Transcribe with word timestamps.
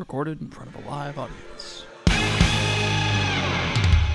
recorded 0.00 0.40
in 0.40 0.48
front 0.48 0.74
of 0.74 0.84
a 0.84 0.88
live 0.88 1.18
audience. 1.18 1.84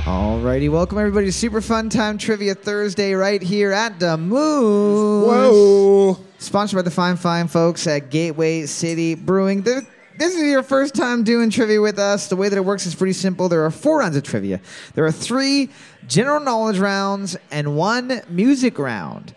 Alrighty, 0.04 0.70
welcome 0.70 0.98
everybody 0.98 1.28
to 1.28 1.32
Super 1.32 1.62
Fun 1.62 1.90
Time 1.90 2.18
Trivia 2.18 2.56
Thursday 2.56 3.14
right 3.14 3.42
here 3.42 3.72
at 3.72 4.00
the 4.00 4.18
Moose. 4.18 5.28
Whoa. 5.28 6.18
Sponsored 6.40 6.78
by 6.78 6.82
the 6.82 6.92
fine, 6.92 7.16
fine 7.18 7.48
folks 7.48 7.86
at 7.88 8.10
Gateway 8.10 8.66
City 8.66 9.14
Brewing. 9.16 9.62
They're- 9.62 9.86
this 10.18 10.34
is 10.36 10.42
your 10.44 10.64
first 10.64 10.96
time 10.96 11.24
doing 11.24 11.50
trivia 11.52 11.80
with 11.82 12.00
us. 12.00 12.28
The 12.30 12.36
way 12.36 12.50
that 12.50 12.58
it 12.58 12.66
works 12.66 12.86
is 12.86 12.96
pretty 12.96 13.14
simple. 13.14 13.48
There 13.48 13.64
are 13.64 13.72
four 13.72 14.00
rounds 14.00 14.16
of 14.18 14.24
trivia. 14.24 14.62
There 14.96 15.06
are 15.06 15.12
three 15.12 15.70
general 16.08 16.40
knowledge 16.40 16.80
rounds 16.80 17.38
and 17.52 17.76
one 17.76 18.22
music 18.30 18.80
round. 18.80 19.34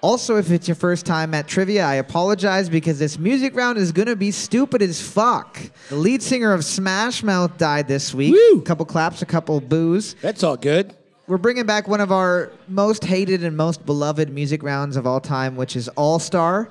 Also, 0.00 0.36
if 0.36 0.50
it's 0.52 0.68
your 0.68 0.76
first 0.76 1.04
time 1.04 1.34
at 1.34 1.48
trivia, 1.48 1.84
I 1.84 1.94
apologize 1.94 2.68
because 2.68 2.98
this 3.00 3.18
music 3.18 3.56
round 3.56 3.78
is 3.78 3.90
gonna 3.90 4.14
be 4.14 4.30
stupid 4.30 4.80
as 4.80 5.00
fuck. 5.00 5.60
The 5.88 5.96
lead 5.96 6.22
singer 6.22 6.52
of 6.52 6.64
Smash 6.64 7.22
Mouth 7.24 7.58
died 7.58 7.88
this 7.88 8.14
week. 8.14 8.32
Woo! 8.34 8.60
A 8.60 8.62
couple 8.62 8.86
claps, 8.86 9.22
a 9.22 9.26
couple 9.26 9.60
boos. 9.60 10.14
That's 10.22 10.44
all 10.44 10.56
good. 10.56 10.94
We're 11.26 11.36
bringing 11.36 11.66
back 11.66 11.88
one 11.88 12.00
of 12.00 12.12
our 12.12 12.52
most 12.68 13.04
hated 13.04 13.44
and 13.44 13.56
most 13.56 13.84
beloved 13.84 14.30
music 14.30 14.62
rounds 14.62 14.96
of 14.96 15.06
all 15.06 15.20
time, 15.20 15.56
which 15.56 15.76
is 15.76 15.88
All 15.88 16.18
Star. 16.18 16.70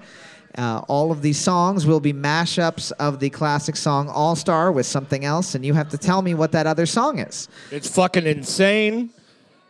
Uh, 0.58 0.82
all 0.88 1.12
of 1.12 1.22
these 1.22 1.38
songs 1.38 1.86
will 1.86 2.00
be 2.00 2.12
mashups 2.12 2.92
of 2.94 3.20
the 3.20 3.30
classic 3.30 3.76
song 3.76 4.10
All 4.10 4.36
Star 4.36 4.72
with 4.72 4.88
something 4.88 5.26
else, 5.26 5.54
and 5.54 5.64
you 5.66 5.74
have 5.74 5.90
to 5.90 5.98
tell 5.98 6.22
me 6.24 6.34
what 6.34 6.54
that 6.54 6.66
other 6.66 6.88
song 6.88 7.20
is. 7.20 7.48
It's 7.72 7.88
fucking 7.94 8.26
insane. 8.26 9.12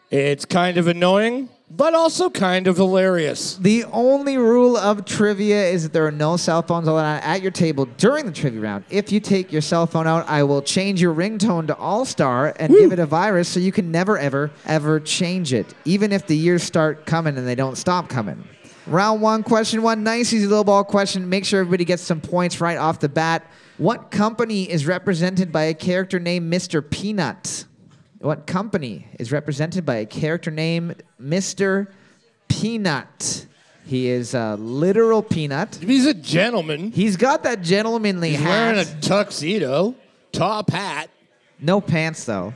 It's 0.10 0.46
kind 0.46 0.78
of 0.78 0.88
annoying, 0.88 1.50
but 1.70 1.94
also 1.94 2.30
kind 2.30 2.68
of 2.68 2.78
hilarious. 2.78 3.56
The 3.56 3.84
only 3.86 4.38
rule 4.38 4.78
of 4.78 5.06
trivia 5.06 5.66
is 5.66 5.84
that 5.84 5.94
there 5.94 6.08
are 6.08 6.12
no 6.12 6.38
cell 6.38 6.62
phones 6.62 6.88
allowed 6.88 7.22
at 7.24 7.42
your 7.42 7.52
table 7.52 7.86
during 7.98 8.26
the 8.26 8.32
trivia 8.32 8.62
round. 8.62 8.86
If 8.90 9.12
you 9.12 9.20
take 9.20 9.52
your 9.52 9.62
cell 9.62 9.86
phone 9.86 10.08
out, 10.08 10.28
I 10.30 10.44
will 10.44 10.62
change 10.62 11.02
your 11.02 11.14
ringtone 11.14 11.68
to 11.68 11.76
All 11.76 12.06
Star 12.06 12.54
and 12.58 12.74
give 12.74 12.92
it 12.94 13.00
a 13.00 13.06
virus 13.06 13.50
so 13.50 13.60
you 13.60 13.72
can 13.72 13.92
never, 13.92 14.18
ever, 14.18 14.50
ever 14.66 15.00
change 15.00 15.54
it, 15.54 15.74
even 15.84 16.12
if 16.12 16.26
the 16.26 16.38
years 16.38 16.64
start 16.64 17.06
coming 17.06 17.38
and 17.38 17.46
they 17.46 17.56
don't 17.56 17.76
stop 17.76 18.08
coming. 18.08 18.48
Round 18.86 19.22
one, 19.22 19.44
question 19.44 19.82
one, 19.82 20.04
nice 20.04 20.32
easy 20.32 20.48
little 20.48 20.64
ball 20.64 20.86
question. 20.86 21.28
Make 21.28 21.44
sure 21.44 21.60
everybody 21.60 21.84
gets 21.84 22.02
some 22.02 22.22
points 22.22 22.62
right 22.62 22.78
off 22.78 23.02
the 23.02 23.10
bat. 23.10 23.46
What 23.78 24.12
company 24.12 24.64
is 24.64 24.88
represented 24.88 25.52
by 25.52 25.64
a 25.64 25.74
character 25.74 26.20
named 26.20 26.52
Mr. 26.52 26.90
Peanut? 26.90 27.66
What 28.20 28.48
company 28.48 29.08
is 29.20 29.32
represented 29.32 29.86
by 29.86 29.96
a 29.98 30.06
character 30.06 30.50
named 30.52 31.04
Mr. 31.22 31.88
Peanut? 32.48 33.46
He 33.86 34.10
is 34.10 34.34
a 34.34 34.56
literal 34.58 35.22
peanut. 35.22 35.76
He's 35.76 36.06
a 36.06 36.14
gentleman. 36.14 36.92
He's 36.92 37.16
got 37.16 37.44
that 37.44 37.62
gentlemanly 37.62 38.32
He's 38.32 38.40
hat. 38.40 38.48
wearing 38.50 38.80
a 38.80 39.02
tuxedo, 39.02 39.96
top 40.32 40.70
hat. 40.72 41.10
no 41.60 41.80
pants 41.80 42.26
though. 42.26 42.54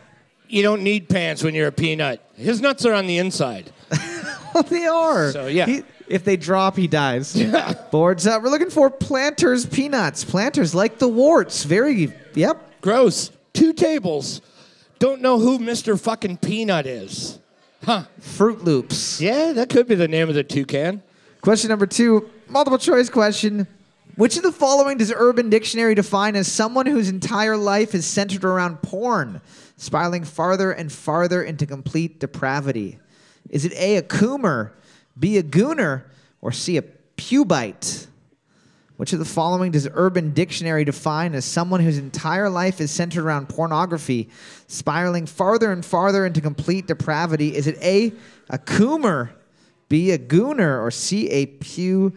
You 0.49 0.63
don't 0.63 0.83
need 0.83 1.07
pants 1.07 1.43
when 1.43 1.55
you're 1.55 1.67
a 1.67 1.71
peanut. 1.71 2.21
His 2.35 2.59
nuts 2.59 2.85
are 2.85 2.93
on 2.93 3.07
the 3.07 3.17
inside. 3.17 3.71
Oh, 4.53 4.63
they 4.63 4.85
are. 4.85 5.31
So, 5.31 5.47
yeah. 5.47 5.65
He- 5.65 5.83
if 6.09 6.25
they 6.25 6.35
drop, 6.35 6.75
he 6.75 6.85
dies. 6.85 7.41
Boards 7.91 8.27
up. 8.27 8.43
We're 8.43 8.49
looking 8.49 8.69
for 8.69 8.89
planters 8.89 9.65
peanuts. 9.65 10.25
Planters 10.25 10.75
like 10.75 10.99
the 10.99 11.07
warts. 11.07 11.63
Very. 11.63 12.11
Yep. 12.33 12.81
Gross. 12.81 13.31
Two 13.53 13.71
tables. 13.71 14.41
Don't 15.01 15.19
know 15.19 15.39
who 15.39 15.57
Mr. 15.57 15.99
fucking 15.99 16.37
Peanut 16.37 16.85
is. 16.85 17.39
Huh. 17.83 18.03
Froot 18.21 18.61
Loops. 18.61 19.19
Yeah, 19.19 19.51
that 19.53 19.69
could 19.69 19.87
be 19.87 19.95
the 19.95 20.07
name 20.07 20.29
of 20.29 20.35
the 20.35 20.43
toucan. 20.43 21.01
Question 21.41 21.69
number 21.69 21.87
two, 21.87 22.29
multiple 22.47 22.77
choice 22.77 23.09
question. 23.09 23.65
Which 24.15 24.37
of 24.37 24.43
the 24.43 24.51
following 24.51 24.99
does 24.99 25.11
Urban 25.11 25.49
Dictionary 25.49 25.95
define 25.95 26.35
as 26.35 26.47
someone 26.51 26.85
whose 26.85 27.09
entire 27.09 27.57
life 27.57 27.95
is 27.95 28.05
centered 28.05 28.45
around 28.45 28.83
porn, 28.83 29.41
spiraling 29.75 30.23
farther 30.23 30.71
and 30.71 30.91
farther 30.91 31.41
into 31.41 31.65
complete 31.65 32.19
depravity? 32.19 32.99
Is 33.49 33.65
it 33.65 33.73
A, 33.73 33.97
a 33.97 34.03
coomer, 34.03 34.69
B, 35.17 35.39
a 35.39 35.43
gooner, 35.43 36.03
or 36.41 36.51
C, 36.51 36.77
a 36.77 36.83
pubite? 37.17 38.05
Which 39.01 39.13
of 39.13 39.17
the 39.17 39.25
following 39.25 39.71
does 39.71 39.87
Urban 39.91 40.31
Dictionary 40.31 40.85
define 40.85 41.33
as 41.33 41.43
someone 41.43 41.79
whose 41.79 41.97
entire 41.97 42.51
life 42.51 42.79
is 42.79 42.91
centered 42.91 43.25
around 43.25 43.49
pornography, 43.49 44.29
spiraling 44.67 45.25
farther 45.25 45.71
and 45.71 45.83
farther 45.83 46.23
into 46.23 46.39
complete 46.39 46.85
depravity? 46.85 47.55
Is 47.55 47.65
it 47.65 47.79
A, 47.81 48.13
a 48.51 48.59
coomer, 48.59 49.31
B, 49.89 50.11
a 50.11 50.19
gooner, 50.19 50.79
or 50.79 50.91
C, 50.91 51.27
a 51.31 51.47
pubite? 51.47 52.13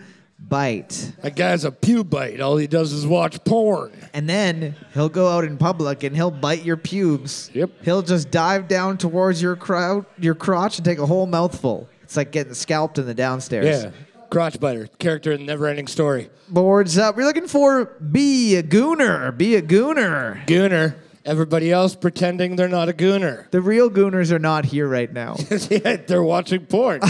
That 1.23 1.37
guy's 1.37 1.65
a 1.65 1.71
pubite. 1.71 2.41
All 2.43 2.59
he 2.59 2.67
does 2.67 2.93
is 2.93 3.07
watch 3.07 3.43
porn. 3.45 3.91
And 4.13 4.29
then 4.29 4.75
he'll 4.93 5.09
go 5.09 5.29
out 5.29 5.45
in 5.45 5.57
public 5.57 6.03
and 6.03 6.15
he'll 6.15 6.31
bite 6.31 6.65
your 6.65 6.77
pubes. 6.77 7.51
Yep. 7.55 7.71
He'll 7.83 8.03
just 8.03 8.31
dive 8.31 8.69
down 8.69 8.99
towards 8.99 9.41
your 9.41 9.57
crowd, 9.57 10.05
your 10.19 10.35
crotch, 10.35 10.77
and 10.77 10.85
take 10.85 10.99
a 10.99 11.07
whole 11.07 11.25
mouthful. 11.25 11.89
It's 12.03 12.19
like 12.19 12.31
getting 12.31 12.53
scalped 12.53 12.99
in 12.99 13.07
the 13.07 13.15
downstairs. 13.15 13.85
Yeah. 13.85 13.91
Crotch 14.35 14.59
biter. 14.59 14.89
Character 14.99 15.31
in 15.31 15.43
the 15.43 15.47
Never 15.47 15.69
Ending 15.69 15.87
Story. 15.87 16.29
Boards 16.49 16.99
up. 16.99 17.17
We're 17.17 17.25
looking 17.25 17.47
for 17.47 17.85
be 17.85 18.57
a 18.57 18.65
gooner. 18.65 19.31
Be 19.39 19.55
a 19.55 19.63
gooner. 19.63 20.45
Gooner. 20.47 20.97
Everybody 21.25 21.71
else 21.71 21.95
pretending 21.95 22.57
they're 22.57 22.67
not 22.67 22.89
a 22.89 22.93
gooner. 22.93 23.49
The 23.53 23.61
real 23.61 23.89
gooners 23.89 24.33
are 24.33 24.41
not 24.41 24.65
here 24.65 24.89
right 24.89 25.13
now. 25.13 25.37
yeah, 25.71 25.99
they're 25.99 26.25
watching 26.25 26.67
porn. 26.67 27.01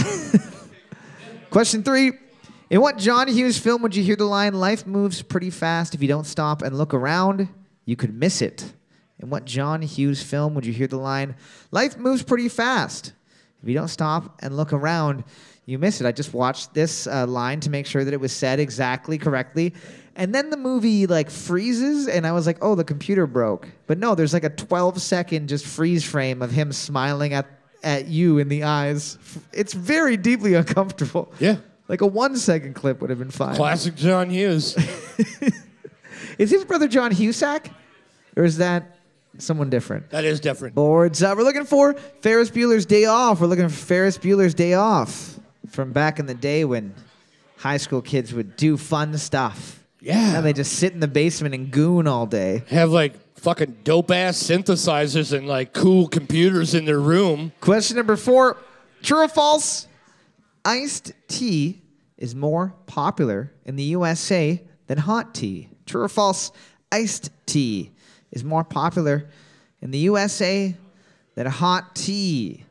Question 1.49 1.81
three. 1.81 2.11
In 2.69 2.79
what 2.79 2.99
John 2.99 3.27
Hughes 3.27 3.57
film 3.57 3.81
would 3.81 3.95
you 3.95 4.03
hear 4.03 4.15
the 4.15 4.25
line, 4.25 4.53
Life 4.53 4.85
moves 4.85 5.23
pretty 5.23 5.49
fast. 5.49 5.95
If 5.95 6.03
you 6.03 6.07
don't 6.07 6.27
stop 6.27 6.61
and 6.61 6.77
look 6.77 6.93
around, 6.93 7.49
you 7.85 7.95
could 7.95 8.13
miss 8.13 8.43
it? 8.43 8.71
In 9.17 9.31
what 9.31 9.45
John 9.45 9.81
Hughes 9.81 10.21
film 10.21 10.53
would 10.53 10.65
you 10.67 10.73
hear 10.73 10.85
the 10.85 10.97
line, 10.97 11.35
Life 11.71 11.97
moves 11.97 12.21
pretty 12.21 12.49
fast. 12.49 13.13
If 13.63 13.69
you 13.69 13.73
don't 13.73 13.87
stop 13.87 14.37
and 14.43 14.55
look 14.55 14.73
around, 14.73 15.23
you 15.65 15.79
miss 15.79 15.99
it. 16.01 16.07
I 16.07 16.11
just 16.11 16.33
watched 16.33 16.73
this 16.73 17.07
uh, 17.07 17.25
line 17.25 17.59
to 17.61 17.69
make 17.69 17.85
sure 17.87 18.03
that 18.03 18.13
it 18.13 18.19
was 18.19 18.31
said 18.31 18.59
exactly 18.59 19.17
correctly. 19.17 19.73
And 20.15 20.33
then 20.33 20.49
the 20.49 20.57
movie 20.57 21.07
like 21.07 21.29
freezes, 21.29 22.07
and 22.07 22.25
I 22.25 22.31
was 22.31 22.45
like, 22.47 22.57
oh, 22.61 22.75
the 22.75 22.83
computer 22.83 23.27
broke. 23.27 23.67
But 23.87 23.97
no, 23.97 24.15
there's 24.15 24.33
like 24.33 24.43
a 24.43 24.49
12 24.49 25.01
second 25.01 25.49
just 25.49 25.65
freeze 25.65 26.05
frame 26.05 26.41
of 26.41 26.51
him 26.51 26.71
smiling 26.71 27.33
at, 27.33 27.47
at 27.83 28.07
you 28.07 28.37
in 28.37 28.47
the 28.47 28.63
eyes. 28.63 29.17
It's 29.51 29.73
very 29.73 30.17
deeply 30.17 30.53
uncomfortable. 30.53 31.33
yeah. 31.39 31.57
Like 31.87 32.01
a 32.01 32.07
one 32.07 32.35
second 32.35 32.73
clip 32.73 32.99
would 33.01 33.11
have 33.11 33.19
been 33.19 33.29
fine. 33.29 33.55
Classic 33.55 33.95
John 33.95 34.29
Hughes. 34.31 34.75
Is 36.37 36.49
his 36.49 36.65
brother 36.65 36.87
John 36.87 37.11
Husak? 37.11 37.71
Or 38.35 38.43
is 38.43 38.57
that 38.57 38.97
someone 39.37 39.69
different? 39.69 40.09
That 40.09 40.25
is 40.25 40.39
different. 40.39 40.75
Boards 40.75 41.23
up. 41.23 41.37
We're 41.37 41.43
looking 41.43 41.63
for 41.63 41.93
Ferris 42.21 42.49
Bueller's 42.51 42.85
Day 42.85 43.05
Off. 43.05 43.39
We're 43.39 43.47
looking 43.47 43.69
for 43.69 43.75
Ferris 43.75 44.17
Bueller's 44.17 44.53
Day 44.53 44.73
Off 44.73 45.39
from 45.75 45.91
back 45.91 46.19
in 46.19 46.25
the 46.25 46.33
day 46.33 46.65
when 46.65 46.95
high 47.57 47.77
school 47.77 48.01
kids 48.01 48.33
would 48.33 48.55
do 48.55 48.77
fun 48.77 49.17
stuff. 49.17 49.83
Yeah. 49.99 50.33
Now 50.33 50.41
they 50.41 50.53
just 50.53 50.73
sit 50.73 50.93
in 50.93 50.99
the 50.99 51.07
basement 51.07 51.53
and 51.53 51.69
goon 51.69 52.07
all 52.07 52.25
day. 52.25 52.63
Have 52.69 52.91
like 52.91 53.13
fucking 53.37 53.79
dope 53.83 54.09
ass 54.09 54.41
synthesizers 54.41 55.37
and 55.37 55.47
like 55.47 55.73
cool 55.73 56.07
computers 56.07 56.73
in 56.73 56.85
their 56.85 56.99
room. 56.99 57.51
Question 57.59 57.97
number 57.97 58.15
four 58.15 58.57
True 59.03 59.23
or 59.23 59.27
false? 59.27 59.87
Iced 60.63 61.11
tea 61.27 61.81
is 62.17 62.33
more 62.33 62.73
popular 62.87 63.51
in 63.65 63.75
the 63.75 63.83
USA 63.83 64.63
than 64.87 64.97
hot 64.97 65.35
tea. 65.35 65.69
True 65.85 66.03
or 66.03 66.09
false? 66.09 66.51
Iced 66.91 67.29
tea 67.45 67.91
is 68.31 68.43
more 68.43 68.63
popular 68.63 69.29
in 69.81 69.91
the 69.91 69.99
USA 69.99 70.75
than 71.35 71.45
hot 71.45 71.95
tea. 71.95 72.63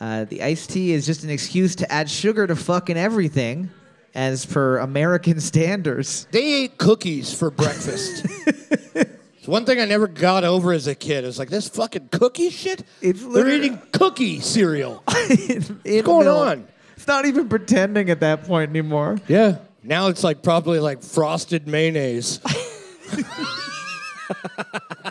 Uh, 0.00 0.24
the 0.24 0.42
iced 0.42 0.70
tea 0.70 0.92
is 0.92 1.06
just 1.06 1.22
an 1.24 1.30
excuse 1.30 1.76
to 1.76 1.90
add 1.92 2.10
sugar 2.10 2.46
to 2.46 2.56
fucking 2.56 2.96
everything, 2.96 3.70
as 4.14 4.44
per 4.46 4.78
American 4.78 5.40
standards. 5.52 6.26
They 6.30 6.64
ate 6.64 6.78
cookies 6.78 7.32
for 7.32 7.50
breakfast. 7.50 8.24
it's 8.46 9.46
one 9.48 9.64
thing 9.64 9.80
I 9.80 9.84
never 9.84 10.08
got 10.08 10.42
over 10.44 10.72
as 10.72 10.86
a 10.86 10.94
kid. 10.94 11.24
It's 11.24 11.38
like 11.38 11.48
this 11.50 11.68
fucking 11.68 12.08
cookie 12.10 12.50
shit. 12.50 12.84
It's 13.00 13.20
They're 13.20 13.28
literally- 13.30 13.56
eating 13.66 13.82
cookie 13.92 14.40
cereal. 14.40 15.02
What's 15.06 16.02
going 16.02 16.28
on? 16.28 16.66
It's 16.96 17.06
not 17.06 17.26
even 17.26 17.48
pretending 17.48 18.10
at 18.10 18.20
that 18.20 18.44
point 18.44 18.70
anymore. 18.70 19.18
yeah. 19.28 19.58
Now 19.86 20.08
it's 20.08 20.24
like 20.24 20.42
probably 20.42 20.80
like 20.80 21.02
frosted 21.02 21.68
mayonnaise. 21.68 22.40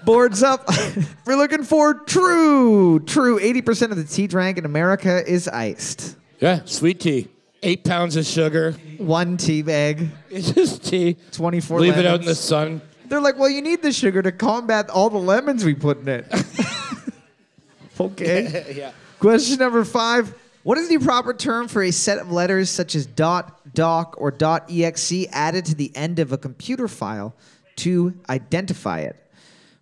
Boards 0.06 0.44
up. 0.44 0.68
We're 1.25 1.36
looking 1.36 1.63
for 1.63 1.94
true. 1.94 3.00
True. 3.01 3.39
80% 3.39 3.92
of 3.92 3.98
the 3.98 4.04
tea 4.04 4.27
drank 4.27 4.57
in 4.57 4.65
America 4.65 5.24
is 5.25 5.48
iced. 5.48 6.18
yeah, 6.39 6.62
sweet 6.65 7.00
tea. 7.00 7.27
Eight 7.62 7.86
pounds 7.86 8.18
of 8.18 8.25
sugar. 8.25 8.74
One 8.98 9.38
tea 9.38 9.62
bag, 9.62 10.10
It's 10.30 10.51
just 10.51 10.83
tea. 10.83 11.15
24 11.31 11.80
Leave 11.80 11.98
it 11.98 12.06
out 12.06 12.19
in 12.19 12.25
the 12.25 12.36
sun. 12.36 12.81
They're 13.06 13.21
like, 13.21 13.38
well, 13.38 13.50
you 13.50 13.62
need 13.62 13.81
the 13.81 13.92
sugar 13.92 14.21
to 14.21 14.31
combat 14.31 14.89
all 14.89 15.10
the 15.10 15.18
lemons 15.18 15.63
we 15.63 15.74
put 15.74 16.00
in 16.00 16.09
it. 16.09 16.25
okay. 18.00 18.74
yeah. 18.75 18.92
Question 19.19 19.59
number 19.59 19.86
five. 19.86 20.33
What 20.63 20.77
is 20.77 20.89
the 20.89 20.98
proper 20.98 21.33
term 21.33 21.68
for 21.68 21.83
a 21.83 21.92
set 21.92 22.18
of 22.19 22.31
letters 22.31 22.69
such 22.69 22.95
as 22.95 23.06
dot, 23.06 23.74
doc, 23.74 24.16
or 24.18 24.31
dot 24.31 24.69
exe 24.69 25.25
added 25.31 25.66
to 25.66 25.75
the 25.75 25.92
end 25.95 26.19
of 26.19 26.31
a 26.31 26.38
computer 26.38 26.88
file 26.88 27.36
to 27.78 28.14
identify 28.30 29.00
it. 29.00 29.16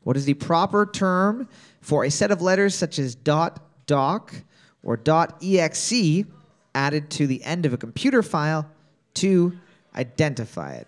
What 0.04 0.18
is 0.18 0.26
the 0.26 0.34
proper 0.34 0.86
term 0.86 1.48
for 1.82 2.04
a 2.04 2.12
set 2.12 2.32
of 2.32 2.42
letters 2.42 2.76
such 2.76 3.00
as 3.00 3.16
dot 3.16 3.62
.doc 3.86 4.34
or 4.84 4.98
dot 4.98 5.38
.exe 5.44 6.26
added 6.74 7.10
to 7.12 7.28
the 7.28 7.44
end 7.44 7.66
of 7.66 7.74
a 7.74 7.78
computer 7.78 8.24
file 8.24 8.70
to 9.16 9.58
identify 9.96 10.74
it? 10.74 10.88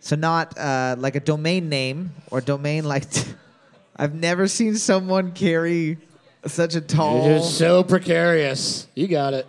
So 0.00 0.16
not 0.16 0.58
uh, 0.58 0.96
like 0.98 1.14
a 1.14 1.20
domain 1.20 1.68
name 1.68 2.12
or 2.30 2.40
domain 2.40 2.84
like. 2.84 3.04
I've 3.96 4.14
never 4.14 4.48
seen 4.48 4.76
someone 4.76 5.32
carry 5.32 5.98
such 6.46 6.74
a 6.74 6.80
tall. 6.80 7.28
You're 7.28 7.40
so 7.40 7.84
precarious. 7.84 8.86
You 8.94 9.06
got 9.06 9.34
it. 9.34 9.46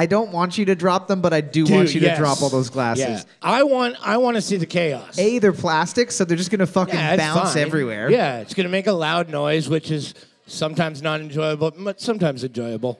I 0.00 0.06
don't 0.06 0.32
want 0.32 0.56
you 0.56 0.64
to 0.64 0.74
drop 0.74 1.08
them, 1.08 1.20
but 1.20 1.34
I 1.34 1.42
do 1.42 1.66
want 1.66 1.94
you 1.94 2.00
yes. 2.00 2.16
to 2.16 2.22
drop 2.22 2.40
all 2.40 2.48
those 2.48 2.70
glasses. 2.70 3.04
Yeah. 3.04 3.22
I 3.42 3.64
want 3.64 3.96
I 4.00 4.16
want 4.16 4.36
to 4.36 4.40
see 4.40 4.56
the 4.56 4.64
chaos. 4.64 5.18
A, 5.18 5.38
they're 5.40 5.52
plastic, 5.52 6.10
so 6.10 6.24
they're 6.24 6.38
just 6.38 6.50
gonna 6.50 6.66
fucking 6.66 6.94
Yeah, 6.94 7.16
bounce 7.16 7.52
fine. 7.52 7.62
everywhere. 7.62 8.10
Yeah, 8.10 8.38
it's 8.38 8.54
gonna 8.54 8.70
make 8.70 8.86
a 8.86 8.94
loud 8.94 9.28
noise, 9.28 9.68
which 9.68 9.90
is 9.90 10.14
sometimes 10.46 11.02
not 11.02 11.20
enjoyable, 11.20 11.72
but 11.72 12.00
sometimes 12.00 12.44
enjoyable. 12.44 12.98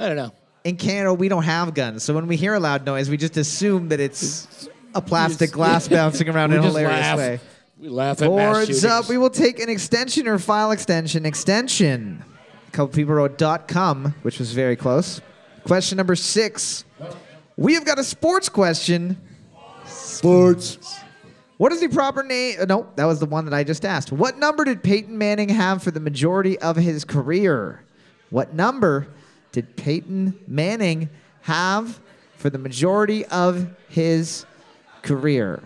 I 0.00 0.08
don't 0.08 0.16
know. 0.16 0.32
In 0.64 0.74
Canada, 0.76 1.14
we 1.14 1.28
don't 1.28 1.44
have 1.44 1.74
guns, 1.74 2.02
so 2.02 2.12
when 2.12 2.26
we 2.26 2.34
hear 2.34 2.54
a 2.54 2.60
loud 2.60 2.84
noise, 2.84 3.08
we 3.08 3.16
just 3.16 3.36
assume 3.36 3.90
that 3.90 4.00
it's 4.00 4.68
a 4.96 5.00
plastic 5.00 5.52
glass 5.52 5.86
bouncing 5.96 6.28
around 6.28 6.52
in 6.54 6.58
a 6.58 6.62
hilarious 6.62 6.90
laugh. 6.90 7.18
way. 7.18 7.40
We 7.78 7.88
laugh 7.88 8.20
at 8.20 8.26
Boards 8.26 8.84
up. 8.84 9.08
We 9.08 9.16
will 9.16 9.30
take 9.30 9.60
an 9.60 9.68
extension 9.68 10.26
or 10.26 10.40
file 10.40 10.72
extension. 10.72 11.24
Extension. 11.24 12.24
A 12.66 12.70
couple 12.72 12.92
people 12.92 13.14
wrote 13.14 13.40
.com, 13.68 14.16
which 14.22 14.40
was 14.40 14.52
very 14.52 14.74
close. 14.74 15.20
Question 15.66 15.96
number 15.96 16.14
six. 16.14 16.84
We 17.56 17.74
have 17.74 17.84
got 17.84 17.98
a 17.98 18.04
sports 18.04 18.48
question. 18.48 19.20
Sports. 19.84 21.00
What 21.56 21.72
is 21.72 21.80
the 21.80 21.88
proper 21.88 22.22
name? 22.22 22.58
uh, 22.60 22.66
No, 22.66 22.86
that 22.94 23.04
was 23.04 23.18
the 23.18 23.26
one 23.26 23.44
that 23.46 23.54
I 23.54 23.64
just 23.64 23.84
asked. 23.84 24.12
What 24.12 24.38
number 24.38 24.64
did 24.64 24.84
Peyton 24.84 25.18
Manning 25.18 25.48
have 25.48 25.82
for 25.82 25.90
the 25.90 25.98
majority 25.98 26.56
of 26.60 26.76
his 26.76 27.04
career? 27.04 27.82
What 28.30 28.54
number 28.54 29.08
did 29.50 29.74
Peyton 29.76 30.38
Manning 30.46 31.08
have 31.42 32.00
for 32.36 32.48
the 32.48 32.58
majority 32.58 33.24
of 33.26 33.68
his 33.88 34.46
career? 35.02 35.62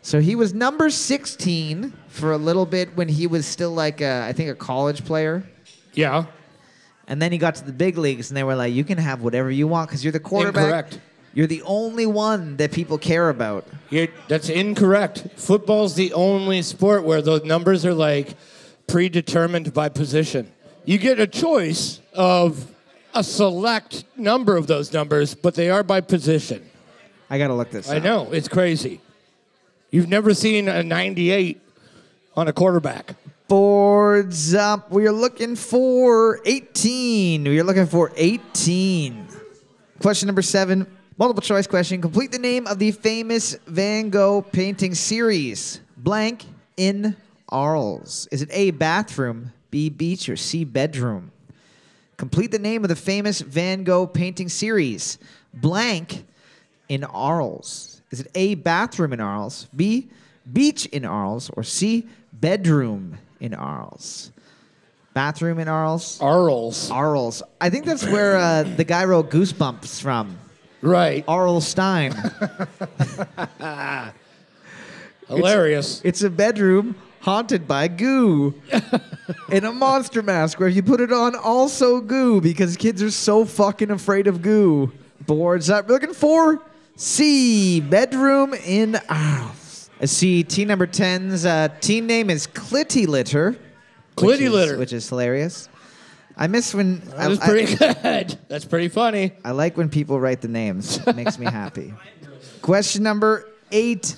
So 0.00 0.20
he 0.20 0.34
was 0.34 0.54
number 0.54 0.88
16 0.88 1.92
for 2.08 2.32
a 2.32 2.38
little 2.38 2.64
bit 2.66 2.96
when 2.96 3.08
he 3.08 3.26
was 3.26 3.44
still 3.44 3.72
like, 3.72 4.00
a, 4.00 4.24
I 4.26 4.32
think, 4.32 4.48
a 4.48 4.54
college 4.54 5.04
player. 5.04 5.44
Yeah. 5.92 6.24
And 7.12 7.20
then 7.20 7.30
he 7.30 7.36
got 7.36 7.56
to 7.56 7.64
the 7.66 7.74
big 7.74 7.98
leagues, 7.98 8.30
and 8.30 8.36
they 8.38 8.42
were 8.42 8.56
like, 8.56 8.72
"You 8.72 8.84
can 8.84 8.96
have 8.96 9.20
whatever 9.20 9.50
you 9.50 9.68
want 9.68 9.90
because 9.90 10.02
you're 10.02 10.14
the 10.14 10.18
quarterback. 10.18 10.64
Incorrect. 10.64 11.00
You're 11.34 11.46
the 11.46 11.60
only 11.60 12.06
one 12.06 12.56
that 12.56 12.72
people 12.72 12.96
care 12.96 13.28
about." 13.28 13.66
You're, 13.90 14.08
that's 14.28 14.48
incorrect. 14.48 15.26
Football's 15.36 15.94
the 15.94 16.14
only 16.14 16.62
sport 16.62 17.04
where 17.04 17.20
the 17.20 17.40
numbers 17.40 17.84
are 17.84 17.92
like 17.92 18.34
predetermined 18.86 19.74
by 19.74 19.90
position. 19.90 20.50
You 20.86 20.96
get 20.96 21.20
a 21.20 21.26
choice 21.26 22.00
of 22.14 22.66
a 23.14 23.22
select 23.22 24.04
number 24.16 24.56
of 24.56 24.66
those 24.66 24.94
numbers, 24.94 25.34
but 25.34 25.54
they 25.54 25.68
are 25.68 25.82
by 25.82 26.00
position. 26.00 26.64
I 27.28 27.36
gotta 27.36 27.52
look 27.52 27.70
this. 27.70 27.90
Up. 27.90 27.92
I 27.92 27.98
up. 27.98 28.04
know, 28.04 28.32
it's 28.32 28.48
crazy. 28.48 29.02
You've 29.90 30.08
never 30.08 30.32
seen 30.32 30.66
a 30.66 30.82
98 30.82 31.60
on 32.36 32.48
a 32.48 32.54
quarterback. 32.54 33.16
Boards 33.52 34.54
up. 34.54 34.90
We 34.90 35.06
are 35.06 35.12
looking 35.12 35.56
for 35.56 36.40
18. 36.46 37.44
We 37.44 37.60
are 37.60 37.64
looking 37.64 37.84
for 37.84 38.10
18. 38.16 39.28
Question 40.00 40.26
number 40.26 40.40
seven. 40.40 40.86
Multiple 41.18 41.42
choice 41.42 41.66
question. 41.66 42.00
Complete 42.00 42.32
the 42.32 42.38
name 42.38 42.66
of 42.66 42.78
the 42.78 42.92
famous 42.92 43.58
Van 43.66 44.08
Gogh 44.08 44.40
painting 44.40 44.94
series. 44.94 45.82
Blank 45.98 46.46
in 46.78 47.14
Arles. 47.50 48.26
Is 48.32 48.40
it 48.40 48.48
A, 48.52 48.70
bathroom, 48.70 49.52
B, 49.70 49.90
beach, 49.90 50.30
or 50.30 50.36
C, 50.36 50.64
bedroom? 50.64 51.30
Complete 52.16 52.52
the 52.52 52.58
name 52.58 52.84
of 52.84 52.88
the 52.88 52.96
famous 52.96 53.42
Van 53.42 53.84
Gogh 53.84 54.06
painting 54.06 54.48
series. 54.48 55.18
Blank 55.52 56.24
in 56.88 57.04
Arles. 57.04 58.00
Is 58.10 58.20
it 58.20 58.28
A, 58.34 58.54
bathroom 58.54 59.12
in 59.12 59.20
Arles, 59.20 59.68
B, 59.76 60.08
beach 60.50 60.86
in 60.86 61.04
Arles, 61.04 61.50
or 61.50 61.62
C, 61.62 62.08
bedroom 62.32 63.18
in 63.42 63.54
Arles? 63.54 64.30
Bathroom 65.14 65.58
in 65.58 65.68
Arles? 65.68 66.18
Arles. 66.22 66.90
Arles. 66.90 67.42
I 67.60 67.68
think 67.68 67.84
that's 67.84 68.06
where 68.06 68.36
uh, 68.36 68.62
the 68.62 68.84
guy 68.84 69.04
wrote 69.04 69.30
Goosebumps 69.30 70.00
from. 70.00 70.38
Right. 70.80 71.24
Arl 71.28 71.60
Stein. 71.60 72.12
Hilarious. 75.28 76.00
It's 76.02 76.22
a 76.22 76.30
bedroom 76.30 76.94
haunted 77.20 77.68
by 77.68 77.88
goo 77.88 78.54
in 79.50 79.64
a 79.64 79.72
monster 79.72 80.22
mask 80.22 80.58
where 80.58 80.68
if 80.68 80.74
you 80.74 80.82
put 80.82 81.00
it 81.00 81.12
on, 81.12 81.36
also 81.36 82.00
goo 82.00 82.40
because 82.40 82.76
kids 82.76 83.02
are 83.02 83.10
so 83.10 83.44
fucking 83.44 83.90
afraid 83.90 84.26
of 84.26 84.40
goo. 84.40 84.90
Boards 85.26 85.68
up. 85.68 85.88
We're 85.88 85.94
looking 85.94 86.14
for 86.14 86.60
C. 86.96 87.80
Bedroom 87.80 88.54
in 88.54 88.96
Arles. 89.08 89.61
I 90.02 90.06
see 90.06 90.42
team 90.42 90.66
number 90.66 90.88
10's 90.88 91.46
uh, 91.46 91.68
team 91.80 92.08
name 92.08 92.28
is 92.28 92.48
Clitty 92.48 93.06
Litter. 93.06 93.52
which 93.52 93.60
Clitty 94.16 94.40
is- 94.42 94.52
Litter. 94.52 94.76
Which 94.76 94.92
is 94.92 95.08
hilarious. 95.08 95.68
I 96.36 96.48
miss 96.48 96.74
when. 96.74 96.98
That 97.16 97.28
was 97.28 97.38
I, 97.38 97.46
pretty 97.46 97.76
good. 97.76 98.38
That's 98.48 98.64
pretty 98.64 98.88
funny. 98.88 99.32
I, 99.44 99.50
I 99.50 99.52
like 99.52 99.76
when 99.76 99.90
people 99.90 100.18
write 100.18 100.40
the 100.40 100.48
names. 100.48 100.98
It 101.06 101.14
makes 101.14 101.38
me 101.38 101.46
happy. 101.46 101.94
Question 102.62 103.04
number 103.04 103.48
eight. 103.70 104.16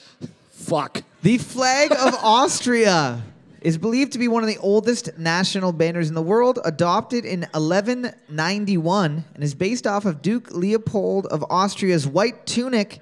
Fuck. 0.50 1.02
The 1.22 1.38
flag 1.38 1.92
of 1.92 2.14
Austria 2.22 3.22
is 3.62 3.78
believed 3.78 4.12
to 4.12 4.18
be 4.18 4.28
one 4.28 4.42
of 4.42 4.48
the 4.48 4.58
oldest 4.58 5.16
national 5.16 5.72
banners 5.72 6.08
in 6.08 6.14
the 6.14 6.22
world, 6.22 6.58
adopted 6.66 7.24
in 7.24 7.42
1191, 7.52 9.24
and 9.34 9.44
is 9.44 9.54
based 9.54 9.86
off 9.86 10.04
of 10.04 10.20
Duke 10.20 10.50
Leopold 10.50 11.26
of 11.26 11.42
Austria's 11.48 12.06
white 12.06 12.44
tunic, 12.44 12.98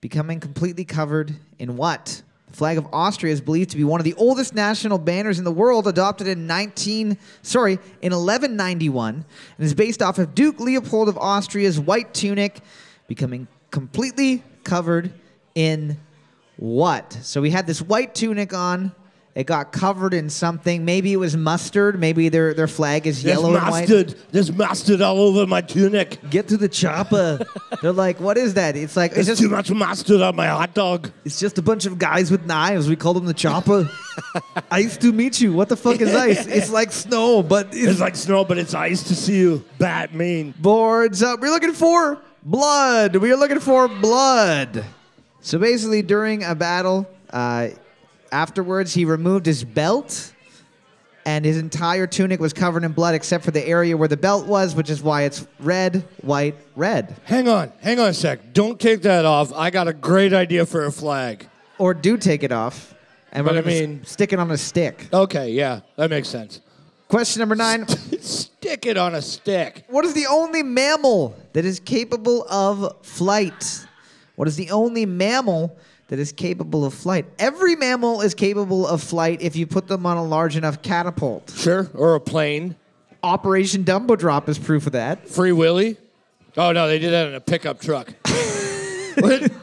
becoming 0.00 0.40
completely 0.40 0.84
covered 0.86 1.34
in 1.58 1.76
what? 1.76 2.22
The 2.48 2.56
flag 2.56 2.78
of 2.78 2.86
Austria 2.92 3.32
is 3.32 3.40
believed 3.40 3.70
to 3.70 3.76
be 3.76 3.84
one 3.84 4.00
of 4.00 4.04
the 4.04 4.14
oldest 4.14 4.54
national 4.54 4.98
banners 4.98 5.38
in 5.38 5.44
the 5.44 5.52
world, 5.52 5.86
adopted 5.86 6.28
in 6.28 6.46
19 6.46 7.18
sorry, 7.42 7.74
in 8.02 8.12
1191, 8.12 9.24
and 9.58 9.64
is 9.64 9.74
based 9.74 10.02
off 10.02 10.18
of 10.18 10.34
Duke 10.34 10.60
Leopold 10.60 11.08
of 11.08 11.18
Austria's 11.18 11.78
white 11.78 12.14
tunic, 12.14 12.60
becoming 13.08 13.48
completely 13.70 14.42
covered 14.64 15.12
in 15.54 15.98
what? 16.56 17.12
So 17.22 17.40
we 17.40 17.50
had 17.50 17.66
this 17.66 17.82
white 17.82 18.14
tunic 18.14 18.54
on. 18.54 18.92
It 19.36 19.44
got 19.44 19.70
covered 19.70 20.14
in 20.14 20.30
something. 20.30 20.86
Maybe 20.86 21.12
it 21.12 21.18
was 21.18 21.36
mustard. 21.36 22.00
Maybe 22.00 22.30
their 22.30 22.54
their 22.54 22.66
flag 22.66 23.06
is 23.06 23.22
There's 23.22 23.36
yellow 23.36 23.54
and 23.54 23.62
white. 23.68 23.80
mustard. 23.86 24.14
There's 24.32 24.50
mustard 24.50 25.02
all 25.02 25.18
over 25.18 25.46
my 25.46 25.60
tunic. 25.60 26.18
Get 26.30 26.48
to 26.48 26.56
the 26.56 26.70
chopper. 26.70 27.40
They're 27.82 27.92
like, 27.92 28.18
what 28.18 28.38
is 28.38 28.54
that? 28.54 28.76
It's 28.76 28.96
like 28.96 29.10
it's 29.10 29.16
There's 29.26 29.26
just 29.26 29.42
too 29.42 29.50
much 29.50 29.70
mustard 29.70 30.22
on 30.22 30.36
my 30.36 30.46
hot 30.46 30.72
dog. 30.72 31.10
it's 31.26 31.38
just 31.38 31.58
a 31.58 31.62
bunch 31.62 31.84
of 31.84 31.98
guys 31.98 32.30
with 32.30 32.46
knives. 32.46 32.88
We 32.88 32.96
call 32.96 33.12
them 33.12 33.26
the 33.26 33.34
chopper. 33.34 33.90
ice 34.70 34.96
to 34.96 35.12
meet 35.12 35.38
you. 35.38 35.52
What 35.52 35.68
the 35.68 35.76
fuck 35.76 36.00
is 36.00 36.14
ice? 36.14 36.46
It's 36.56 36.70
like 36.70 36.90
snow, 36.90 37.42
but 37.42 37.66
it's, 37.74 37.76
It's 37.76 38.00
like 38.00 38.16
snow, 38.16 38.42
but 38.42 38.56
it's 38.56 38.72
ice 38.72 39.02
to 39.02 39.14
see 39.14 39.36
you. 39.36 39.62
Bat 39.78 40.14
mean. 40.14 40.54
boards 40.58 41.22
up. 41.22 41.40
We're 41.40 41.50
looking 41.50 41.74
for 41.74 42.22
blood. 42.42 43.16
We 43.16 43.30
are 43.32 43.36
looking 43.36 43.60
for 43.60 43.86
blood. 43.86 44.82
So 45.42 45.58
basically, 45.58 46.00
during 46.00 46.42
a 46.42 46.54
battle, 46.54 47.06
uh, 47.28 47.68
afterwards, 48.32 48.94
he 48.94 49.04
removed 49.04 49.46
his 49.46 49.64
belt, 49.64 50.32
and 51.24 51.44
his 51.44 51.58
entire 51.58 52.06
tunic 52.06 52.38
was 52.40 52.52
covered 52.52 52.84
in 52.84 52.92
blood 52.92 53.14
except 53.14 53.44
for 53.44 53.50
the 53.50 53.66
area 53.66 53.96
where 53.96 54.08
the 54.08 54.16
belt 54.16 54.46
was, 54.46 54.74
which 54.74 54.90
is 54.90 55.02
why 55.02 55.22
it's 55.22 55.46
red, 55.58 56.04
white, 56.22 56.54
red. 56.76 57.16
Hang 57.24 57.48
on, 57.48 57.72
hang 57.80 57.98
on 57.98 58.08
a 58.08 58.14
sec. 58.14 58.52
Don't 58.52 58.78
take 58.80 59.02
that 59.02 59.24
off. 59.24 59.52
I 59.52 59.70
got 59.70 59.88
a 59.88 59.92
great 59.92 60.32
idea 60.32 60.66
for 60.66 60.84
a 60.84 60.92
flag. 60.92 61.46
Or 61.78 61.92
do 61.94 62.16
take 62.16 62.42
it 62.42 62.52
off, 62.52 62.94
and 63.32 63.44
we're 63.44 63.52
But 63.52 63.58
I 63.58 63.60
gonna 63.62 63.74
s- 63.74 63.80
mean- 63.80 64.04
stick 64.04 64.32
it 64.32 64.38
on 64.38 64.50
a 64.50 64.56
stick. 64.56 65.08
Okay, 65.12 65.50
yeah, 65.50 65.80
that 65.96 66.10
makes 66.10 66.28
sense. 66.28 66.60
Question 67.08 67.38
number 67.40 67.54
nine. 67.54 67.86
Stick 68.20 68.84
it 68.86 68.96
on 68.96 69.14
a 69.14 69.22
stick. 69.22 69.84
What 69.88 70.04
is 70.04 70.12
the 70.12 70.26
only 70.26 70.64
mammal 70.64 71.36
that 71.52 71.64
is 71.64 71.78
capable 71.78 72.44
of 72.50 72.96
flight? 73.06 73.86
What 74.34 74.48
is 74.48 74.56
the 74.56 74.72
only 74.72 75.06
mammal 75.06 75.76
that 76.08 76.18
is 76.18 76.32
capable 76.32 76.84
of 76.84 76.94
flight? 76.94 77.26
Every 77.38 77.76
mammal 77.76 78.20
is 78.20 78.34
capable 78.34 78.86
of 78.86 79.02
flight 79.02 79.42
if 79.42 79.56
you 79.56 79.66
put 79.66 79.88
them 79.88 80.06
on 80.06 80.16
a 80.16 80.24
large 80.24 80.56
enough 80.56 80.82
catapult. 80.82 81.52
Sure, 81.56 81.90
or 81.94 82.14
a 82.14 82.20
plane. 82.20 82.76
Operation 83.22 83.84
Dumbo 83.84 84.16
Drop 84.16 84.48
is 84.48 84.58
proof 84.58 84.86
of 84.86 84.92
that. 84.92 85.28
Free 85.28 85.52
Willy. 85.52 85.96
Oh 86.56 86.72
no, 86.72 86.88
they 86.88 86.98
did 86.98 87.12
that 87.12 87.28
in 87.28 87.34
a 87.34 87.40
pickup 87.40 87.80
truck. 87.80 88.14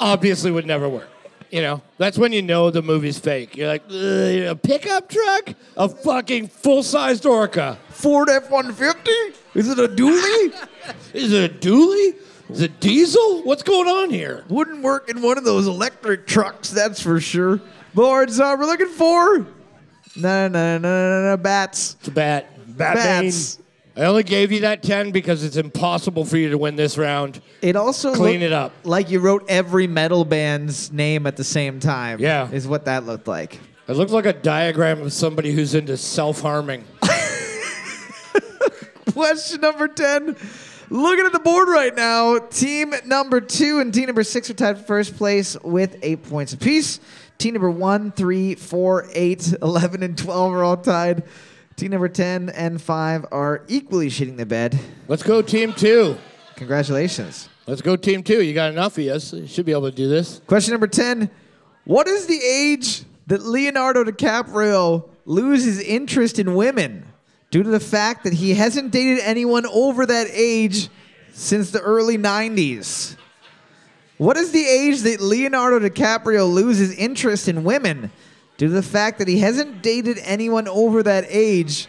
Obviously, 0.00 0.50
would 0.50 0.66
never 0.66 0.88
work. 0.88 1.08
You 1.52 1.60
know, 1.60 1.82
that's 1.98 2.16
when 2.16 2.32
you 2.32 2.40
know 2.40 2.70
the 2.70 2.80
movie's 2.80 3.18
fake. 3.18 3.58
You're 3.58 3.68
like, 3.68 3.82
a 3.90 4.54
pickup 4.56 5.10
truck, 5.10 5.52
a 5.76 5.86
fucking 5.86 6.48
full-sized 6.48 7.26
orca. 7.26 7.78
Ford 7.90 8.30
F 8.30 8.50
150? 8.50 9.10
Is 9.54 9.68
it 9.68 9.78
a 9.78 9.86
dually? 9.86 10.54
Is 11.14 11.32
it 11.34 11.52
a 11.52 11.54
dually? 11.54 12.16
Is 12.52 12.60
it 12.60 12.80
diesel? 12.80 13.42
What's 13.44 13.62
going 13.62 13.88
on 13.88 14.10
here? 14.10 14.44
Wouldn't 14.48 14.82
work 14.82 15.08
in 15.08 15.22
one 15.22 15.38
of 15.38 15.44
those 15.44 15.66
electric 15.66 16.26
trucks, 16.26 16.70
that's 16.70 17.00
for 17.00 17.20
sure. 17.20 17.60
Boards, 17.94 18.38
uh, 18.38 18.54
we're 18.58 18.66
looking 18.66 18.88
for. 18.88 19.46
No, 20.16 20.48
no, 20.48 20.48
no, 20.48 20.78
no, 20.78 20.78
no, 20.78 21.22
no, 21.30 21.36
bats. 21.36 21.96
It's 22.00 22.08
a 22.08 22.10
bat. 22.10 22.76
Batman. 22.76 23.24
Bats. 23.24 23.58
I 23.96 24.04
only 24.04 24.22
gave 24.22 24.52
you 24.52 24.60
that 24.60 24.82
10 24.82 25.10
because 25.10 25.44
it's 25.44 25.56
impossible 25.56 26.24
for 26.24 26.38
you 26.38 26.50
to 26.50 26.58
win 26.58 26.76
this 26.76 26.96
round. 26.96 27.42
It 27.60 27.76
also 27.76 28.14
Clean 28.14 28.40
looked 28.40 28.44
it 28.44 28.52
up. 28.52 28.72
Like 28.84 29.10
you 29.10 29.20
wrote 29.20 29.44
every 29.48 29.86
metal 29.86 30.24
band's 30.24 30.90
name 30.92 31.26
at 31.26 31.36
the 31.36 31.44
same 31.44 31.78
time. 31.78 32.18
Yeah. 32.18 32.50
Is 32.50 32.66
what 32.66 32.86
that 32.86 33.04
looked 33.04 33.28
like. 33.28 33.60
It 33.88 33.96
looked 33.96 34.12
like 34.12 34.26
a 34.26 34.32
diagram 34.32 35.02
of 35.02 35.12
somebody 35.12 35.52
who's 35.52 35.74
into 35.74 35.96
self 35.96 36.40
harming. 36.40 36.84
Question 39.12 39.60
number 39.60 39.88
10. 39.88 40.36
Looking 40.90 41.24
at 41.24 41.32
the 41.32 41.38
board 41.38 41.68
right 41.68 41.94
now, 41.94 42.38
team 42.38 42.94
number 43.06 43.40
two 43.40 43.80
and 43.80 43.94
team 43.94 44.06
number 44.06 44.24
six 44.24 44.50
are 44.50 44.54
tied 44.54 44.78
for 44.78 44.84
first 44.84 45.16
place 45.16 45.56
with 45.62 45.96
eight 46.02 46.22
points 46.24 46.52
apiece. 46.52 47.00
Team 47.38 47.54
number 47.54 47.70
one, 47.70 48.12
three, 48.12 48.54
four, 48.54 49.08
eight, 49.14 49.52
11, 49.62 50.02
and 50.02 50.16
12 50.18 50.52
are 50.52 50.64
all 50.64 50.76
tied. 50.76 51.24
Team 51.76 51.92
number 51.92 52.08
10 52.08 52.50
and 52.50 52.80
five 52.80 53.24
are 53.32 53.64
equally 53.68 54.08
shitting 54.08 54.36
the 54.36 54.46
bed. 54.46 54.78
Let's 55.08 55.22
go, 55.22 55.40
team 55.40 55.72
two. 55.72 56.16
Congratulations. 56.56 57.48
Let's 57.66 57.80
go, 57.80 57.96
team 57.96 58.22
two. 58.22 58.42
You 58.42 58.52
got 58.52 58.70
enough 58.70 58.98
of 58.98 59.06
us. 59.06 59.32
You 59.32 59.46
should 59.46 59.66
be 59.66 59.72
able 59.72 59.90
to 59.90 59.96
do 59.96 60.08
this. 60.08 60.40
Question 60.46 60.72
number 60.72 60.86
10. 60.86 61.30
What 61.84 62.06
is 62.06 62.26
the 62.26 62.38
age 62.38 63.04
that 63.26 63.42
Leonardo 63.42 64.04
DiCaprio 64.04 65.08
loses 65.24 65.80
interest 65.80 66.38
in 66.38 66.54
women 66.54 67.11
due 67.52 67.62
to 67.62 67.70
the 67.70 67.78
fact 67.78 68.24
that 68.24 68.32
he 68.32 68.54
hasn't 68.54 68.90
dated 68.90 69.20
anyone 69.20 69.66
over 69.66 70.04
that 70.06 70.26
age 70.32 70.88
since 71.32 71.70
the 71.70 71.80
early 71.80 72.18
90s? 72.18 73.16
What 74.16 74.36
is 74.36 74.52
the 74.52 74.64
age 74.64 75.02
that 75.02 75.20
Leonardo 75.20 75.78
DiCaprio 75.78 76.50
loses 76.50 76.96
interest 76.96 77.48
in 77.48 77.62
women 77.62 78.10
due 78.56 78.68
to 78.68 78.72
the 78.72 78.82
fact 78.82 79.18
that 79.18 79.28
he 79.28 79.38
hasn't 79.38 79.82
dated 79.82 80.18
anyone 80.24 80.66
over 80.66 81.02
that 81.02 81.26
age 81.28 81.88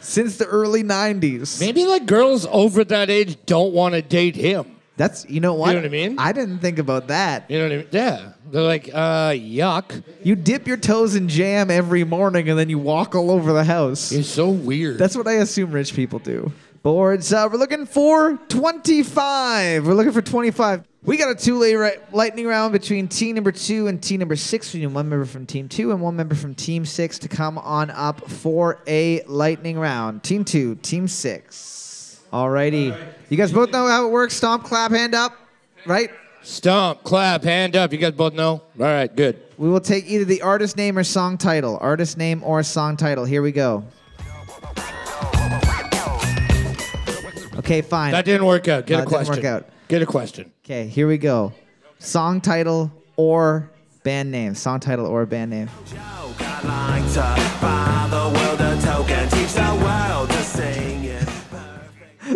since 0.00 0.38
the 0.38 0.46
early 0.46 0.82
90s? 0.82 1.60
Maybe 1.60 1.84
like 1.84 2.06
girls 2.06 2.46
over 2.50 2.82
that 2.84 3.10
age 3.10 3.36
don't 3.44 3.74
want 3.74 3.94
to 3.94 4.02
date 4.02 4.34
him. 4.34 4.71
That's, 4.96 5.28
you 5.28 5.40
know 5.40 5.54
what? 5.54 5.68
You 5.68 5.74
know 5.74 5.80
what 5.80 5.86
I 5.86 5.88
mean? 5.88 6.18
I 6.18 6.32
didn't 6.32 6.58
think 6.58 6.78
about 6.78 7.08
that. 7.08 7.50
You 7.50 7.58
know 7.58 7.64
what 7.64 7.72
I 7.72 7.76
mean? 7.78 7.86
Yeah. 7.92 8.32
They're 8.50 8.62
like, 8.62 8.90
uh, 8.92 9.30
yuck. 9.30 10.02
You 10.22 10.36
dip 10.36 10.66
your 10.66 10.76
toes 10.76 11.14
in 11.14 11.28
jam 11.28 11.70
every 11.70 12.04
morning 12.04 12.48
and 12.48 12.58
then 12.58 12.68
you 12.68 12.78
walk 12.78 13.14
all 13.14 13.30
over 13.30 13.52
the 13.52 13.64
house. 13.64 14.12
It's 14.12 14.28
so 14.28 14.50
weird. 14.50 14.98
That's 14.98 15.16
what 15.16 15.26
I 15.26 15.34
assume 15.34 15.72
rich 15.72 15.94
people 15.94 16.18
do. 16.18 16.52
Boards, 16.82 17.32
uh, 17.32 17.48
we're 17.50 17.58
looking 17.58 17.86
for 17.86 18.36
25. 18.48 19.86
We're 19.86 19.94
looking 19.94 20.12
for 20.12 20.20
25. 20.20 20.84
We 21.04 21.16
got 21.16 21.30
a 21.30 21.34
two 21.34 21.58
lay 21.58 21.74
ri- 21.74 21.96
lightning 22.12 22.46
round 22.46 22.72
between 22.72 23.08
team 23.08 23.34
number 23.34 23.50
two 23.50 23.88
and 23.88 24.00
team 24.00 24.20
number 24.20 24.36
six. 24.36 24.72
We 24.72 24.80
need 24.80 24.86
one 24.88 25.08
member 25.08 25.24
from 25.24 25.46
team 25.46 25.68
two 25.68 25.90
and 25.90 26.00
one 26.00 26.14
member 26.14 26.34
from 26.36 26.54
team 26.54 26.84
six 26.84 27.18
to 27.20 27.28
come 27.28 27.58
on 27.58 27.90
up 27.90 28.28
for 28.30 28.80
a 28.86 29.22
lightning 29.24 29.78
round. 29.78 30.22
Team 30.22 30.44
two, 30.44 30.76
team 30.76 31.08
six. 31.08 31.80
Alrighty. 32.32 32.96
You 33.28 33.36
guys 33.36 33.52
both 33.52 33.70
know 33.70 33.86
how 33.86 34.06
it 34.06 34.10
works. 34.10 34.34
Stomp, 34.34 34.64
clap, 34.64 34.90
hand 34.90 35.14
up. 35.14 35.36
Right? 35.86 36.10
Stomp, 36.42 37.02
clap, 37.04 37.44
hand 37.44 37.76
up. 37.76 37.92
You 37.92 37.98
guys 37.98 38.12
both 38.12 38.32
know? 38.34 38.50
All 38.52 38.62
right, 38.78 39.14
good. 39.14 39.40
We 39.58 39.68
will 39.68 39.80
take 39.80 40.06
either 40.06 40.24
the 40.24 40.42
artist 40.42 40.76
name 40.76 40.98
or 40.98 41.04
song 41.04 41.38
title. 41.38 41.78
Artist 41.80 42.16
name 42.16 42.42
or 42.42 42.62
song 42.62 42.96
title. 42.96 43.24
Here 43.24 43.42
we 43.42 43.52
go. 43.52 43.84
Okay, 47.58 47.82
fine. 47.82 48.12
That 48.12 48.24
didn't 48.24 48.46
work 48.46 48.66
out. 48.66 48.86
Get 48.86 48.94
No, 48.94 48.98
a 48.98 49.02
it 49.02 49.04
didn't 49.04 49.08
question. 49.26 49.36
work 49.36 49.44
out. 49.44 49.68
Get 49.88 50.02
a 50.02 50.06
question. 50.06 50.52
Okay, 50.64 50.86
here 50.88 51.06
we 51.06 51.18
go. 51.18 51.52
Song 51.98 52.40
title 52.40 52.90
or 53.16 53.70
band 54.02 54.30
name. 54.30 54.54
Song 54.54 54.80
title 54.80 55.06
or 55.06 55.26
band 55.26 55.50
name. 55.50 55.68
I 55.94 56.98
like 57.00 57.12
to 57.12 57.60
buy 57.60 58.08
the 58.10 58.38
world 58.38 58.60
a 58.60 58.80
token, 58.82 59.28
teach 59.28 59.52
the 59.52 59.78
world 59.84 60.30
to 60.30 60.42
sing 60.42 60.91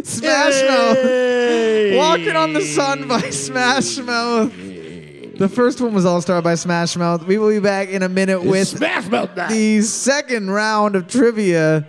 Smash 0.06 0.62
Mouth. 0.62 1.96
Walking 1.96 2.36
on 2.36 2.52
the 2.52 2.60
Sun 2.62 3.08
by 3.08 3.20
Smash 3.30 3.98
Mouth. 3.98 4.52
The 4.54 5.48
first 5.52 5.80
one 5.80 5.92
was 5.92 6.06
All 6.06 6.22
Star 6.22 6.40
by 6.40 6.54
Smash 6.54 6.96
Mouth. 6.96 7.26
We 7.26 7.38
will 7.38 7.50
be 7.50 7.58
back 7.60 7.88
in 7.88 8.02
a 8.02 8.08
minute 8.08 8.42
with 8.42 8.68
Smash 8.68 9.08
Mouth 9.08 9.34
the 9.50 9.82
second 9.82 10.50
round 10.50 10.96
of 10.96 11.08
trivia. 11.08 11.86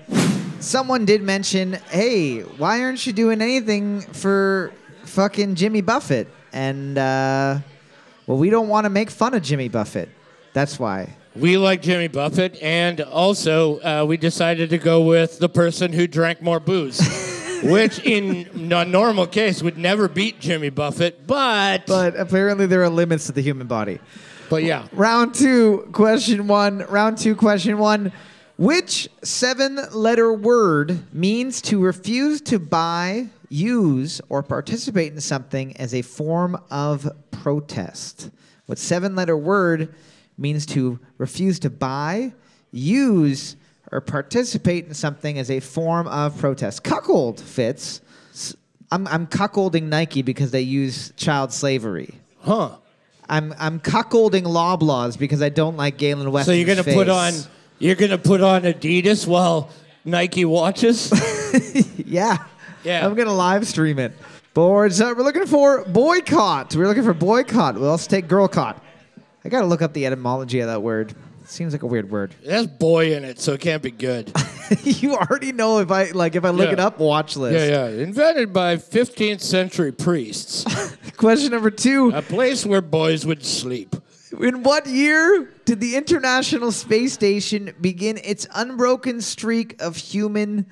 Someone 0.59 1.05
did 1.05 1.21
mention, 1.21 1.73
hey, 1.91 2.39
why 2.41 2.81
aren't 2.81 3.05
you 3.05 3.13
doing 3.13 3.41
anything 3.41 4.01
for 4.01 4.73
fucking 5.03 5.55
Jimmy 5.55 5.81
Buffett? 5.81 6.27
And, 6.51 6.97
uh, 6.97 7.59
well, 8.25 8.37
we 8.37 8.49
don't 8.49 8.67
want 8.67 8.85
to 8.85 8.89
make 8.89 9.11
fun 9.11 9.35
of 9.35 9.43
Jimmy 9.43 9.69
Buffett. 9.69 10.09
That's 10.53 10.79
why. 10.79 11.15
We 11.35 11.57
like 11.59 11.83
Jimmy 11.83 12.07
Buffett, 12.07 12.57
and 12.63 12.99
also 12.99 13.79
uh, 13.81 14.05
we 14.05 14.17
decided 14.17 14.71
to 14.71 14.79
go 14.79 15.01
with 15.03 15.37
the 15.37 15.47
person 15.47 15.93
who 15.93 16.07
drank 16.07 16.41
more 16.41 16.59
booze, 16.59 16.97
which 17.63 17.99
in 17.99 18.71
a 18.71 18.85
normal 18.85 19.27
case 19.27 19.61
would 19.61 19.77
never 19.77 20.07
beat 20.07 20.39
Jimmy 20.39 20.69
Buffett, 20.69 21.25
but 21.27 21.85
But 21.87 22.15
apparently 22.19 22.65
there 22.65 22.83
are 22.83 22.89
limits 22.89 23.25
to 23.27 23.31
the 23.31 23.41
human 23.41 23.67
body. 23.67 23.99
but 24.49 24.63
yeah, 24.63 24.87
Round 24.93 25.33
two, 25.33 25.89
question 25.91 26.47
one. 26.47 26.79
Round 26.89 27.17
two, 27.17 27.35
question 27.35 27.77
one. 27.77 28.11
Which 28.57 29.07
seven 29.23 29.79
letter 29.93 30.33
word 30.33 30.99
means 31.13 31.61
to 31.63 31.79
refuse 31.79 32.41
to 32.41 32.57
buy, 32.57 33.27
use, 33.49 34.19
or 34.29 34.41
participate 34.41 35.13
in 35.13 35.21
something 35.21 35.77
as 35.77 35.93
a 35.93 36.01
form 36.01 36.59
of 36.71 37.07
protest? 37.29 38.31
What 38.65 38.79
seven 38.79 39.15
letter 39.15 39.37
word 39.37 39.93
means 40.39 40.65
to 40.67 40.99
refuse 41.17 41.59
to 41.59 41.69
buy, 41.69 42.33
use, 42.71 43.55
or 43.91 44.01
participate 44.01 44.85
in 44.87 44.93
something 44.93 45.37
as 45.39 45.49
a 45.51 45.59
form 45.59 46.07
of 46.07 46.37
protest? 46.37 46.83
Cuckold 46.83 47.39
fits. 47.39 48.01
I'm, 48.91 49.07
I'm 49.07 49.27
cuckolding 49.27 49.83
Nike 49.83 50.21
because 50.21 50.51
they 50.51 50.61
use 50.61 51.11
child 51.17 51.51
slavery. 51.51 52.15
huh? 52.39 52.71
I'm 53.29 53.53
I'm 53.59 53.81
cuckolding 53.81 54.43
Loblaws 54.43 55.19
because 55.19 55.41
I 55.41 55.49
don't 55.49 55.75
like 55.75 55.97
Galen 55.97 56.31
West. 56.31 56.45
So 56.45 56.53
you're 56.53 56.65
gonna 56.65 56.81
put 56.83 57.09
on 57.09 57.33
you're 57.77 57.95
gonna 57.95 58.17
put 58.17 58.39
on 58.39 58.61
Adidas 58.61 59.27
while 59.27 59.69
Nike 60.05 60.45
watches? 60.45 61.11
Yeah. 62.05 62.37
Yeah. 62.85 63.05
I'm 63.05 63.15
gonna 63.15 63.33
live 63.33 63.67
stream 63.67 63.99
it. 63.99 64.13
Boards. 64.53 65.01
Uh, 65.01 65.13
we're 65.17 65.23
looking 65.23 65.45
for 65.45 65.83
boycott. 65.85 66.73
We're 66.73 66.87
looking 66.87 67.03
for 67.03 67.13
boycott. 67.13 67.75
We'll 67.75 67.89
also 67.91 68.09
take 68.09 68.29
girl 68.29 68.47
caught. 68.47 68.81
I 69.43 69.49
gotta 69.49 69.65
look 69.65 69.81
up 69.81 69.91
the 69.91 70.05
etymology 70.05 70.61
of 70.61 70.67
that 70.67 70.81
word. 70.81 71.13
Seems 71.47 71.73
like 71.73 71.83
a 71.83 71.87
weird 71.87 72.11
word. 72.11 72.35
it 72.43 72.51
has 72.51 72.67
boy 72.67 73.13
in 73.15 73.23
it, 73.23 73.39
so 73.39 73.53
it 73.53 73.61
can't 73.61 73.81
be 73.81 73.89
good. 73.91 74.31
you 74.83 75.15
already 75.15 75.51
know 75.53 75.79
if 75.79 75.89
I 75.91 76.11
like 76.11 76.35
if 76.35 76.43
I 76.43 76.49
look 76.49 76.67
Yeah. 76.67 76.73
it 76.73 76.79
up. 76.79 76.99
Watch 76.99 77.37
list. 77.37 77.69
yeah, 77.69 77.87
yeah. 77.87 78.03
Invented 78.03 78.51
by 78.51 78.75
15th 78.75 79.39
century 79.41 79.91
priests, 79.93 80.65
Question 81.17 81.51
number 81.51 81.71
two. 81.71 82.11
a 82.13 82.21
place 82.21 82.65
where 82.65 82.81
boys 82.81 83.25
would 83.25 83.45
sleep. 83.45 83.95
In 84.41 84.61
what 84.61 84.85
year 84.87 85.49
did 85.63 85.79
the 85.79 85.95
International 85.95 86.71
Space 86.73 87.13
Station 87.13 87.73
begin 87.79 88.19
its 88.23 88.45
unbroken 88.53 89.21
streak 89.21 89.81
of 89.81 89.95
human 89.95 90.65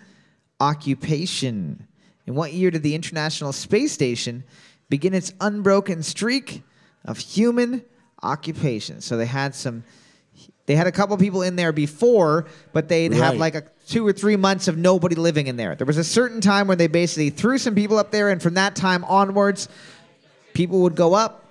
occupation? 0.60 1.88
In 2.28 2.36
what 2.36 2.52
year 2.54 2.70
did 2.70 2.84
the 2.84 2.96
International 2.96 3.54
Space 3.54 3.94
Station 3.94 4.44
begin 4.90 5.14
its 5.14 5.32
unbroken 5.40 6.04
streak 6.04 6.64
of 7.06 7.18
human 7.18 7.84
occupation? 8.22 9.00
So 9.00 9.16
they 9.16 9.26
had 9.26 9.56
some 9.56 9.84
they 10.68 10.76
had 10.76 10.88
a 10.88 10.92
couple 10.92 11.16
people 11.18 11.42
in 11.44 11.56
there 11.56 11.72
before, 11.72 12.46
but 12.74 12.90
they'd 12.90 13.14
have 13.14 13.36
like 13.38 13.56
a 13.56 13.64
two 13.88 14.06
or 14.06 14.12
three 14.12 14.36
months 14.36 14.68
of 14.68 14.78
nobody 14.78 15.16
living 15.16 15.46
in 15.48 15.58
there. 15.58 15.76
There 15.76 15.86
was 15.86 15.98
a 15.98 16.04
certain 16.04 16.42
time 16.42 16.68
when 16.68 16.78
they 16.80 16.88
basically 16.88 17.30
threw 17.30 17.58
some 17.60 17.76
people 17.76 17.98
up 17.98 18.10
there, 18.12 18.30
and 18.30 18.42
from 18.42 18.56
that 18.56 18.76
time 18.76 19.04
onwards, 19.04 19.70
people 20.54 20.82
would 20.82 20.96
go 20.96 21.14
up, 21.14 21.46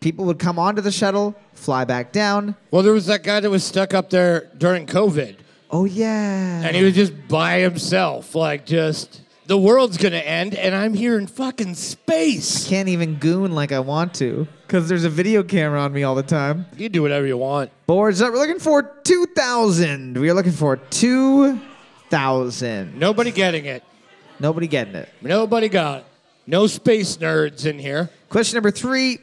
people 0.00 0.24
would 0.26 0.38
come 0.38 0.58
onto 0.58 0.80
the 0.82 0.92
shuttle, 0.92 1.34
fly 1.54 1.84
back 1.84 2.12
down. 2.12 2.54
Well, 2.70 2.82
there 2.82 2.92
was 2.92 3.06
that 3.06 3.22
guy 3.24 3.40
that 3.40 3.50
was 3.50 3.64
stuck 3.64 3.92
up 3.92 4.10
there 4.10 4.48
during 4.56 4.86
COVID, 4.86 5.36
Oh 5.72 5.84
yeah. 5.84 6.62
and 6.64 6.76
he 6.76 6.82
was 6.84 6.94
just 6.94 7.12
by 7.28 7.58
himself, 7.60 8.34
like 8.34 8.66
just 8.66 9.20
the 9.50 9.58
world's 9.58 9.96
gonna 9.96 10.16
end, 10.16 10.54
and 10.54 10.76
I'm 10.76 10.94
here 10.94 11.18
in 11.18 11.26
fucking 11.26 11.74
space. 11.74 12.68
can't 12.68 12.88
even 12.88 13.16
goon 13.16 13.52
like 13.52 13.72
I 13.72 13.80
want 13.80 14.14
to 14.14 14.46
because 14.64 14.88
there's 14.88 15.02
a 15.02 15.10
video 15.10 15.42
camera 15.42 15.80
on 15.80 15.92
me 15.92 16.04
all 16.04 16.14
the 16.14 16.22
time. 16.22 16.66
You 16.76 16.88
do 16.88 17.02
whatever 17.02 17.26
you 17.26 17.36
want. 17.36 17.72
Boards 17.88 18.22
up. 18.22 18.32
We're 18.32 18.38
looking 18.38 18.60
for 18.60 18.84
2,000. 19.02 20.16
We 20.16 20.30
are 20.30 20.34
looking 20.34 20.52
for 20.52 20.76
2,000. 20.76 22.96
Nobody 22.96 23.32
getting 23.32 23.64
it. 23.64 23.82
Nobody 24.38 24.68
getting 24.68 24.94
it. 24.94 25.08
Nobody 25.20 25.68
got 25.68 26.02
it. 26.02 26.06
No 26.46 26.68
space 26.68 27.16
nerds 27.16 27.66
in 27.66 27.80
here. 27.80 28.08
Question 28.28 28.56
number 28.56 28.70
three 28.70 29.18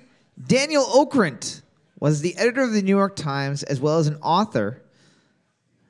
Daniel 0.45 0.83
Okrent 0.83 1.61
was 2.01 2.19
the 2.19 2.37
editor 2.37 2.63
of 2.63 2.73
the 2.73 2.81
New 2.81 2.97
York 2.97 3.15
Times 3.15 3.63
as 3.63 3.79
well 3.79 3.97
as 3.97 4.07
an 4.07 4.17
author. 4.21 4.81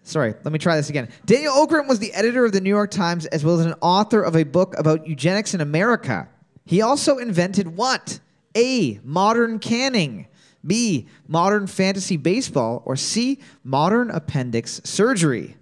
Sorry, 0.07 0.33
let 0.45 0.53
me 0.53 0.57
try 0.57 0.77
this 0.77 0.89
again. 0.89 1.09
Daniel 1.25 1.53
Okrent 1.53 1.89
was 1.89 1.99
the 1.99 2.13
editor 2.13 2.45
of 2.45 2.53
the 2.53 2.61
New 2.61 2.69
York 2.69 2.91
Times 2.91 3.25
as 3.25 3.43
well 3.43 3.59
as 3.59 3.65
an 3.65 3.75
author 3.81 4.21
of 4.21 4.37
a 4.37 4.43
book 4.43 4.73
about 4.77 5.05
eugenics 5.05 5.53
in 5.53 5.59
America. 5.59 6.29
He 6.65 6.81
also 6.81 7.17
invented 7.17 7.75
what? 7.75 8.21
A. 8.55 9.01
Modern 9.03 9.59
canning. 9.59 10.27
B. 10.65 11.07
Modern 11.27 11.67
fantasy 11.67 12.15
baseball. 12.15 12.83
Or 12.85 12.95
C. 12.95 13.39
Modern 13.65 14.09
appendix 14.09 14.79
surgery. 14.85 15.57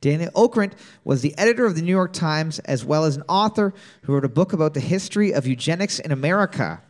Daniel 0.00 0.32
Okrent 0.32 0.72
was 1.04 1.22
the 1.22 1.38
editor 1.38 1.64
of 1.64 1.76
the 1.76 1.82
New 1.82 1.92
York 1.92 2.12
Times 2.12 2.58
as 2.60 2.84
well 2.84 3.04
as 3.04 3.16
an 3.16 3.22
author 3.28 3.72
who 4.02 4.14
wrote 4.14 4.24
a 4.24 4.28
book 4.28 4.52
about 4.52 4.74
the 4.74 4.80
history 4.80 5.32
of 5.32 5.46
eugenics 5.46 6.00
in 6.00 6.10
America. 6.10 6.82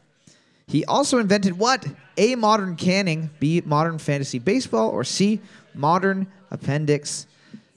He 0.66 0.82
also 0.86 1.18
invented 1.18 1.58
what? 1.58 1.86
A. 2.16 2.36
Modern 2.36 2.74
canning. 2.74 3.28
B. 3.38 3.62
Modern 3.66 3.98
fantasy 3.98 4.38
baseball. 4.38 4.88
Or 4.88 5.04
C. 5.04 5.42
Modern 5.74 6.26
appendix 6.50 7.26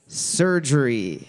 surgery. 0.06 1.28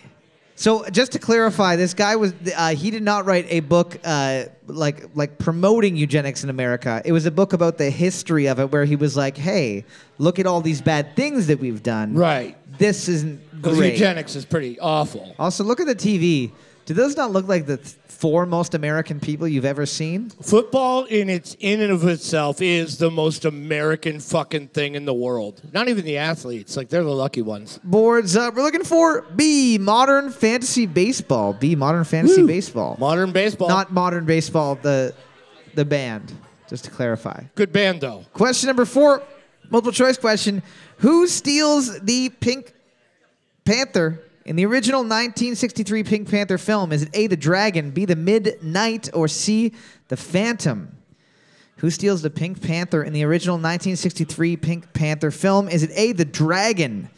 So 0.55 0.87
just 0.89 1.13
to 1.13 1.19
clarify, 1.19 1.75
this 1.75 1.95
guy 1.95 2.15
was 2.17 2.33
uh, 2.55 2.75
he 2.75 2.91
did 2.91 3.01
not 3.01 3.25
write 3.25 3.47
a 3.49 3.61
book 3.61 3.97
uh, 4.03 4.43
like 4.67 5.05
like 5.15 5.39
promoting 5.39 5.95
eugenics 5.95 6.43
in 6.43 6.51
America. 6.51 7.01
It 7.03 7.13
was 7.13 7.25
a 7.25 7.31
book 7.31 7.53
about 7.53 7.79
the 7.79 7.89
history 7.89 8.45
of 8.47 8.59
it, 8.59 8.71
where 8.71 8.85
he 8.85 8.95
was 8.95 9.17
like, 9.17 9.37
"Hey, 9.37 9.85
look 10.19 10.37
at 10.37 10.45
all 10.45 10.61
these 10.61 10.79
bad 10.81 11.15
things 11.15 11.47
that 11.47 11.59
we've 11.59 11.81
done. 11.81 12.13
Right. 12.13 12.55
This 12.77 13.07
isn't 13.09 13.41
Because 13.59 13.77
great." 13.79 13.93
eugenics 13.93 14.35
is 14.35 14.45
pretty 14.45 14.79
awful. 14.79 15.35
Also, 15.39 15.63
look 15.63 15.79
at 15.79 15.87
the 15.87 15.95
TV. 15.95 16.51
Do 16.91 16.95
those 16.95 17.15
not 17.15 17.31
look 17.31 17.47
like 17.47 17.67
the 17.67 17.77
th- 17.77 17.95
four 18.05 18.45
most 18.45 18.73
American 18.73 19.21
people 19.21 19.47
you've 19.47 19.63
ever 19.63 19.85
seen? 19.85 20.29
Football 20.29 21.05
in 21.05 21.29
its 21.29 21.55
in 21.61 21.79
and 21.79 21.89
of 21.89 22.05
itself 22.05 22.61
is 22.61 22.97
the 22.97 23.09
most 23.09 23.45
American 23.45 24.19
fucking 24.19 24.67
thing 24.67 24.95
in 24.95 25.05
the 25.05 25.13
world. 25.13 25.61
Not 25.71 25.87
even 25.87 26.03
the 26.03 26.17
athletes, 26.17 26.75
like 26.75 26.89
they're 26.89 27.05
the 27.05 27.09
lucky 27.09 27.41
ones. 27.41 27.79
Boards 27.81 28.35
up. 28.35 28.55
We're 28.55 28.63
looking 28.63 28.83
for 28.83 29.21
B. 29.21 29.77
Modern 29.77 30.31
fantasy 30.31 30.85
baseball. 30.85 31.53
B. 31.53 31.77
Modern 31.77 32.03
fantasy 32.03 32.41
Woo. 32.41 32.47
baseball. 32.47 32.97
Modern 32.99 33.31
baseball. 33.31 33.69
Not 33.69 33.93
modern 33.93 34.25
baseball. 34.25 34.75
The 34.75 35.15
the 35.75 35.85
band. 35.85 36.33
Just 36.67 36.83
to 36.83 36.91
clarify. 36.91 37.43
good 37.55 37.71
band 37.71 38.01
though. 38.01 38.25
Question 38.33 38.67
number 38.67 38.83
four, 38.83 39.23
multiple 39.69 39.93
choice 39.93 40.17
question. 40.17 40.61
Who 40.97 41.25
steals 41.25 42.01
the 42.01 42.27
Pink 42.27 42.73
Panther 43.63 44.21
in 44.45 44.55
the 44.55 44.65
original 44.65 45.01
1963 45.01 46.03
Pink 46.03 46.29
Panther 46.29 46.57
film? 46.57 46.91
Is 46.91 47.03
it 47.03 47.09
A, 47.13 47.27
the 47.27 47.37
dragon, 47.37 47.91
B, 47.91 48.05
the 48.05 48.15
midnight, 48.15 49.09
or 49.13 49.27
C, 49.27 49.73
the 50.07 50.17
phantom? 50.17 50.97
Who 51.77 51.89
steals 51.89 52.21
the 52.21 52.29
Pink 52.29 52.61
Panther 52.61 53.03
in 53.03 53.13
the 53.13 53.23
original 53.23 53.55
1963 53.55 54.57
Pink 54.57 54.93
Panther 54.93 55.31
film? 55.31 55.67
Is 55.67 55.83
it 55.83 55.91
A, 55.95 56.11
the 56.11 56.25
dragon, 56.25 57.09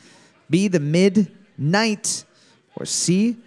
B, 0.49 0.67
the 0.67 0.79
midnight, 0.79 2.23
or 2.75 2.85
C, 2.85 3.37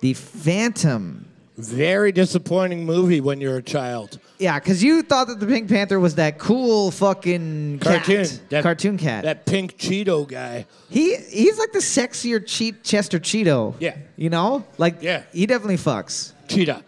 the 0.00 0.14
phantom? 0.14 1.26
Very 1.56 2.12
disappointing 2.12 2.84
movie 2.84 3.20
when 3.22 3.40
you're 3.40 3.56
a 3.56 3.62
child. 3.62 4.18
Yeah, 4.38 4.58
because 4.58 4.84
you 4.84 5.00
thought 5.02 5.28
that 5.28 5.40
the 5.40 5.46
Pink 5.46 5.70
Panther 5.70 5.98
was 5.98 6.16
that 6.16 6.38
cool 6.38 6.90
fucking 6.90 7.78
cat. 7.78 8.04
Cartoon. 8.04 8.26
That- 8.50 8.62
cartoon 8.62 8.98
cat. 8.98 9.24
That 9.24 9.46
pink 9.46 9.78
Cheeto 9.78 10.28
guy. 10.28 10.66
He 10.90 11.16
he's 11.16 11.58
like 11.58 11.72
the 11.72 11.78
sexier 11.78 12.44
cheat 12.46 12.84
Chester 12.84 13.18
Cheeto. 13.18 13.74
Yeah. 13.80 13.96
You 14.16 14.28
know? 14.28 14.66
Like 14.76 15.02
Yeah. 15.02 15.22
he 15.32 15.46
definitely 15.46 15.78
fucks. 15.78 16.32
Cheetah. 16.48 16.84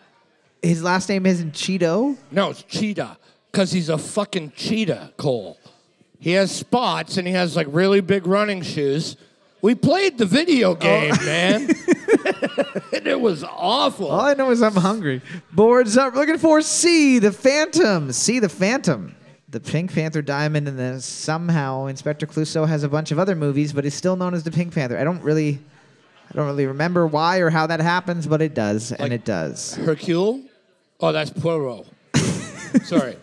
His 0.62 0.82
last 0.82 1.08
name 1.08 1.24
isn't 1.24 1.54
Cheeto. 1.54 2.16
No, 2.30 2.50
it's 2.50 2.62
Cheetah. 2.64 3.16
Because 3.50 3.72
he's 3.72 3.88
a 3.88 3.96
fucking 3.96 4.52
cheetah, 4.54 5.14
Cole. 5.16 5.58
He 6.20 6.32
has 6.32 6.50
spots 6.54 7.16
and 7.16 7.26
he 7.26 7.32
has 7.32 7.56
like 7.56 7.68
really 7.70 8.00
big 8.02 8.26
running 8.26 8.60
shoes. 8.60 9.16
We 9.60 9.74
played 9.74 10.18
the 10.18 10.26
video 10.26 10.70
oh. 10.70 10.74
game, 10.74 11.14
man. 11.24 11.62
and 12.94 13.06
it 13.06 13.20
was 13.20 13.42
awful. 13.44 14.08
All 14.08 14.20
I 14.20 14.34
know 14.34 14.50
is 14.50 14.62
I'm 14.62 14.74
hungry. 14.74 15.20
Boards 15.52 15.96
up. 15.96 16.14
Looking 16.14 16.38
for 16.38 16.62
C, 16.62 17.18
the 17.18 17.32
Phantom. 17.32 18.12
C, 18.12 18.38
the 18.38 18.48
Phantom. 18.48 19.14
The 19.50 19.60
Pink 19.60 19.94
Panther 19.94 20.20
Diamond, 20.20 20.68
and 20.68 20.78
then 20.78 21.00
somehow 21.00 21.86
Inspector 21.86 22.26
Clouseau 22.26 22.68
has 22.68 22.82
a 22.82 22.88
bunch 22.88 23.12
of 23.12 23.18
other 23.18 23.34
movies, 23.34 23.72
but 23.72 23.86
is 23.86 23.94
still 23.94 24.14
known 24.14 24.34
as 24.34 24.44
the 24.44 24.50
Pink 24.50 24.74
Panther. 24.74 24.98
I 24.98 25.04
don't 25.04 25.22
really, 25.22 25.58
I 26.30 26.36
don't 26.36 26.46
really 26.46 26.66
remember 26.66 27.06
why 27.06 27.38
or 27.38 27.48
how 27.48 27.66
that 27.66 27.80
happens, 27.80 28.26
but 28.26 28.42
it 28.42 28.52
does, 28.52 28.92
and 28.92 29.10
it 29.10 29.24
does. 29.24 29.74
Hercule? 29.76 30.42
Oh, 31.00 31.12
that's 31.12 31.30
Poirot. 31.30 31.86
Sorry. 32.84 33.16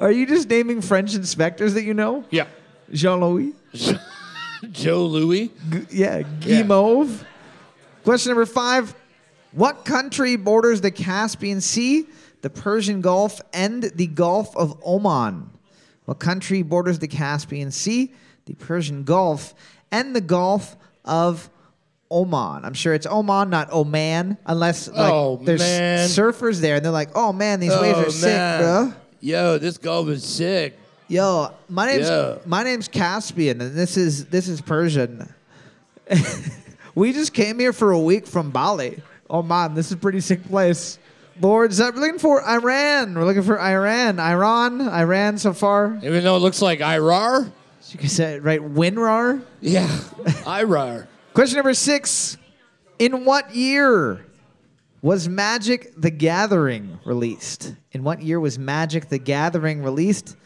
Are 0.00 0.10
you 0.10 0.26
just 0.26 0.48
naming 0.48 0.80
French 0.80 1.14
inspectors 1.14 1.74
that 1.74 1.84
you 1.84 1.94
know? 1.94 2.24
Yeah. 2.30 2.48
Jean 2.92 3.20
Louis. 3.20 3.52
Joe 4.70 5.06
Louis. 5.06 5.48
G- 5.70 5.86
yeah, 5.90 6.22
Guimauve. 6.22 7.24
Question 8.04 8.30
number 8.30 8.46
five. 8.46 8.94
What 9.52 9.84
country 9.84 10.36
borders 10.36 10.80
the 10.80 10.90
Caspian 10.90 11.60
Sea, 11.60 12.06
the 12.42 12.50
Persian 12.50 13.00
Gulf, 13.00 13.40
and 13.52 13.82
the 13.82 14.06
Gulf 14.06 14.56
of 14.56 14.80
Oman? 14.86 15.50
What 16.04 16.18
country 16.18 16.62
borders 16.62 16.98
the 16.98 17.08
Caspian 17.08 17.70
Sea, 17.70 18.12
the 18.44 18.54
Persian 18.54 19.02
Gulf, 19.04 19.54
and 19.90 20.14
the 20.14 20.20
Gulf 20.20 20.76
of 21.04 21.48
Oman? 22.10 22.64
I'm 22.64 22.74
sure 22.74 22.94
it's 22.94 23.06
Oman, 23.06 23.50
not 23.50 23.72
Oman, 23.72 24.36
unless 24.46 24.88
like 24.88 25.12
Oh, 25.12 25.40
there's 25.42 25.60
man. 25.60 26.08
surfers 26.08 26.60
there 26.60 26.76
and 26.76 26.84
they're 26.84 26.92
like, 26.92 27.10
"Oh 27.14 27.32
man, 27.32 27.58
these 27.60 27.72
waves 27.72 27.98
oh, 27.98 28.06
are 28.06 28.10
sick, 28.10 28.60
bro." 28.60 28.92
Yo, 29.20 29.58
this 29.58 29.78
gulf 29.78 30.08
is 30.08 30.22
sick. 30.24 30.78
Yo, 31.08 31.52
my 31.68 31.86
name's 31.86 32.46
my 32.46 32.64
name's 32.64 32.88
Caspian, 32.88 33.60
and 33.60 33.74
this 33.74 33.96
is 33.96 34.26
this 34.26 34.48
is 34.48 34.60
Persian. 34.60 35.32
we 36.96 37.12
just 37.12 37.32
came 37.32 37.60
here 37.60 37.72
for 37.72 37.92
a 37.92 37.98
week 37.98 38.26
from 38.26 38.50
Bali. 38.50 39.00
Oh 39.30 39.42
man, 39.42 39.74
this 39.74 39.86
is 39.86 39.92
a 39.92 39.96
pretty 39.96 40.20
sick 40.20 40.44
place. 40.44 40.98
Boards 41.38 41.80
up. 41.80 41.94
We're 41.94 42.00
looking 42.00 42.18
for 42.18 42.42
Iran. 42.44 43.14
We're 43.14 43.24
looking 43.24 43.42
for 43.42 43.60
Iran. 43.60 44.18
Iran. 44.18 44.80
Iran 44.80 45.38
so 45.38 45.52
far. 45.52 45.96
Even 46.02 46.24
though 46.24 46.36
it 46.36 46.40
looks 46.40 46.60
like 46.60 46.80
Irar. 46.80 47.52
You 47.90 47.98
can 47.98 48.08
say 48.08 48.34
it 48.34 48.42
right. 48.42 48.60
Winrar. 48.60 49.44
Yeah. 49.60 49.86
Irar. 50.44 51.06
Question 51.34 51.56
number 51.56 51.74
six. 51.74 52.36
In 52.98 53.24
what 53.24 53.54
year 53.54 54.26
was 55.02 55.28
Magic 55.28 55.92
the 55.96 56.10
Gathering 56.10 56.98
released? 57.04 57.74
In 57.92 58.02
what 58.02 58.22
year 58.22 58.40
was 58.40 58.58
Magic 58.58 59.08
the 59.08 59.18
Gathering 59.18 59.82
released? 59.82 60.36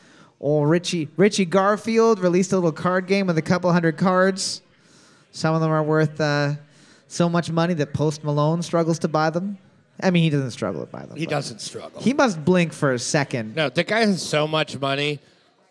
Oh, 0.41 0.63
Richie 0.63 1.09
Richie 1.17 1.45
Garfield 1.45 2.19
released 2.19 2.53
a 2.53 2.57
little 2.57 2.73
card 2.73 3.07
game 3.07 3.27
with 3.27 3.37
a 3.37 3.43
couple 3.43 3.71
hundred 3.73 3.99
cards. 3.99 4.63
Some 5.33 5.55
of 5.55 5.61
them 5.61 5.71
are 5.71 5.83
worth 5.83 6.21
uh, 6.21 6.55
so 7.09 7.29
much 7.29 7.51
money 7.51 7.75
that 7.75 7.93
Post 7.93 8.25
Malone 8.25 8.63
struggles 8.63 8.99
to 9.01 9.09
buy 9.09 9.31
them. 9.31 9.59
I 10.03 10.11
mean, 10.11 10.23
he 10.23 10.31
doesn't 10.31 10.53
struggle 10.53 10.81
to 10.81 10.91
buy 10.91 11.05
them. 11.05 11.17
He 11.17 11.27
doesn't 11.27 11.61
struggle. 11.61 12.01
He 12.01 12.15
must 12.15 12.43
blink 12.43 12.73
for 12.73 12.93
a 12.93 12.99
second. 12.99 13.55
No, 13.55 13.69
the 13.69 13.85
guy 13.85 14.01
has 14.01 14.23
so 14.23 14.49
much 14.49 14.79
money, 14.79 15.21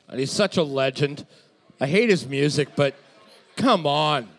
and 0.07 0.19
he's 0.19 0.31
such 0.31 0.57
a 0.57 0.63
legend. 0.63 1.25
I 1.81 1.87
hate 1.87 2.09
his 2.09 2.27
music, 2.27 2.69
but 2.75 2.93
come 3.55 3.87
on. 3.87 4.29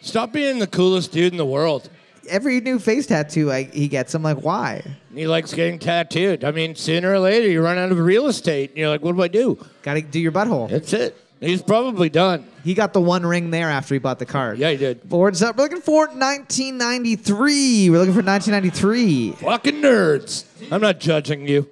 Stop 0.00 0.32
being 0.32 0.58
the 0.58 0.66
coolest 0.66 1.12
dude 1.12 1.32
in 1.32 1.36
the 1.36 1.46
world. 1.46 1.88
Every 2.30 2.60
new 2.60 2.78
face 2.78 3.06
tattoo 3.06 3.50
I, 3.50 3.64
he 3.64 3.88
gets, 3.88 4.14
I'm 4.14 4.22
like, 4.22 4.38
why? 4.38 4.82
He 5.14 5.26
likes 5.26 5.52
getting 5.52 5.78
tattooed. 5.78 6.44
I 6.44 6.52
mean, 6.52 6.74
sooner 6.74 7.12
or 7.12 7.18
later, 7.18 7.48
you 7.48 7.60
run 7.60 7.76
out 7.76 7.90
of 7.90 7.98
real 7.98 8.28
estate, 8.28 8.70
and 8.70 8.78
you're 8.78 8.88
like, 8.88 9.02
what 9.02 9.16
do 9.16 9.22
I 9.22 9.28
do? 9.28 9.58
Got 9.82 9.94
to 9.94 10.02
do 10.02 10.20
your 10.20 10.32
butthole. 10.32 10.70
That's 10.70 10.92
it. 10.92 11.16
He's 11.40 11.62
probably 11.62 12.10
done. 12.10 12.46
He 12.62 12.74
got 12.74 12.92
the 12.92 13.00
one 13.00 13.24
ring 13.24 13.50
there 13.50 13.70
after 13.70 13.94
he 13.94 13.98
bought 13.98 14.18
the 14.18 14.26
card. 14.26 14.58
Yeah, 14.58 14.70
he 14.70 14.76
did. 14.76 15.08
Boards 15.08 15.42
up. 15.42 15.56
We're 15.56 15.64
looking 15.64 15.80
for 15.80 16.06
1993. 16.06 17.90
We're 17.90 17.98
looking 17.98 18.12
for 18.12 18.22
1993. 18.22 19.32
Fucking 19.32 19.76
nerds. 19.76 20.44
I'm 20.70 20.82
not 20.82 21.00
judging 21.00 21.48
you. 21.48 21.68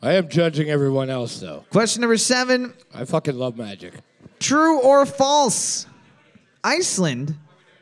I 0.00 0.12
am 0.14 0.28
judging 0.28 0.70
everyone 0.70 1.10
else, 1.10 1.40
though. 1.40 1.64
Question 1.70 2.02
number 2.02 2.16
seven. 2.16 2.72
I 2.94 3.04
fucking 3.04 3.36
love 3.36 3.58
magic. 3.58 3.94
True 4.38 4.80
or 4.80 5.04
false? 5.04 5.86
Iceland 6.62 7.34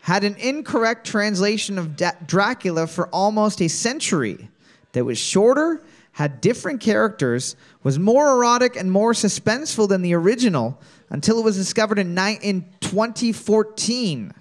had 0.09 0.25
an 0.25 0.35
incorrect 0.37 1.07
translation 1.07 1.77
of 1.77 1.95
Dracula 2.27 2.87
for 2.87 3.09
almost 3.09 3.61
a 3.61 3.69
century 3.69 4.49
that 4.93 5.05
was 5.05 5.19
shorter, 5.19 5.83
had 6.13 6.41
different 6.41 6.81
characters, 6.81 7.57
was 7.83 7.99
more 7.99 8.33
erotic 8.33 8.75
and 8.75 8.91
more 8.91 9.13
suspenseful 9.13 9.87
than 9.87 10.01
the 10.01 10.15
original 10.15 10.81
until 11.11 11.39
it 11.39 11.45
was 11.45 11.59
discovered 11.59 11.99
in, 11.99 12.15
ni- 12.15 12.39
in 12.41 12.65
2014. 12.81 14.33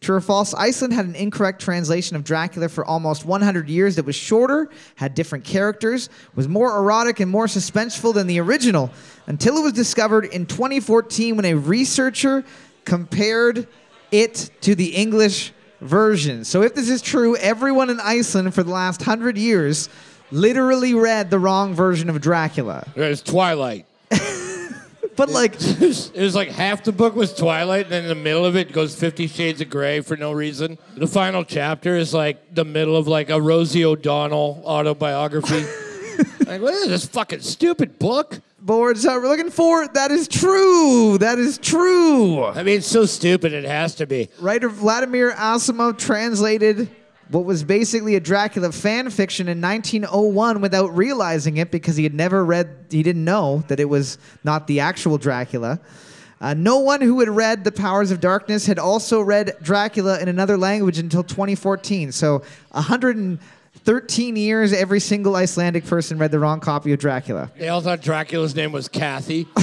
True 0.00 0.16
or 0.16 0.20
false? 0.20 0.52
Iceland 0.52 0.94
had 0.94 1.06
an 1.06 1.14
incorrect 1.14 1.62
translation 1.62 2.16
of 2.16 2.24
Dracula 2.24 2.68
for 2.68 2.84
almost 2.84 3.24
100 3.24 3.68
years 3.68 3.94
that 3.94 4.04
was 4.04 4.16
shorter, 4.16 4.68
had 4.96 5.14
different 5.14 5.44
characters, 5.44 6.10
was 6.34 6.48
more 6.48 6.76
erotic 6.76 7.20
and 7.20 7.30
more 7.30 7.46
suspenseful 7.46 8.12
than 8.12 8.26
the 8.26 8.40
original 8.40 8.90
until 9.28 9.58
it 9.58 9.62
was 9.62 9.74
discovered 9.74 10.24
in 10.24 10.44
2014 10.44 11.36
when 11.36 11.44
a 11.44 11.54
researcher 11.54 12.42
compared 12.84 13.68
it 14.10 14.50
to 14.62 14.74
the 14.74 14.94
English 14.94 15.52
version. 15.80 16.44
So 16.44 16.62
if 16.62 16.74
this 16.74 16.88
is 16.88 17.02
true, 17.02 17.36
everyone 17.36 17.90
in 17.90 18.00
Iceland 18.00 18.54
for 18.54 18.62
the 18.62 18.70
last 18.70 19.00
100 19.00 19.38
years 19.38 19.88
literally 20.30 20.94
read 20.94 21.30
the 21.30 21.38
wrong 21.38 21.74
version 21.74 22.10
of 22.10 22.20
Dracula. 22.20 22.86
It's 22.96 23.22
Twilight. 23.22 23.86
But 25.18 25.30
like 25.30 25.54
It 25.60 25.80
was, 25.80 26.10
it 26.10 26.22
was 26.22 26.36
like 26.36 26.48
half 26.48 26.84
the 26.84 26.92
book 26.92 27.16
was 27.16 27.34
Twilight, 27.34 27.86
and 27.86 27.92
then 27.92 28.02
in 28.04 28.08
the 28.08 28.14
middle 28.14 28.44
of 28.44 28.54
it 28.54 28.72
goes 28.72 28.94
Fifty 28.94 29.26
Shades 29.26 29.60
of 29.60 29.68
Grey 29.68 30.00
for 30.00 30.16
no 30.16 30.30
reason. 30.30 30.78
The 30.96 31.08
final 31.08 31.44
chapter 31.44 31.96
is 31.96 32.14
like 32.14 32.54
the 32.54 32.64
middle 32.64 32.96
of 32.96 33.08
like 33.08 33.28
a 33.28 33.40
Rosie 33.40 33.84
O'Donnell 33.84 34.62
autobiography. 34.64 35.64
like, 36.46 36.62
what 36.62 36.72
is 36.72 36.86
this 36.86 37.06
fucking 37.06 37.40
stupid 37.40 37.98
book? 37.98 38.40
Boards 38.68 39.06
up. 39.06 39.22
We're 39.22 39.28
looking 39.28 39.50
for. 39.50 39.88
That 39.88 40.10
is 40.10 40.28
true. 40.28 41.16
That 41.16 41.38
is 41.38 41.56
true. 41.56 42.44
I 42.44 42.62
mean, 42.62 42.76
it's 42.76 42.86
so 42.86 43.06
stupid 43.06 43.54
it 43.54 43.64
has 43.64 43.94
to 43.94 44.06
be. 44.06 44.28
Writer 44.40 44.68
Vladimir 44.68 45.32
Asimov 45.32 45.96
translated 45.96 46.90
what 47.30 47.46
was 47.46 47.64
basically 47.64 48.14
a 48.16 48.20
Dracula 48.20 48.70
fan 48.70 49.08
fiction 49.08 49.48
in 49.48 49.62
1901 49.62 50.60
without 50.60 50.94
realizing 50.94 51.56
it 51.56 51.70
because 51.70 51.96
he 51.96 52.02
had 52.02 52.12
never 52.12 52.44
read, 52.44 52.68
he 52.90 53.02
didn't 53.02 53.24
know 53.24 53.64
that 53.68 53.80
it 53.80 53.86
was 53.86 54.18
not 54.44 54.66
the 54.66 54.80
actual 54.80 55.16
Dracula. 55.16 55.80
Uh, 56.38 56.52
no 56.52 56.80
one 56.80 57.00
who 57.00 57.20
had 57.20 57.30
read 57.30 57.64
The 57.64 57.72
Powers 57.72 58.10
of 58.10 58.20
Darkness 58.20 58.66
had 58.66 58.78
also 58.78 59.22
read 59.22 59.56
Dracula 59.62 60.20
in 60.20 60.28
another 60.28 60.58
language 60.58 60.98
until 60.98 61.22
2014. 61.22 62.12
So 62.12 62.42
113 63.88 64.36
years, 64.36 64.74
every 64.74 65.00
single 65.00 65.34
Icelandic 65.34 65.86
person 65.86 66.18
read 66.18 66.30
the 66.30 66.38
wrong 66.38 66.60
copy 66.60 66.92
of 66.92 66.98
Dracula. 66.98 67.50
They 67.56 67.70
all 67.70 67.80
thought 67.80 68.02
Dracula's 68.02 68.54
name 68.54 68.70
was 68.70 68.86
Kathy. 68.86 69.46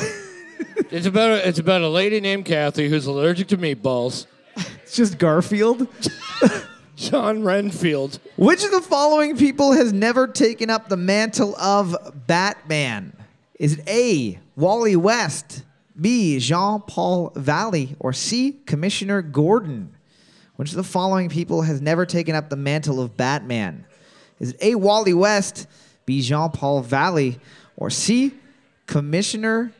it's 0.89 1.05
about 1.05 1.29
a, 1.29 1.47
it's 1.47 1.59
about 1.59 1.83
a 1.83 1.87
lady 1.87 2.19
named 2.19 2.45
Kathy 2.45 2.89
who's 2.89 3.05
allergic 3.05 3.49
to 3.49 3.57
meatballs. 3.57 4.25
It's 4.81 4.95
just 4.95 5.19
Garfield. 5.19 5.87
John 6.95 7.43
Renfield. 7.43 8.17
Which 8.35 8.63
of 8.63 8.71
the 8.71 8.81
following 8.81 9.37
people 9.37 9.73
has 9.73 9.93
never 9.93 10.25
taken 10.25 10.71
up 10.71 10.89
the 10.89 10.97
mantle 10.97 11.55
of 11.57 11.95
Batman? 12.25 13.15
Is 13.59 13.77
it 13.77 13.87
A. 13.87 14.39
Wally 14.55 14.95
West, 14.95 15.63
B. 16.01 16.39
Jean 16.39 16.81
Paul 16.81 17.31
Valley, 17.35 17.95
or 17.99 18.11
C. 18.11 18.53
Commissioner 18.65 19.21
Gordon? 19.21 19.95
Which 20.55 20.71
of 20.71 20.77
the 20.77 20.83
following 20.83 21.29
people 21.29 21.61
has 21.61 21.79
never 21.79 22.07
taken 22.07 22.33
up 22.33 22.49
the 22.49 22.55
mantle 22.55 22.99
of 22.99 23.15
Batman? 23.15 23.85
Is 24.39 24.51
it 24.51 24.57
A. 24.61 24.75
Wally 24.75 25.13
West, 25.13 25.67
B. 26.05 26.21
Jean 26.21 26.49
Paul 26.51 26.81
Valley, 26.81 27.39
or 27.77 27.89
C. 27.89 28.33
Commissioner 28.87 29.71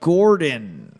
Gordon? 0.00 0.98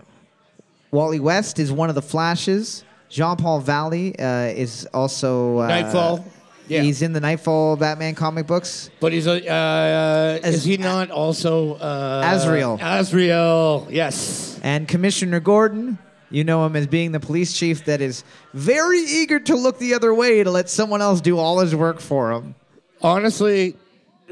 Wally 0.91 1.21
West 1.21 1.59
is 1.59 1.71
one 1.73 1.89
of 1.89 1.95
the 1.95 2.03
Flashes. 2.03 2.85
Jean 3.09 3.37
Paul 3.37 3.61
Valley 3.61 4.19
uh, 4.19 4.47
is 4.47 4.87
also 4.93 5.59
uh, 5.59 5.69
Knightfall. 5.69 6.25
Yeah. 6.69 6.83
He's 6.83 7.01
in 7.03 7.13
the 7.13 7.21
Knightfall 7.21 7.77
Batman 7.77 8.17
comic 8.17 8.47
books. 8.49 8.91
But 8.99 9.13
he's 9.13 9.27
a. 9.29 9.49
Uh, 9.49 10.41
As- 10.43 10.57
is 10.57 10.65
he 10.65 10.77
not 10.77 11.11
also 11.11 11.75
uh, 11.75 12.23
Azrael. 12.35 12.79
Azrael. 12.83 13.87
Yes. 13.91 14.59
And 14.65 14.89
Commissioner 14.89 15.39
Gordon, 15.39 15.99
you 16.31 16.45
know 16.45 16.65
him 16.67 16.77
as 16.77 16.87
being 16.87 17.13
the 17.13 17.21
police 17.21 17.57
chief 17.57 17.85
that 17.85 18.01
is 18.01 18.25
very 18.53 19.01
eager 19.01 19.39
to 19.41 19.57
look 19.57 19.79
the 19.79 19.95
other 19.95 20.13
way 20.15 20.43
to 20.43 20.51
let 20.51 20.69
someone 20.69 21.01
else 21.01 21.21
do 21.21 21.39
all 21.39 21.61
his 21.61 21.75
work 21.75 22.01
for 22.01 22.33
him. 22.33 22.55
Honestly, 23.03 23.77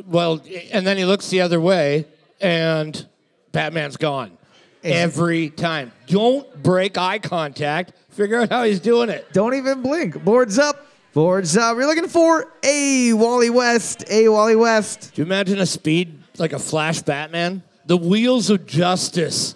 well, 0.06 0.40
and 0.72 0.86
then 0.86 0.96
he 0.96 1.04
looks 1.04 1.30
the 1.30 1.40
other 1.40 1.60
way, 1.60 2.06
and 2.40 3.06
Batman's 3.52 3.96
gone 3.96 4.36
every 4.82 5.50
time. 5.50 5.92
Don't 6.06 6.62
break 6.62 6.98
eye 6.98 7.18
contact. 7.18 7.92
Figure 8.10 8.40
out 8.40 8.50
how 8.50 8.64
he's 8.64 8.80
doing 8.80 9.08
it. 9.08 9.32
Don't 9.32 9.54
even 9.54 9.82
blink. 9.82 10.22
Boards 10.22 10.58
up. 10.58 10.86
Boards 11.14 11.56
up. 11.56 11.76
We're 11.76 11.86
looking 11.86 12.08
for 12.08 12.52
A. 12.62 13.12
Wally 13.12 13.50
West. 13.50 14.04
A. 14.10 14.28
Wally 14.28 14.56
West. 14.56 15.12
Do 15.14 15.22
you 15.22 15.26
imagine 15.26 15.58
a 15.58 15.66
speed 15.66 16.18
like 16.38 16.52
a 16.52 16.58
Flash 16.58 17.02
Batman? 17.02 17.62
The 17.86 17.96
wheels 17.96 18.50
of 18.50 18.66
justice 18.66 19.54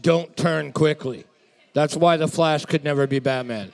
don't 0.00 0.36
turn 0.36 0.72
quickly. 0.72 1.24
That's 1.72 1.96
why 1.96 2.16
the 2.16 2.28
Flash 2.28 2.64
could 2.64 2.84
never 2.84 3.06
be 3.06 3.18
Batman. 3.18 3.72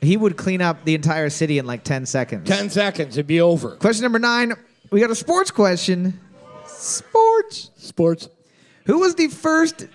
He 0.00 0.16
would 0.16 0.36
clean 0.36 0.60
up 0.60 0.84
the 0.84 0.94
entire 0.94 1.30
city 1.30 1.58
in 1.58 1.66
like 1.66 1.82
10 1.84 2.06
seconds. 2.06 2.48
10 2.48 2.70
seconds, 2.70 3.16
it'd 3.16 3.26
be 3.26 3.40
over. 3.40 3.76
Question 3.76 4.02
number 4.02 4.18
nine. 4.18 4.54
We 4.90 5.00
got 5.00 5.10
a 5.10 5.14
sports 5.14 5.50
question. 5.50 6.20
Sports. 6.66 7.70
Sports. 7.76 8.28
Who 8.86 9.00
was 9.00 9.14
the 9.14 9.28
first 9.28 9.86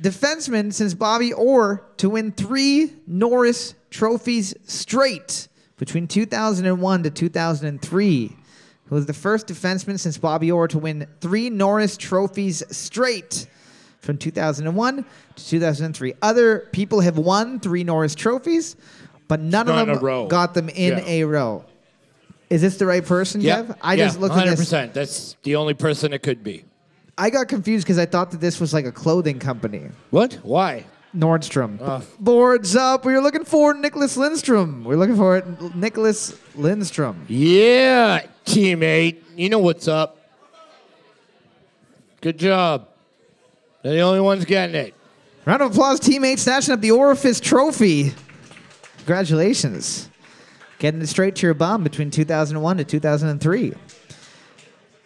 defenseman 0.00 0.72
since 0.72 0.94
Bobby 0.94 1.32
Orr 1.32 1.84
to 1.98 2.10
win 2.10 2.32
three 2.32 2.92
Norris 3.06 3.74
trophies 3.90 4.54
straight 4.64 5.48
between 5.76 6.06
2001 6.06 7.02
to 7.02 7.10
2003? 7.10 8.36
Who 8.86 8.94
was 8.94 9.06
the 9.06 9.12
first 9.12 9.48
defenseman 9.48 9.98
since 9.98 10.16
Bobby 10.18 10.50
Orr 10.50 10.68
to 10.68 10.78
win 10.78 11.06
three 11.20 11.50
Norris 11.50 11.96
trophies 11.96 12.62
straight 12.74 13.46
from 14.00 14.18
2001 14.18 15.04
to 15.36 15.46
2003? 15.48 16.14
Other 16.22 16.68
people 16.72 17.00
have 17.00 17.18
won 17.18 17.60
three 17.60 17.84
Norris 17.84 18.14
trophies, 18.14 18.76
but 19.28 19.40
none 19.40 19.66
Not 19.66 19.88
of 19.88 20.00
them 20.00 20.28
got 20.28 20.54
them 20.54 20.68
in 20.68 20.98
Yeah. 20.98 21.04
a 21.06 21.24
row. 21.24 21.64
Is 22.50 22.62
this 22.62 22.78
the 22.78 22.86
right 22.86 23.04
person, 23.04 23.40
Jeff? 23.42 23.76
I 23.82 23.94
yeah, 23.94 24.06
just 24.06 24.20
looked 24.20 24.34
100%. 24.34 24.48
at 24.48 24.94
this. 24.94 24.94
That's 24.94 25.36
the 25.42 25.56
only 25.56 25.74
person 25.74 26.12
it 26.14 26.22
could 26.22 26.42
be. 26.42 26.64
I 27.18 27.30
got 27.30 27.48
confused 27.48 27.84
because 27.84 27.98
I 27.98 28.06
thought 28.06 28.30
that 28.30 28.40
this 28.40 28.58
was 28.60 28.72
like 28.72 28.86
a 28.86 28.92
clothing 28.92 29.38
company. 29.38 29.88
What? 30.10 30.34
Why? 30.42 30.84
Nordstrom. 31.14 31.78
Oh. 31.80 32.02
Boards 32.20 32.76
up. 32.76 33.04
We 33.04 33.12
were 33.12 33.20
looking 33.20 33.44
for 33.44 33.74
Nicholas 33.74 34.16
Lindstrom. 34.16 34.84
We're 34.84 34.96
looking 34.96 35.16
for 35.16 35.36
it. 35.38 35.74
Nicholas 35.74 36.38
Lindstrom. 36.54 37.24
Yeah, 37.28 38.22
teammate. 38.46 39.16
You 39.36 39.48
know 39.48 39.58
what's 39.58 39.88
up. 39.88 40.16
Good 42.20 42.38
job. 42.38 42.87
They're 43.82 43.94
the 43.94 44.00
only 44.00 44.20
ones 44.20 44.44
getting 44.44 44.74
it. 44.74 44.94
Round 45.46 45.62
of 45.62 45.70
applause, 45.72 46.00
teammates 46.00 46.42
snatching 46.42 46.74
up 46.74 46.80
the 46.80 46.90
Orifice 46.90 47.40
Trophy. 47.40 48.12
Congratulations. 48.98 50.10
Getting 50.78 51.00
it 51.00 51.06
straight 51.06 51.36
to 51.36 51.46
your 51.46 51.54
bum 51.54 51.82
between 51.82 52.10
2001 52.10 52.76
to 52.76 52.84
2003. 52.84 53.74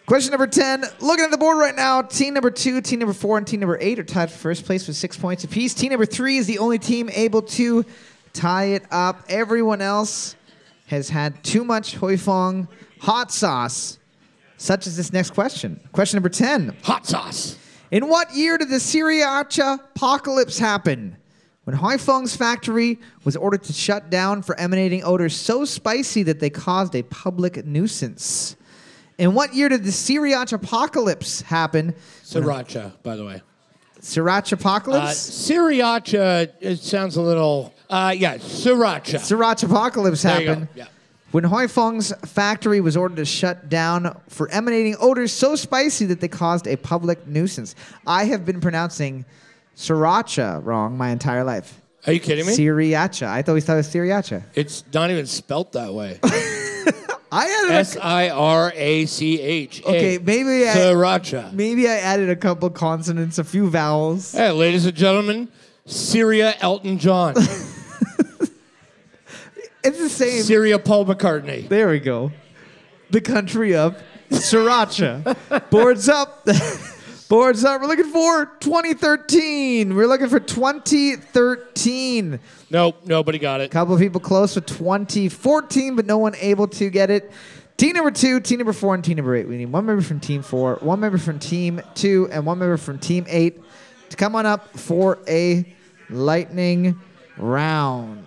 Question 0.05 0.31
number 0.31 0.47
10. 0.47 0.83
Looking 0.99 1.25
at 1.25 1.31
the 1.31 1.37
board 1.37 1.57
right 1.57 1.75
now, 1.75 2.01
team 2.01 2.33
number 2.33 2.51
two, 2.51 2.81
team 2.81 2.99
number 2.99 3.13
four, 3.13 3.37
and 3.37 3.47
team 3.47 3.61
number 3.61 3.77
eight 3.79 3.99
are 3.99 4.03
tied 4.03 4.29
for 4.29 4.37
first 4.37 4.65
place 4.65 4.85
with 4.85 4.97
six 4.97 5.15
points 5.17 5.45
apiece. 5.45 5.73
Team 5.73 5.91
number 5.91 6.05
three 6.05 6.37
is 6.37 6.45
the 6.45 6.59
only 6.59 6.77
team 6.77 7.09
able 7.13 7.41
to 7.41 7.85
tie 8.33 8.65
it 8.65 8.83
up. 8.91 9.23
Everyone 9.29 9.81
else 9.81 10.35
has 10.87 11.07
had 11.07 11.41
too 11.43 11.63
much 11.63 11.95
Huy 11.95 12.17
Fong 12.17 12.67
hot 12.99 13.31
sauce, 13.31 13.97
such 14.57 14.87
as 14.87 14.97
this 14.97 15.13
next 15.13 15.29
question. 15.31 15.79
Question 15.93 16.17
number 16.17 16.29
10. 16.29 16.75
Hot 16.83 17.05
sauce. 17.05 17.57
In 17.93 18.07
what 18.09 18.33
year 18.33 18.57
did 18.57 18.69
the 18.69 18.77
Syriacha 18.77 19.75
apocalypse 19.75 20.57
happen? 20.57 21.15
When 21.65 21.75
Huy 21.75 21.99
Fong's 21.99 22.35
factory 22.35 22.99
was 23.23 23.35
ordered 23.35 23.61
to 23.65 23.73
shut 23.73 24.09
down 24.09 24.41
for 24.41 24.59
emanating 24.59 25.03
odors 25.03 25.35
so 25.35 25.63
spicy 25.63 26.23
that 26.23 26.39
they 26.39 26.49
caused 26.49 26.95
a 26.95 27.03
public 27.03 27.67
nuisance. 27.67 28.55
In 29.19 29.35
what 29.35 29.53
year 29.53 29.69
did 29.69 29.83
the 29.83 29.91
Syriacha 29.91 30.53
apocalypse 30.53 31.41
happen? 31.41 31.93
Sriracha, 32.23 32.93
by 33.03 33.15
the 33.15 33.25
way. 33.25 33.43
Sriracha 34.01 34.53
Uh, 34.53 34.55
apocalypse? 34.55 35.29
sriracha, 35.29 36.49
it 36.61 36.79
sounds 36.79 37.15
a 37.15 37.21
little, 37.21 37.75
uh, 37.91 38.11
yeah, 38.17 38.37
sriracha. 38.37 39.19
Sriracha 39.19 39.65
apocalypse 39.65 40.23
There 40.23 40.39
you 40.39 40.45
go, 40.47 40.51
happened. 40.53 40.67
yeah. 40.73 40.85
When 41.33 41.45
Huy 41.45 41.65
Fong's 41.67 42.13
factory 42.27 42.79
was 42.79 42.95
ordered 42.95 43.15
to 43.15 43.25
shut 43.25 43.67
down 43.67 44.21
for 44.29 44.47
emanating 44.49 44.95
odors 44.99 45.31
so 45.31 45.55
spicy 45.55 46.05
that 46.05 46.21
they 46.21 46.27
caused 46.27 46.67
a 46.67 46.75
public 46.75 47.25
nuisance. 47.25 47.73
I 48.05 48.25
have 48.25 48.45
been 48.45 48.61
pronouncing 48.61 49.25
sriracha 49.75 50.63
wrong 50.63 50.95
my 50.95 51.09
entire 51.09 51.43
life. 51.43 51.81
Are 52.05 52.13
you 52.13 52.19
kidding 52.19 52.45
me? 52.45 52.55
Sriracha. 52.55 53.25
I 53.25 53.41
thought 53.41 53.53
we 53.53 53.61
thought 53.61 53.73
it 53.73 53.77
was 53.77 53.87
Sriracha. 53.91 54.43
It's 54.53 54.83
not 54.93 55.09
even 55.09 55.25
spelt 55.25 55.71
that 55.71 55.91
way. 55.91 56.19
I 57.31 57.63
added 57.63 57.71
S 57.77 57.95
a, 57.95 58.05
I 58.05 58.29
R 58.29 58.71
A 58.75 59.07
C 59.07 59.41
H. 59.41 59.81
A. 59.81 59.87
Okay, 59.87 60.17
maybe 60.19 60.69
I- 60.69 60.73
Sriracha. 60.75 61.51
maybe 61.51 61.87
I 61.89 61.95
added 61.95 62.29
a 62.29 62.35
couple 62.35 62.69
consonants, 62.69 63.39
a 63.39 63.43
few 63.43 63.71
vowels. 63.71 64.33
Hey, 64.33 64.51
ladies 64.51 64.85
and 64.85 64.95
gentlemen, 64.95 65.49
Syria 65.87 66.53
Elton 66.59 66.99
John. 66.99 67.33
It's 69.83 69.99
the 69.99 70.09
same. 70.09 70.43
Syria 70.43 70.79
Paul 70.79 71.05
McCartney. 71.05 71.67
there 71.67 71.89
we 71.89 71.99
go. 71.99 72.31
The 73.09 73.21
country 73.21 73.75
of 73.75 74.01
Sriracha. 74.29 75.69
Boards 75.69 76.09
up. 76.09 76.47
Boards 77.29 77.63
up. 77.65 77.81
We're 77.81 77.87
looking 77.87 78.11
for 78.11 78.45
2013. 78.59 79.95
We're 79.95 80.07
looking 80.07 80.29
for 80.29 80.39
2013. 80.39 82.39
Nope, 82.69 82.95
nobody 83.05 83.39
got 83.39 83.61
it. 83.61 83.71
couple 83.71 83.93
of 83.93 83.99
people 83.99 84.21
close 84.21 84.55
with 84.55 84.65
2014, 84.67 85.95
but 85.95 86.05
no 86.05 86.17
one 86.17 86.35
able 86.37 86.67
to 86.69 86.89
get 86.89 87.09
it. 87.09 87.31
Team 87.75 87.93
number 87.93 88.11
two, 88.11 88.39
team 88.39 88.59
number 88.59 88.73
four, 88.73 88.93
and 88.93 89.03
team 89.03 89.17
number 89.17 89.35
eight. 89.35 89.47
We 89.47 89.57
need 89.57 89.71
one 89.71 89.85
member 89.85 90.03
from 90.03 90.19
team 90.19 90.43
four, 90.43 90.75
one 90.81 90.99
member 90.99 91.17
from 91.17 91.39
team 91.39 91.81
two, 91.95 92.29
and 92.31 92.45
one 92.45 92.59
member 92.59 92.77
from 92.77 92.99
team 92.99 93.25
eight 93.27 93.59
to 94.09 94.15
come 94.15 94.35
on 94.35 94.45
up 94.45 94.77
for 94.77 95.17
a 95.27 95.65
lightning 96.09 96.99
round. 97.37 98.25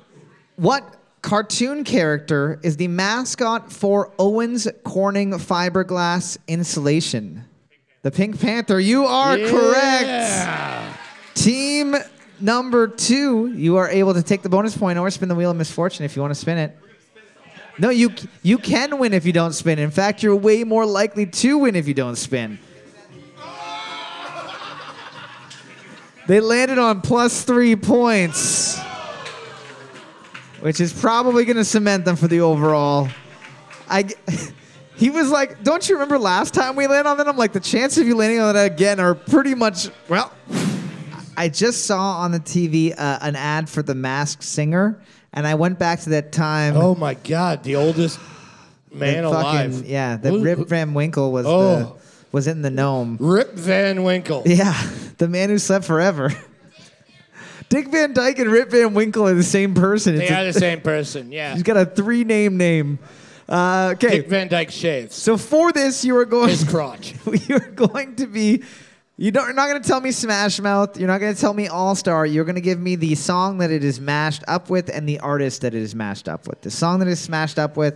What 0.56 0.96
cartoon 1.26 1.82
character 1.82 2.60
is 2.62 2.76
the 2.76 2.86
mascot 2.86 3.72
for 3.72 4.12
Owens 4.16 4.68
Corning 4.84 5.32
fiberglass 5.32 6.38
insulation? 6.46 7.44
The 8.02 8.12
Pink 8.12 8.40
Panther. 8.40 8.78
You 8.78 9.06
are 9.06 9.36
correct. 9.36 10.96
Team 11.34 11.96
number 12.38 12.86
two, 12.86 13.48
you 13.48 13.76
are 13.76 13.88
able 13.88 14.14
to 14.14 14.22
take 14.22 14.42
the 14.42 14.48
bonus 14.48 14.76
point 14.76 15.00
or 15.00 15.10
spin 15.10 15.28
the 15.28 15.34
wheel 15.34 15.50
of 15.50 15.56
misfortune 15.56 16.04
if 16.04 16.14
you 16.14 16.22
want 16.22 16.30
to 16.30 16.38
spin 16.38 16.58
it. 16.58 16.78
No, 17.76 17.90
you 17.90 18.10
you 18.42 18.56
can 18.56 18.96
win 19.00 19.12
if 19.12 19.26
you 19.26 19.32
don't 19.32 19.52
spin. 19.52 19.80
In 19.80 19.90
fact, 19.90 20.22
you're 20.22 20.36
way 20.36 20.62
more 20.62 20.86
likely 20.86 21.26
to 21.26 21.58
win 21.58 21.74
if 21.74 21.88
you 21.88 21.94
don't 21.94 22.16
spin. 22.16 22.60
They 26.28 26.38
landed 26.38 26.78
on 26.78 27.00
plus 27.00 27.42
three 27.42 27.74
points, 27.74 28.80
which 30.66 30.80
is 30.80 30.92
probably 30.92 31.44
going 31.44 31.56
to 31.56 31.64
cement 31.64 32.04
them 32.04 32.16
for 32.16 32.26
the 32.26 32.40
overall. 32.40 33.08
I, 33.88 34.04
he 34.96 35.10
was 35.10 35.30
like, 35.30 35.62
"Don't 35.62 35.88
you 35.88 35.94
remember 35.94 36.18
last 36.18 36.54
time 36.54 36.74
we 36.74 36.88
landed 36.88 37.08
on 37.08 37.18
that?" 37.18 37.28
I'm 37.28 37.36
like, 37.36 37.52
"The 37.52 37.60
chances 37.60 37.98
of 37.98 38.08
you 38.08 38.16
landing 38.16 38.40
on 38.40 38.52
that 38.52 38.72
again 38.72 38.98
are 38.98 39.14
pretty 39.14 39.54
much 39.54 39.90
well." 40.08 40.32
I 41.36 41.50
just 41.50 41.86
saw 41.86 42.18
on 42.18 42.32
the 42.32 42.40
TV 42.40 42.92
uh, 42.98 43.18
an 43.22 43.36
ad 43.36 43.68
for 43.70 43.80
the 43.84 43.94
Masked 43.94 44.42
Singer, 44.42 45.00
and 45.32 45.46
I 45.46 45.54
went 45.54 45.78
back 45.78 46.00
to 46.00 46.10
that 46.10 46.32
time. 46.32 46.76
Oh 46.76 46.96
my 46.96 47.14
God, 47.14 47.62
the 47.62 47.76
oldest 47.76 48.18
man 48.90 49.22
fucking- 49.22 49.24
alive. 49.24 49.86
Yeah, 49.86 50.16
that 50.16 50.32
Rip 50.32 50.66
Van 50.66 50.94
Winkle 50.94 51.30
was 51.30 51.44
the, 51.44 51.50
Oh. 51.52 51.96
was 52.32 52.48
in 52.48 52.62
the 52.62 52.70
gnome. 52.70 53.18
Rip 53.20 53.52
Van 53.54 54.02
Winkle. 54.02 54.42
Yeah, 54.44 54.74
the 55.18 55.28
man 55.28 55.48
who 55.48 55.58
slept 55.58 55.84
forever. 55.84 56.32
Dick 57.68 57.88
Van 57.88 58.12
Dyke 58.12 58.38
and 58.38 58.50
Rip 58.50 58.70
Van 58.70 58.94
Winkle 58.94 59.26
are 59.26 59.34
the 59.34 59.42
same 59.42 59.74
person. 59.74 60.16
They 60.16 60.22
It's 60.24 60.30
a- 60.30 60.38
are 60.40 60.44
the 60.44 60.52
same 60.52 60.80
person. 60.80 61.32
Yeah. 61.32 61.54
he's 61.54 61.62
got 61.62 61.76
a 61.76 61.84
three 61.86 62.24
name 62.24 62.56
name. 62.56 62.98
Uh, 63.48 63.90
okay, 63.94 64.18
Dick 64.18 64.28
Van 64.28 64.48
Dyke 64.48 64.70
shaves 64.72 65.14
so 65.14 65.36
for 65.36 65.70
this 65.72 66.04
you 66.04 66.16
are 66.16 66.24
going. 66.24 66.48
his 66.48 66.64
crotch. 66.64 67.14
you're 67.48 67.60
going 67.60 68.16
to 68.16 68.26
be 68.26 68.62
you 69.16 69.30
don't, 69.30 69.44
you're 69.46 69.54
not 69.54 69.68
going 69.68 69.80
to 69.80 69.88
tell 69.88 70.00
me 70.00 70.10
smash 70.10 70.58
mouth 70.60 70.98
you're 70.98 71.06
not 71.06 71.18
going 71.20 71.32
to 71.32 71.40
tell 71.40 71.54
me 71.54 71.68
all 71.68 71.94
star 71.94 72.26
you're 72.26 72.44
going 72.44 72.56
to 72.56 72.60
give 72.60 72.80
me 72.80 72.96
the 72.96 73.14
song 73.14 73.58
that 73.58 73.70
it 73.70 73.84
is 73.84 74.00
mashed 74.00 74.42
up 74.48 74.68
with 74.68 74.90
and 74.92 75.08
the 75.08 75.20
artist 75.20 75.60
that 75.62 75.74
it 75.74 75.80
is 75.82 75.94
mashed 75.94 76.28
up 76.28 76.48
with 76.48 76.60
the 76.62 76.70
song 76.72 76.98
that 76.98 77.06
it 77.06 77.12
is 77.12 77.20
smashed 77.20 77.56
up 77.58 77.76
with 77.76 77.94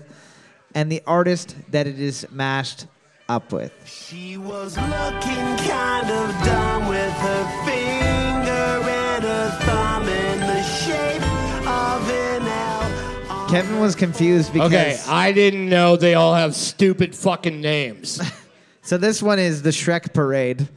and 0.74 0.90
the 0.90 1.02
artist 1.06 1.56
that 1.72 1.88
it 1.88 1.98
is 1.98 2.24
mashed 2.30 2.86
up 3.28 3.52
with 3.52 3.72
She 3.84 4.36
was 4.38 4.76
looking 4.76 5.56
kind 5.68 6.10
of 6.10 6.44
dumb 6.44 6.86
with 6.88 7.12
her 7.12 7.64
finger 7.66 8.06
and 8.06 8.14
her 8.14 8.29
thumb 9.64 10.08
in 10.08 10.40
the 10.40 10.62
shape 10.62 11.22
of 11.66 12.10
an 12.10 12.42
L. 12.46 13.48
kevin 13.48 13.80
was 13.80 13.94
confused 13.94 14.52
because 14.52 14.66
Okay, 14.72 14.98
I 15.08 15.32
didn't 15.32 15.68
know 15.68 15.96
they 15.96 16.14
all 16.14 16.34
have 16.34 16.54
stupid 16.54 17.14
fucking 17.14 17.60
names. 17.60 18.20
so 18.82 18.96
this 18.96 19.22
one 19.22 19.38
is 19.38 19.62
the 19.62 19.70
shrek 19.70 20.12
parade 20.12 20.68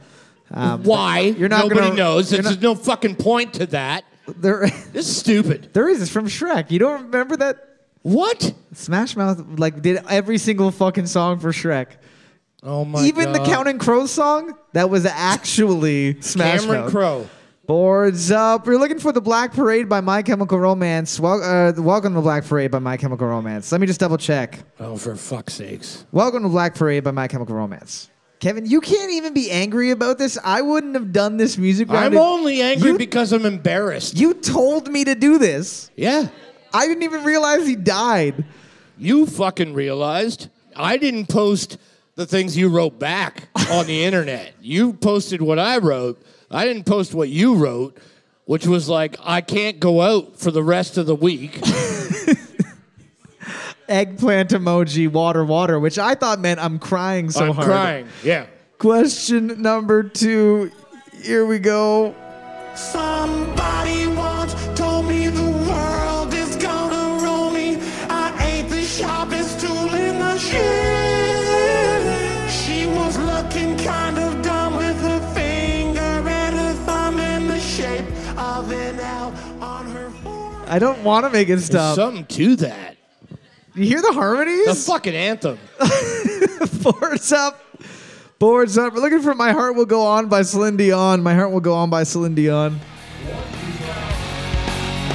um, 0.50 0.82
Why? 0.84 1.20
you're 1.20 1.48
not 1.48 1.64
Nobody 1.68 1.80
gonna- 1.88 1.94
knows. 1.94 2.30
you're 2.32 2.42
There's 2.42 2.56
not- 2.56 2.62
no 2.62 2.74
fucking 2.74 3.16
point 3.16 3.54
to 3.54 3.66
that. 3.66 4.04
there, 4.26 4.68
This 4.92 5.08
is 5.08 5.16
stupid. 5.16 5.70
there 5.72 5.88
is 5.88 6.02
it's 6.02 6.10
from 6.10 6.26
shrek 6.26 6.70
you 6.70 6.78
don't 6.78 7.04
remember 7.04 7.36
that 7.38 7.56
What? 8.02 8.52
smash 8.72 9.16
mouth 9.16 9.42
like 9.58 9.80
did 9.82 10.02
every 10.08 10.38
single 10.38 10.70
fucking 10.70 11.06
song 11.06 11.38
for 11.38 11.50
shrek 11.52 11.86
Oh 12.62 12.84
my 12.84 13.00
god 13.00 13.06
even 13.06 13.24
God. 13.26 13.34
the 13.34 13.44
Counting 13.44 13.78
Crows 13.78 14.10
song 14.10 14.54
that 14.72 14.88
was 14.88 15.04
actually 15.06 16.20
Smash 16.22 16.62
Cameron 16.62 16.80
Mouth. 16.82 16.90
Crowe. 16.90 17.28
Boards 17.66 18.30
up. 18.30 18.66
We're 18.66 18.76
looking 18.76 18.98
for 18.98 19.10
the 19.10 19.22
Black 19.22 19.54
Parade 19.54 19.88
by 19.88 20.02
My 20.02 20.22
Chemical 20.22 20.58
Romance. 20.58 21.18
Wel- 21.18 21.42
uh, 21.42 21.72
welcome 21.80 22.12
to 22.12 22.16
the 22.16 22.22
Black 22.22 22.44
Parade 22.44 22.70
by 22.70 22.78
My 22.78 22.98
Chemical 22.98 23.26
Romance. 23.26 23.72
Let 23.72 23.80
me 23.80 23.86
just 23.86 24.00
double 24.00 24.18
check. 24.18 24.58
Oh, 24.78 24.96
for 24.98 25.16
fuck's 25.16 25.54
sakes. 25.54 26.04
Welcome 26.12 26.42
to 26.42 26.50
Black 26.50 26.74
Parade 26.74 27.04
by 27.04 27.10
My 27.12 27.26
Chemical 27.26 27.54
Romance. 27.56 28.10
Kevin, 28.38 28.66
you 28.66 28.82
can't 28.82 29.12
even 29.12 29.32
be 29.32 29.50
angry 29.50 29.92
about 29.92 30.18
this. 30.18 30.36
I 30.44 30.60
wouldn't 30.60 30.94
have 30.94 31.10
done 31.10 31.38
this 31.38 31.56
music 31.56 31.88
round. 31.88 32.14
I'm 32.14 32.18
only 32.20 32.60
angry 32.60 32.90
you, 32.90 32.98
because 32.98 33.32
I'm 33.32 33.46
embarrassed. 33.46 34.18
you 34.18 34.34
told 34.34 34.88
me 34.92 35.04
to 35.04 35.14
do 35.14 35.38
this. 35.38 35.90
yeah. 35.96 36.28
I 36.74 36.86
didn't 36.86 37.04
even 37.04 37.24
realize 37.24 37.66
he 37.66 37.76
died. 37.76 38.44
You 38.98 39.24
fucking 39.26 39.72
realized 39.74 40.48
I 40.76 40.96
didn't 40.98 41.26
post 41.28 41.78
the 42.16 42.26
things 42.26 42.56
you 42.58 42.68
wrote 42.68 42.98
back 42.98 43.48
on 43.70 43.86
the 43.86 44.04
internet. 44.04 44.52
You 44.60 44.92
posted 44.92 45.40
what 45.40 45.58
I 45.60 45.78
wrote. 45.78 46.20
I 46.54 46.64
didn't 46.64 46.84
post 46.84 47.14
what 47.14 47.28
you 47.28 47.56
wrote, 47.56 47.98
which 48.44 48.66
was 48.66 48.88
like, 48.88 49.16
I 49.22 49.40
can't 49.40 49.80
go 49.80 50.00
out 50.00 50.38
for 50.38 50.50
the 50.50 50.62
rest 50.62 50.98
of 50.98 51.06
the 51.06 51.14
week. 51.14 51.60
Eggplant 53.88 54.50
emoji, 54.50 55.10
water, 55.10 55.44
water, 55.44 55.78
which 55.78 55.98
I 55.98 56.14
thought 56.14 56.40
meant 56.40 56.60
I'm 56.60 56.78
crying 56.78 57.30
so 57.30 57.48
I'm 57.48 57.54
hard. 57.54 57.66
crying. 57.66 58.08
Yeah. 58.22 58.46
Question 58.78 59.60
number 59.60 60.02
two. 60.04 60.70
Here 61.22 61.44
we 61.44 61.58
go. 61.58 62.14
Somebody 62.74 64.03
I 80.74 80.80
don't 80.80 81.04
want 81.04 81.24
to 81.24 81.30
make 81.30 81.46
it 81.46 81.50
There's 81.50 81.66
stop. 81.66 81.94
something 81.94 82.26
to 82.26 82.56
that. 82.56 82.96
you 83.76 83.84
hear 83.84 84.02
the 84.02 84.12
harmonies? 84.12 84.66
The 84.66 84.74
fucking 84.74 85.14
anthem. 85.14 85.56
Boards 86.82 87.32
up. 87.32 87.60
Boards 88.40 88.76
up. 88.76 88.92
We're 88.92 89.00
looking 89.00 89.22
for 89.22 89.34
My 89.36 89.52
Heart 89.52 89.76
Will 89.76 89.86
Go 89.86 90.02
On 90.02 90.28
by 90.28 90.42
Celine 90.42 90.76
Dion. 90.76 91.22
My 91.22 91.32
Heart 91.32 91.52
Will 91.52 91.60
Go 91.60 91.74
On 91.74 91.90
by 91.90 92.02
Celine 92.02 92.34
Dion. 92.34 92.80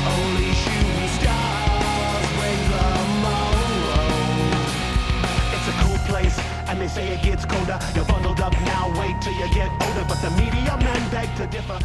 Only 0.07 0.47
shooting 0.63 1.09
stars 1.19 2.25
break 2.39 2.61
the 2.71 2.87
mold. 3.19 4.63
It's 5.51 5.67
a 5.67 5.75
cool 5.83 5.97
place, 6.07 6.39
and 6.69 6.79
they 6.79 6.87
say 6.87 7.05
it 7.09 7.21
gets 7.21 7.43
colder. 7.43 7.77
You're 7.95 8.05
bundled 8.05 8.39
up 8.39 8.53
now, 8.63 8.93
wait 8.97 9.21
till 9.21 9.33
you 9.33 9.53
get 9.53 9.69
older. 9.83 10.05
But 10.07 10.21
the 10.21 10.31
media 10.41 10.77
men 10.77 11.11
beg 11.11 11.35
to 11.35 11.47
differ, 11.47 11.77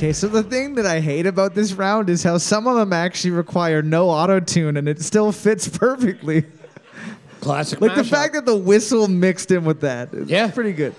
Okay, 0.00 0.14
so 0.14 0.28
the 0.28 0.42
thing 0.42 0.76
that 0.76 0.86
I 0.86 0.98
hate 0.98 1.26
about 1.26 1.54
this 1.54 1.74
round 1.74 2.08
is 2.08 2.22
how 2.22 2.38
some 2.38 2.66
of 2.66 2.74
them 2.74 2.90
actually 2.90 3.32
require 3.32 3.82
no 3.82 4.08
auto 4.08 4.40
tune 4.40 4.78
and 4.78 4.88
it 4.88 5.02
still 5.02 5.30
fits 5.30 5.68
perfectly. 5.68 6.46
Classic 7.42 7.78
Like 7.82 7.94
the 7.94 8.00
mashup. 8.00 8.08
fact 8.08 8.32
that 8.32 8.46
the 8.46 8.56
whistle 8.56 9.08
mixed 9.08 9.50
in 9.50 9.66
with 9.66 9.82
that. 9.82 10.14
is 10.14 10.30
Yeah. 10.30 10.50
Pretty 10.52 10.72
good. 10.72 10.94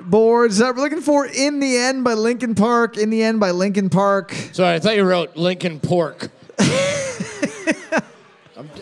Boards 0.00 0.58
that 0.58 0.74
We're 0.74 0.82
looking 0.82 1.00
for 1.00 1.26
In 1.26 1.60
the 1.60 1.76
End 1.76 2.02
by 2.02 2.14
Linkin 2.14 2.56
Park. 2.56 2.98
In 2.98 3.10
the 3.10 3.22
End 3.22 3.38
by 3.38 3.52
Linkin 3.52 3.88
Park. 3.88 4.32
Sorry, 4.50 4.74
I 4.74 4.80
thought 4.80 4.96
you 4.96 5.04
wrote 5.04 5.36
Lincoln 5.36 5.78
Pork. 5.78 6.28
I'm, 6.58 6.68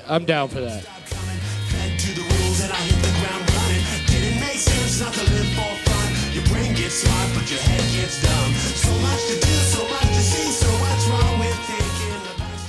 I'm 0.06 0.24
down 0.24 0.48
for 0.48 0.62
that. 0.62 0.82
Fed 0.84 1.98
to 2.00 2.14
the 2.14 2.22
rules 2.22 2.62
and 2.62 2.72
I 2.72 2.76
hit 2.76 3.02
the 3.04 3.10
ground 3.20 3.50
running. 3.52 3.84
Didn't 4.06 4.40
make 4.40 4.56
sense 4.56 4.98
not 5.02 5.12
to 5.12 5.24
live 5.24 5.46
for 5.52 5.76
fun. 5.90 6.08
Your 6.32 6.44
brain 6.46 6.74
gets 6.74 6.94
smart, 7.04 7.28
but 7.34 7.50
your 7.50 7.60
head 7.60 7.67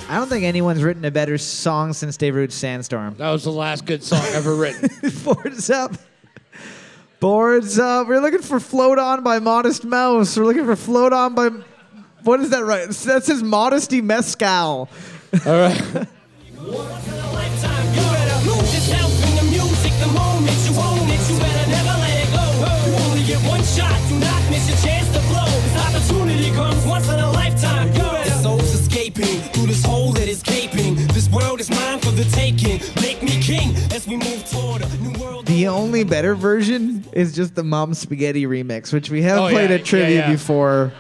I 0.09 0.15
don't 0.15 0.27
think 0.27 0.43
anyone's 0.43 0.81
written 0.81 1.05
a 1.05 1.11
better 1.11 1.37
song 1.37 1.93
since 1.93 2.17
Darude's 2.17 2.55
Sandstorm. 2.55 3.13
That 3.17 3.29
was 3.29 3.43
the 3.43 3.51
last 3.51 3.85
good 3.85 4.03
song 4.03 4.25
ever 4.29 4.55
written. 4.55 4.89
Boards 5.23 5.69
up. 5.69 5.93
Boards 7.19 7.77
up. 7.77 8.07
We're 8.07 8.19
looking 8.19 8.41
for 8.41 8.59
Float 8.59 8.97
On 8.97 9.21
by 9.23 9.37
Modest 9.37 9.85
Mouse. 9.85 10.35
We're 10.35 10.45
looking 10.45 10.65
for 10.65 10.75
Float 10.75 11.13
On 11.13 11.35
by. 11.35 11.49
What 12.23 12.39
is 12.39 12.49
that 12.49 12.65
right? 12.65 12.89
That 12.89 13.23
says 13.23 13.43
Modesty 13.43 14.01
Mescal. 14.01 14.47
All 14.47 14.89
right. 15.45 15.77
lifetime. 16.57 17.85
You 17.93 18.01
better 18.01 18.49
lose 18.49 18.73
yourself 18.73 19.13
in 19.29 19.35
the 19.35 19.51
music 19.51 19.93
the 20.01 20.07
moment 20.07 20.57
you 20.65 20.73
own 20.73 21.05
it. 21.05 21.21
You 21.29 21.37
better 21.37 21.69
never 21.69 21.95
let 22.01 22.17
it 22.17 22.33
go. 22.33 22.43
You 22.89 22.97
only 23.05 23.23
get 23.25 23.41
one 23.47 23.61
shot. 23.61 23.93
Do 24.09 24.17
not 24.17 24.41
miss 24.49 24.65
your 24.69 24.79
chance 24.81 25.07
to 25.13 25.28
this 29.69 29.85
hole 29.85 30.11
that 30.13 30.27
is 30.27 30.41
gaping. 30.41 30.95
This 31.09 31.29
world 31.29 31.59
is 31.59 31.69
mine 31.69 31.99
for 31.99 32.09
the 32.09 32.23
taking. 32.31 32.79
Make 33.03 33.21
me 33.21 33.39
king 33.39 33.75
as 33.93 34.07
we 34.07 34.17
move 34.17 34.43
toward 34.49 34.81
a 34.81 34.97
new 34.97 35.11
world. 35.19 35.45
The 35.45 35.67
only 35.67 36.03
better 36.03 36.33
version 36.33 37.05
is 37.13 37.35
just 37.35 37.53
the 37.53 37.63
Mom 37.63 37.93
Spaghetti 37.93 38.45
remix, 38.47 38.91
which 38.91 39.11
we 39.11 39.21
have 39.21 39.37
Oh, 39.37 39.49
played 39.49 39.69
yeah, 39.69 39.75
at 39.75 39.85
trivia 39.85 40.09
yeah, 40.09 40.25
yeah. 40.27 40.31
before. 40.31 40.91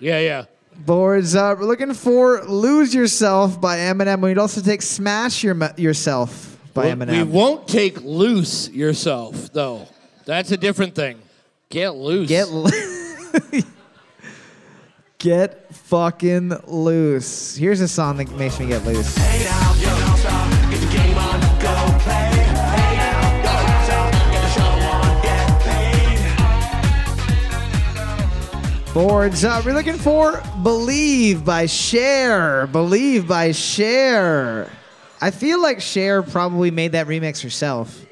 Yeah, 0.00 0.18
yeah. 0.20 0.44
Boards 0.78 1.34
up. 1.34 1.58
We're 1.58 1.66
looking 1.66 1.92
for 1.92 2.42
"Lose 2.44 2.94
Yourself" 2.94 3.60
by 3.60 3.76
Eminem. 3.78 4.22
We'd 4.22 4.38
also 4.38 4.62
take 4.62 4.80
"Smash 4.80 5.44
Your 5.44 5.54
Yourself" 5.76 6.56
by 6.72 6.86
We- 6.86 6.90
Eminem. 6.92 7.10
We 7.18 7.22
won't 7.24 7.68
take 7.68 8.00
loose 8.02 8.70
yourself, 8.70 9.52
though. 9.52 9.88
That's 10.24 10.50
a 10.52 10.56
different 10.56 10.94
thing. 10.94 11.18
Get 11.68 11.94
loose. 11.96 12.28
Get 12.28 12.48
l- 12.48 12.66
get 15.18 15.74
fucking 15.74 16.52
loose. 16.66 17.56
Here's 17.56 17.80
a 17.80 17.88
song 17.88 18.18
that 18.18 18.30
makes 18.32 18.60
me 18.60 18.66
get 18.66 18.84
loose. 18.84 19.16
Hey 19.16 19.44
now, 19.44 19.74
yo, 19.74 19.88
stop. 20.16 20.50
Get 20.70 20.80
the 20.80 20.86
game 20.92 21.16
on, 21.16 21.40
go 21.60 21.74
play. 22.00 22.30
Hey 22.32 22.96
now, 22.96 23.36
yo, 23.38 23.54
stop. 23.84 24.12
Get 24.32 24.42
the 24.42 24.48
show 24.48 24.62
on, 24.92 25.22
get 25.22 25.48
paid. 28.86 28.94
Boards 28.94 29.44
up. 29.44 29.64
We're 29.64 29.74
looking 29.74 29.98
for 29.98 30.42
"Believe" 30.62 31.44
by 31.44 31.66
Cher. 31.66 32.66
"Believe" 32.66 33.26
by 33.28 33.52
Cher. 33.52 34.70
I 35.20 35.30
feel 35.30 35.60
like 35.62 35.80
Cher 35.80 36.22
probably 36.22 36.70
made 36.70 36.92
that 36.92 37.06
remix 37.06 37.42
herself. 37.42 38.04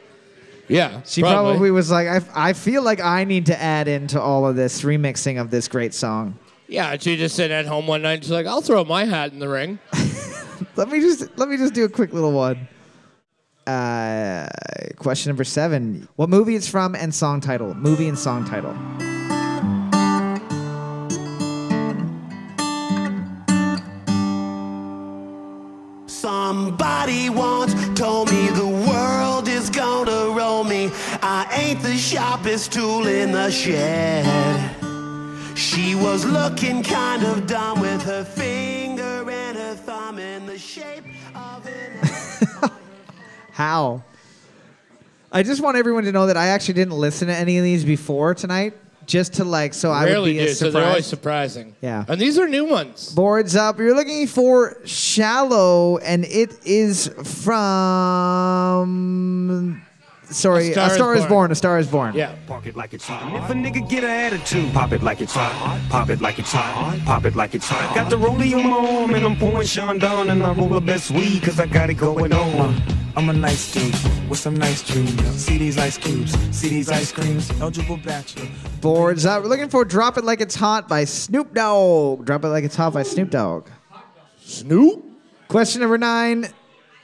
Yeah. 0.69 1.03
She 1.05 1.21
probably, 1.21 1.71
was 1.71 1.90
like, 1.90 2.09
I, 2.09 2.23
I 2.35 2.53
feel 2.55 2.83
like 2.83 2.99
I 2.99 3.25
need 3.25 3.47
to 3.47 3.62
add 3.62 3.87
into 3.88 4.19
all 4.19 4.47
of 4.47 4.57
this 4.57 4.81
remixing 4.81 5.38
of 5.38 5.51
this 5.51 5.69
great 5.69 5.93
song. 5.93 6.38
Yeah, 6.75 6.97
she 6.99 7.17
just 7.17 7.37
sitting 7.37 7.57
at 7.57 7.67
home 7.67 7.87
one 7.87 8.03
night. 8.03 8.15
and 8.15 8.25
She's 8.25 8.33
like, 8.33 8.47
"I'll 8.47 8.61
throw 8.61 8.85
my 8.85 9.05
hat 9.05 9.33
in 9.33 9.39
the 9.39 9.49
ring." 9.49 9.79
Let 10.77 10.89
me 10.89 10.99
just 11.01 11.39
let 11.39 11.49
me 11.49 11.57
just 11.57 11.73
do 11.73 11.85
a 11.85 11.89
quick 11.89 12.13
little 12.13 12.33
one. 12.33 12.67
Uh, 13.65 14.49
question 14.97 15.31
number 15.31 15.45
seven: 15.45 16.09
What 16.17 16.29
movie 16.29 16.57
it's 16.57 16.69
from 16.69 16.97
and 16.97 17.15
song 17.15 17.41
title? 17.41 17.75
Movie 17.75 18.09
and 18.09 18.19
song 18.19 18.45
title. 18.45 18.75
Somebody 26.07 27.31
once 27.31 27.75
told 27.99 28.31
me 28.31 28.49
the 28.49 28.67
world 28.67 29.49
is 29.49 29.71
gonna 29.71 30.31
roll 30.37 30.65
me. 30.65 30.91
I 31.23 31.47
ain't 31.53 31.81
the 31.83 31.95
sharpest 31.97 32.73
tool 32.73 33.07
in 33.07 33.33
the 33.33 33.51
shed. 33.51 34.74
She 35.75 35.95
was 35.97 36.25
looking 36.25 36.83
kind 36.83 37.23
of 37.25 37.47
dumb 37.47 37.81
with 37.81 38.01
her 38.03 38.25
finger 38.25 39.29
and 39.29 39.59
her 39.59 39.75
thumb 39.75 40.19
in 40.21 40.47
the 40.47 40.57
shape 40.59 41.05
of 41.35 41.67
an. 41.67 42.71
How? 43.53 44.03
I 45.33 45.43
just 45.43 45.61
want 45.63 45.77
everyone 45.77 46.05
to 46.05 46.13
know 46.13 46.27
that 46.29 46.37
I 46.37 46.47
actually 46.49 46.75
didn't 46.75 46.95
listen 46.95 47.27
to 47.29 47.35
any 47.35 47.59
of 47.59 47.65
these 47.65 47.85
before 47.85 48.35
tonight, 48.37 48.75
just 49.07 49.35
to 49.35 49.45
like 49.45 49.75
so 49.75 49.91
I 49.91 50.05
would 50.05 50.11
Rarely 50.11 50.33
be 50.35 50.39
do, 50.39 50.45
as 50.45 50.59
so 50.61 50.71
they're 50.71 50.85
always 50.87 51.07
surprised. 51.07 51.55
surprising. 51.55 51.75
Yeah. 51.83 52.05
And 52.07 52.21
these 52.21 52.39
are 52.39 52.47
new 52.49 52.67
ones. 52.67 53.13
Boards 53.13 53.57
up. 53.57 53.79
You're 53.81 53.97
looking 53.97 54.29
for 54.29 54.77
"Shallow," 54.85 55.99
and 55.99 56.25
it 56.25 56.57
is 56.65 57.09
from. 57.25 58.85
Sorry, 60.31 60.73
A 60.73 60.91
Star 60.91 61.15
Is 61.15 61.27
Born. 61.27 61.51
A 61.51 61.55
Star 61.55 61.79
Is 61.79 61.87
Born. 61.87 62.15
Yeah. 62.15 62.35
Park 62.47 62.67
it 62.67 62.77
like 62.77 62.95
it's 62.95 63.07
hot. 63.07 63.35
If 63.45 63.51
a 63.51 63.55
nigga 63.55 63.89
get 63.89 64.05
an 64.05 64.11
attitude, 64.11 64.73
pop 64.73 64.93
it 64.93 65.03
like 65.03 65.21
it's 65.21 65.33
hot. 65.35 65.81
Pop 65.91 66.11
it 66.11 66.21
like 66.21 66.39
it's 66.39 66.53
hot. 66.53 66.99
Pop 67.05 67.25
it 67.25 67.37
like 67.37 67.55
it's 67.55 67.69
hot. 67.69 67.95
Got 67.95 68.11
the 68.11 68.17
rollie 68.17 68.55
on 68.55 68.69
my 68.69 69.01
arm 69.01 69.15
and 69.15 69.25
I'm 69.25 69.37
pouring 69.37 69.67
Chandon 69.67 70.31
and 70.31 70.43
I 70.43 70.53
roll 70.55 70.69
the 70.69 70.81
best 70.81 71.11
weed 71.11 71.43
cause 71.43 71.61
I 71.61 71.67
got 71.67 71.91
it 71.91 71.95
going 71.95 72.33
on. 72.33 72.81
I'm 73.17 73.29
a 73.29 73.33
nice 73.33 73.73
dude 73.73 73.95
with 74.29 74.39
some 74.39 74.57
nice 74.57 74.83
dreams. 74.83 75.23
See 75.37 75.57
these 75.59 75.79
ice 75.79 75.99
cubes, 75.99 76.33
see 76.57 76.69
these 76.69 76.91
ice 76.91 77.13
creams. 77.13 77.51
Eligible 77.61 77.99
bachelor. 77.99 78.49
Boards 78.81 79.25
up. 79.25 79.43
We're 79.43 79.49
looking 79.49 79.69
for 79.69 79.85
"Drop 79.85 80.19
It 80.19 80.25
Like 80.25 80.41
It's 80.41 80.57
Hot" 80.57 80.89
by 80.89 81.05
Snoop 81.05 81.55
Dogg. 81.55 82.25
"Drop 82.25 82.45
It 82.45 82.49
Like 82.49 82.65
It's 82.65 82.77
Hot" 82.77 82.93
by 82.93 83.05
Snoop 83.05 83.31
Dogg. 83.31 83.69
Snoop. 84.41 85.05
Question 85.49 85.83
number 85.83 85.99
nine. 85.99 86.49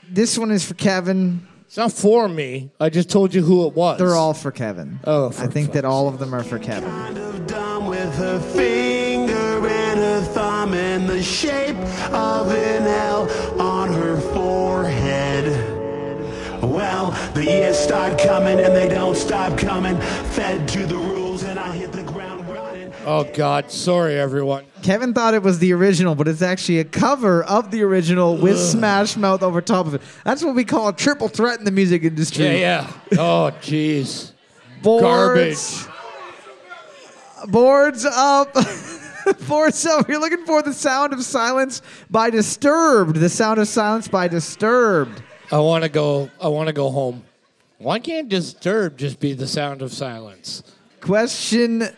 This 0.09 0.37
one 0.37 0.51
is 0.51 0.65
for 0.65 0.73
Kevin. 0.73 1.47
It's 1.71 1.77
not 1.77 1.93
for 1.93 2.27
me. 2.27 2.69
I 2.81 2.89
just 2.89 3.09
told 3.09 3.33
you 3.33 3.43
who 3.43 3.65
it 3.65 3.73
was. 3.73 3.97
They're 3.97 4.13
all 4.13 4.33
for 4.33 4.51
Kevin. 4.51 4.99
Oh, 5.05 5.29
for 5.29 5.45
I 5.45 5.47
think 5.47 5.71
that 5.71 5.85
all 5.85 6.09
of 6.09 6.19
them 6.19 6.35
are 6.35 6.43
for 6.43 6.59
Kevin. 6.59 6.89
kind 6.89 7.17
of 7.17 7.47
dumb 7.47 7.87
with 7.87 8.13
her 8.15 8.41
finger 8.41 9.65
and 9.65 9.97
her 9.97 10.21
thumb 10.33 10.73
in 10.73 11.07
the 11.07 11.23
shape 11.23 11.77
of 12.11 12.51
an 12.51 12.83
L 12.83 13.21
on 13.57 13.87
her 13.93 14.19
forehead. 14.33 15.45
Well, 16.61 17.11
the 17.35 17.45
years 17.45 17.79
start 17.79 18.19
coming 18.19 18.59
and 18.59 18.75
they 18.75 18.89
don't 18.89 19.15
stop 19.15 19.57
coming. 19.57 19.95
Fed 20.35 20.67
to 20.67 20.85
the 20.85 20.97
rules 20.97 21.20
Oh 23.03 23.23
God, 23.33 23.71
sorry 23.71 24.19
everyone. 24.19 24.65
Kevin 24.83 25.13
thought 25.13 25.33
it 25.33 25.41
was 25.41 25.57
the 25.57 25.73
original, 25.73 26.13
but 26.13 26.27
it's 26.27 26.41
actually 26.41 26.79
a 26.79 26.83
cover 26.83 27.43
of 27.43 27.71
the 27.71 27.81
original 27.81 28.37
with 28.37 28.59
Smash 28.59 29.17
Mouth 29.17 29.41
over 29.41 29.59
top 29.59 29.87
of 29.87 29.95
it. 29.95 30.01
That's 30.23 30.43
what 30.43 30.53
we 30.53 30.63
call 30.63 30.89
a 30.89 30.93
triple 30.93 31.27
threat 31.27 31.57
in 31.57 31.65
the 31.65 31.71
music 31.71 32.03
industry. 32.03 32.45
Yeah, 32.59 32.87
yeah. 33.11 33.19
Oh 33.19 33.51
jeez. 33.61 34.33
Garbage. 34.83 35.87
Boards 37.47 38.05
up. 38.05 38.55
for 39.37 39.71
so 39.71 40.01
You're 40.07 40.19
looking 40.19 40.45
for 40.45 40.61
the 40.61 40.73
sound 40.73 41.13
of 41.13 41.23
silence 41.23 41.81
by 42.09 42.29
Disturbed. 42.29 43.15
The 43.15 43.29
sound 43.29 43.59
of 43.59 43.67
silence 43.67 44.07
by 44.07 44.27
Disturbed. 44.27 45.21
I 45.51 45.59
want 45.59 45.83
to 45.83 45.89
go. 45.89 46.29
I 46.39 46.47
want 46.47 46.67
to 46.67 46.73
go 46.73 46.89
home. 46.89 47.23
Why 47.77 47.99
can't 47.99 48.29
Disturbed 48.29 48.99
just 48.99 49.19
be 49.19 49.33
the 49.33 49.47
sound 49.47 49.81
of 49.81 49.91
silence? 49.91 50.63
Question 51.01 51.89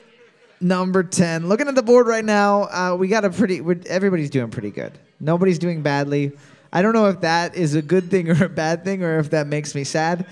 number 0.64 1.04
10. 1.04 1.48
Looking 1.48 1.68
at 1.68 1.76
the 1.76 1.84
board 1.84 2.08
right 2.08 2.26
now, 2.26 2.64
uh, 2.64 2.96
we 2.98 3.08
got 3.08 3.26
a 3.26 3.30
pretty, 3.30 3.62
everybody's 3.88 4.30
doing 4.30 4.50
pretty 4.50 4.72
good. 4.72 4.98
Nobody's 5.20 5.60
doing 5.60 5.82
badly. 5.82 6.32
I 6.72 6.82
don't 6.82 6.94
know 6.94 7.08
if 7.08 7.22
that 7.22 7.56
is 7.56 7.76
a 7.76 7.82
good 7.82 8.10
thing 8.10 8.30
or 8.30 8.46
a 8.46 8.50
bad 8.50 8.84
thing 8.84 9.04
or 9.04 9.20
if 9.20 9.30
that 9.32 9.48
makes 9.48 9.76
me 9.76 9.84
sad. 9.84 10.26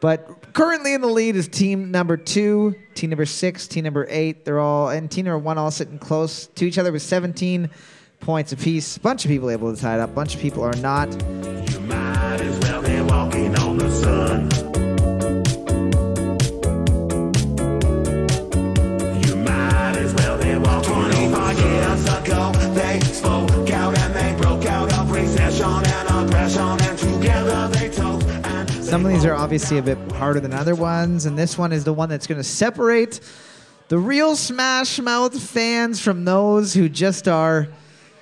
But 0.00 0.52
currently 0.52 0.94
in 0.94 1.00
the 1.00 1.08
lead 1.08 1.34
is 1.34 1.48
team 1.48 1.90
number 1.90 2.16
two, 2.16 2.76
team 2.94 3.10
number 3.10 3.26
six, 3.26 3.66
team 3.66 3.84
number 3.84 4.06
eight. 4.08 4.44
They're 4.44 4.60
all, 4.60 4.90
and 4.90 5.10
team 5.10 5.24
number 5.24 5.38
one 5.38 5.58
all 5.58 5.72
sitting 5.72 5.98
close 5.98 6.46
to 6.46 6.64
each 6.64 6.78
other 6.78 6.92
with 6.92 7.02
17 7.02 7.68
points 8.20 8.52
apiece. 8.52 8.96
A 8.96 9.00
bunch 9.00 9.24
of 9.24 9.28
people 9.28 9.50
able 9.50 9.74
to 9.74 9.80
tie 9.80 9.96
it 9.96 10.00
up, 10.00 10.14
bunch 10.14 10.36
of 10.36 10.40
people 10.40 10.62
are 10.62 10.76
not. 10.76 11.08
25 21.98 22.26
years 22.26 22.28
ago, 22.28 22.52
they 22.74 23.00
spoke 23.00 23.70
out 23.70 23.98
and 23.98 24.14
they 24.14 24.40
broke 24.40 24.64
out 24.66 24.92
of 24.94 25.10
recession 25.10 25.64
and 25.66 26.08
oppression, 26.08 26.62
and 26.62 26.98
together 26.98 27.68
they 27.68 27.88
told. 27.88 28.22
Some 28.82 29.04
of 29.04 29.12
these 29.12 29.24
are 29.24 29.34
obviously 29.34 29.78
a 29.78 29.82
bit 29.82 29.98
harder 30.12 30.40
than 30.40 30.52
other 30.54 30.74
ones, 30.74 31.26
and 31.26 31.38
this 31.38 31.58
one 31.58 31.72
is 31.72 31.84
the 31.84 31.92
one 31.92 32.08
that's 32.08 32.26
going 32.26 32.38
to 32.38 32.44
separate 32.44 33.20
the 33.88 33.98
real 33.98 34.36
Smash 34.36 34.98
Mouth 34.98 35.38
fans 35.40 36.00
from 36.00 36.24
those 36.24 36.74
who 36.74 36.88
just 36.88 37.28
are 37.28 37.68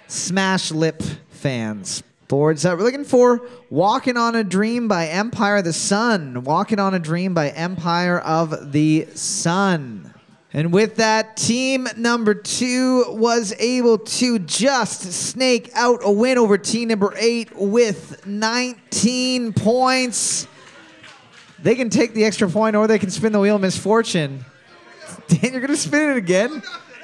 Smash 0.08 0.70
Lip 0.70 1.02
fans. 1.30 2.02
Boards 2.28 2.64
up. 2.64 2.78
We're 2.78 2.84
looking 2.84 3.04
for 3.04 3.46
Walking 3.70 4.16
on 4.16 4.34
a 4.34 4.42
Dream 4.42 4.88
by 4.88 5.06
Empire 5.06 5.58
of 5.58 5.64
the 5.64 5.72
Sun. 5.72 6.42
Walking 6.42 6.80
on 6.80 6.94
a 6.94 6.98
Dream 6.98 7.34
by 7.34 7.50
Empire 7.50 8.18
of 8.18 8.72
the 8.72 9.06
Sun. 9.14 10.12
And 10.56 10.72
with 10.72 10.96
that, 10.96 11.36
team 11.36 11.86
number 11.98 12.32
two 12.32 13.04
was 13.08 13.52
able 13.58 13.98
to 13.98 14.38
just 14.38 15.02
snake 15.12 15.70
out 15.74 16.00
a 16.02 16.10
win 16.10 16.38
over 16.38 16.56
team 16.56 16.88
number 16.88 17.12
eight 17.18 17.54
with 17.54 18.26
19 18.26 19.52
points. 19.52 20.48
They 21.58 21.74
can 21.74 21.90
take 21.90 22.14
the 22.14 22.24
extra 22.24 22.48
point 22.48 22.74
or 22.74 22.86
they 22.86 22.98
can 22.98 23.10
spin 23.10 23.32
the 23.32 23.38
wheel 23.38 23.56
of 23.56 23.60
misfortune. 23.60 24.46
Dan, 25.28 25.52
you're 25.52 25.60
gonna 25.60 25.76
spin 25.76 26.12
it 26.12 26.16
again? 26.16 26.62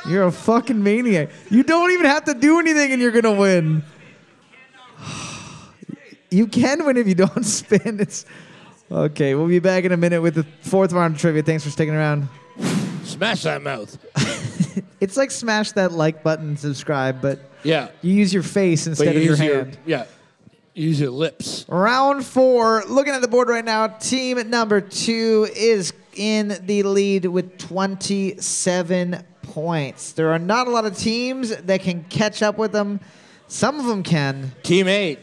You're 0.08 0.22
a 0.22 0.32
fucking 0.32 0.82
maniac. 0.82 1.28
You 1.50 1.62
don't 1.62 1.90
even 1.90 2.06
have 2.06 2.24
to 2.24 2.34
do 2.34 2.58
anything 2.58 2.92
and 2.92 3.02
you're 3.02 3.12
gonna 3.12 3.34
win. 3.34 3.84
You 6.30 6.46
can 6.46 6.86
win 6.86 6.96
if 6.96 7.06
you 7.06 7.14
don't 7.14 7.44
spin. 7.44 8.00
It's 8.00 8.24
okay. 8.90 9.34
We'll 9.34 9.48
be 9.48 9.58
back 9.58 9.84
in 9.84 9.92
a 9.92 9.98
minute 9.98 10.22
with 10.22 10.36
the 10.36 10.44
fourth 10.62 10.94
round 10.94 11.16
of 11.16 11.20
trivia. 11.20 11.42
Thanks 11.42 11.62
for 11.62 11.68
sticking 11.68 11.94
around. 11.94 12.26
Smash 13.04 13.42
that 13.42 13.62
mouth. 13.62 13.96
It's 15.00 15.16
like 15.16 15.32
smash 15.32 15.72
that 15.72 15.90
like 15.90 16.22
button, 16.22 16.56
subscribe, 16.56 17.20
but 17.20 17.40
Yeah. 17.64 17.88
you 18.02 18.14
use 18.14 18.32
your 18.32 18.44
face 18.44 18.86
instead 18.86 19.14
you 19.16 19.20
of 19.20 19.26
your 19.26 19.36
hand. 19.36 19.76
yeah. 19.84 20.04
Use 20.74 21.00
your 21.00 21.10
lips. 21.10 21.66
Round 21.68 22.24
four. 22.24 22.84
Looking 22.88 23.12
at 23.12 23.20
the 23.20 23.26
board 23.26 23.48
right 23.48 23.64
now, 23.64 23.88
team 23.88 24.48
number 24.48 24.80
two 24.80 25.48
is 25.56 25.92
in 26.14 26.56
the 26.66 26.84
lead 26.84 27.26
with 27.26 27.58
27 27.58 29.24
points. 29.42 30.12
There 30.12 30.30
are 30.32 30.38
not 30.38 30.68
a 30.68 30.70
lot 30.70 30.84
of 30.86 30.96
teams 30.96 31.54
that 31.54 31.82
can 31.82 32.04
catch 32.04 32.40
up 32.42 32.56
with 32.56 32.70
them. 32.72 33.00
Some 33.48 33.80
of 33.80 33.86
them 33.86 34.02
can. 34.04 34.52
Team 34.62 34.86
eight. 34.88 35.18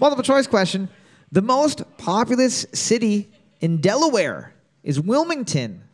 Multiple 0.00 0.24
choice 0.24 0.46
question. 0.48 0.88
The 1.32 1.42
most 1.42 1.84
populous 1.98 2.66
city 2.74 3.30
in 3.60 3.80
Delaware 3.80 4.52
is 4.82 5.00
Wilmington. 5.00 5.84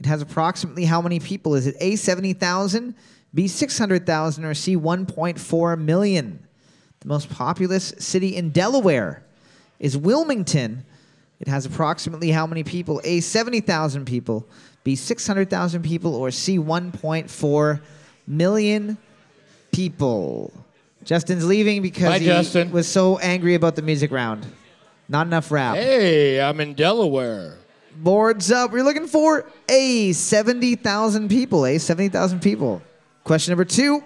It 0.00 0.06
has 0.06 0.22
approximately 0.22 0.84
how 0.84 1.02
many 1.02 1.18
people? 1.18 1.54
Is 1.54 1.66
it 1.66 1.76
A, 1.80 1.96
70,000, 1.96 2.94
B, 3.34 3.48
600,000, 3.48 4.44
or 4.44 4.54
C, 4.54 4.76
1.4 4.76 5.78
million? 5.80 6.46
The 7.00 7.08
most 7.08 7.28
populous 7.30 7.94
city 7.98 8.36
in 8.36 8.50
Delaware 8.50 9.22
is 9.78 9.96
Wilmington. 9.96 10.84
It 11.40 11.48
has 11.48 11.66
approximately 11.66 12.30
how 12.30 12.46
many 12.46 12.64
people? 12.64 13.00
A, 13.04 13.20
70,000 13.20 14.04
people, 14.04 14.46
B, 14.84 14.96
600,000 14.96 15.82
people, 15.82 16.14
or 16.14 16.30
C, 16.30 16.58
1.4 16.58 17.80
million 18.26 18.98
people. 19.72 20.52
Justin's 21.04 21.46
leaving 21.46 21.80
because 21.82 22.08
Bye, 22.10 22.18
he 22.18 22.26
Justin. 22.26 22.70
was 22.70 22.86
so 22.88 23.18
angry 23.18 23.54
about 23.54 23.76
the 23.76 23.82
music 23.82 24.10
round. 24.10 24.46
Not 25.08 25.26
enough 25.26 25.50
rap. 25.50 25.76
Hey, 25.76 26.40
I'm 26.40 26.60
in 26.60 26.74
Delaware. 26.74 27.56
Boards 27.96 28.50
up. 28.50 28.70
We're 28.70 28.84
looking 28.84 29.06
for 29.06 29.50
a 29.68 30.12
70,000 30.12 31.28
people. 31.28 31.66
A 31.66 31.78
70,000 31.78 32.40
people. 32.40 32.82
Question 33.24 33.52
number 33.52 33.64
two. 33.64 34.02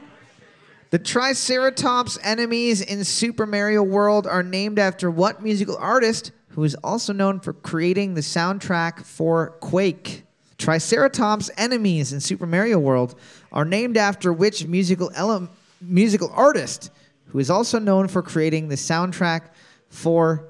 The 0.90 0.98
Triceratops 0.98 2.18
enemies 2.22 2.82
in 2.82 3.04
Super 3.04 3.46
Mario 3.46 3.82
World 3.82 4.26
are 4.26 4.42
named 4.42 4.78
after 4.78 5.10
what 5.10 5.42
musical 5.42 5.76
artist 5.78 6.32
who 6.48 6.64
is 6.64 6.74
also 6.84 7.12
known 7.12 7.40
for 7.40 7.52
creating 7.54 8.14
the 8.14 8.20
soundtrack 8.20 9.04
for 9.04 9.50
Quake? 9.60 10.24
Triceratops 10.58 11.50
enemies 11.56 12.12
in 12.12 12.20
Super 12.20 12.46
Mario 12.46 12.78
World 12.78 13.18
are 13.52 13.64
named 13.64 13.96
after 13.96 14.32
which 14.32 14.66
musical 14.66 15.10
ele- 15.14 15.48
musical 15.80 16.30
artist 16.34 16.90
who 17.26 17.38
is 17.38 17.48
also 17.48 17.78
known 17.78 18.06
for 18.06 18.22
creating 18.22 18.68
the 18.68 18.74
soundtrack 18.74 19.44
for 19.88 20.44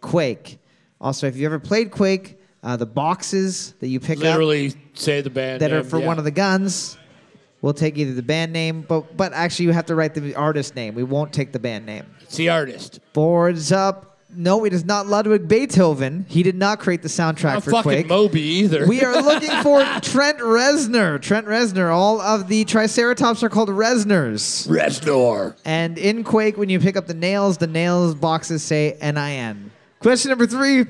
Quake? 0.00 0.58
Also, 1.00 1.26
if 1.26 1.36
you 1.36 1.44
ever 1.44 1.58
played 1.58 1.90
Quake, 1.90 2.37
uh, 2.62 2.76
the 2.76 2.86
boxes 2.86 3.74
that 3.80 3.88
you 3.88 4.00
pick 4.00 4.18
up 4.18 4.24
Literally 4.24 4.74
say 4.94 5.20
the 5.20 5.30
band 5.30 5.60
that 5.60 5.72
are 5.72 5.84
for 5.84 5.98
yeah. 6.00 6.06
one 6.06 6.18
of 6.18 6.24
the 6.24 6.30
guns. 6.30 6.98
We'll 7.60 7.74
take 7.74 7.98
either 7.98 8.12
the 8.12 8.22
band 8.22 8.52
name, 8.52 8.82
but 8.82 9.16
but 9.16 9.32
actually 9.32 9.66
you 9.66 9.72
have 9.72 9.86
to 9.86 9.94
write 9.94 10.14
the 10.14 10.34
artist 10.34 10.76
name. 10.76 10.94
We 10.94 11.02
won't 11.02 11.32
take 11.32 11.52
the 11.52 11.58
band 11.58 11.86
name. 11.86 12.06
It's 12.20 12.36
the 12.36 12.50
artist. 12.50 13.00
Boards 13.12 13.72
up. 13.72 14.04
No, 14.30 14.66
it 14.66 14.74
is 14.74 14.84
not 14.84 15.06
Ludwig 15.06 15.48
Beethoven. 15.48 16.26
He 16.28 16.42
did 16.42 16.54
not 16.54 16.80
create 16.80 17.00
the 17.00 17.08
soundtrack 17.08 17.54
Not 17.54 17.64
for 17.64 17.70
fucking 17.70 17.90
Quake. 17.90 18.08
Moby 18.08 18.42
either. 18.42 18.86
We 18.86 19.02
are 19.02 19.22
looking 19.22 19.50
for 19.62 19.82
Trent 20.02 20.38
Reznor. 20.38 21.20
Trent 21.22 21.46
Reznor. 21.46 21.90
All 21.90 22.20
of 22.20 22.46
the 22.46 22.66
Triceratops 22.66 23.42
are 23.42 23.48
called 23.48 23.70
Reznors. 23.70 24.68
Reznor. 24.68 25.56
And 25.64 25.96
in 25.96 26.24
Quake, 26.24 26.58
when 26.58 26.68
you 26.68 26.78
pick 26.78 26.94
up 26.94 27.06
the 27.06 27.14
nails, 27.14 27.56
the 27.56 27.66
nails 27.66 28.14
boxes 28.14 28.62
say 28.62 28.98
NIN. 29.00 29.70
Question 30.00 30.28
number 30.28 30.46
three 30.46 30.84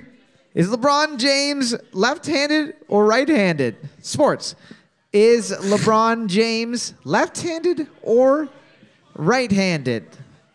Is 0.58 0.68
LeBron 0.70 1.18
James 1.18 1.72
left 1.92 2.26
handed 2.26 2.74
or 2.88 3.06
right 3.06 3.28
handed? 3.28 3.76
Sports. 4.02 4.56
Is 5.12 5.52
LeBron 5.52 6.26
James 6.26 6.94
left 7.04 7.40
handed 7.40 7.86
or 8.02 8.48
right 9.14 9.52
handed? 9.52 10.04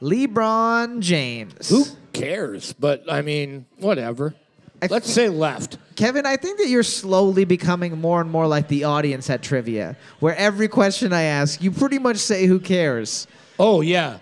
LeBron 0.01 0.99
James. 0.99 1.69
Who 1.69 1.85
cares? 2.11 2.73
But 2.73 3.05
I 3.09 3.21
mean, 3.21 3.65
whatever. 3.77 4.35
I 4.81 4.87
Let's 4.87 5.09
say 5.09 5.29
left. 5.29 5.77
Kevin, 5.95 6.25
I 6.25 6.35
think 6.35 6.57
that 6.57 6.67
you're 6.67 6.83
slowly 6.83 7.45
becoming 7.45 8.01
more 8.01 8.19
and 8.19 8.29
more 8.29 8.45
like 8.45 8.67
the 8.67 8.83
audience 8.83 9.29
at 9.29 9.41
trivia, 9.41 9.95
where 10.19 10.35
every 10.35 10.67
question 10.67 11.13
I 11.13 11.21
ask, 11.21 11.63
you 11.63 11.71
pretty 11.71 11.97
much 11.97 12.17
say, 12.17 12.45
Who 12.45 12.59
cares? 12.59 13.25
Oh 13.57 13.79
yeah. 13.79 14.17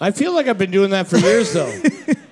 I 0.00 0.12
feel 0.12 0.32
like 0.32 0.46
I've 0.46 0.56
been 0.56 0.70
doing 0.70 0.92
that 0.92 1.08
for 1.08 1.18
years 1.18 1.52
though. 1.52 1.82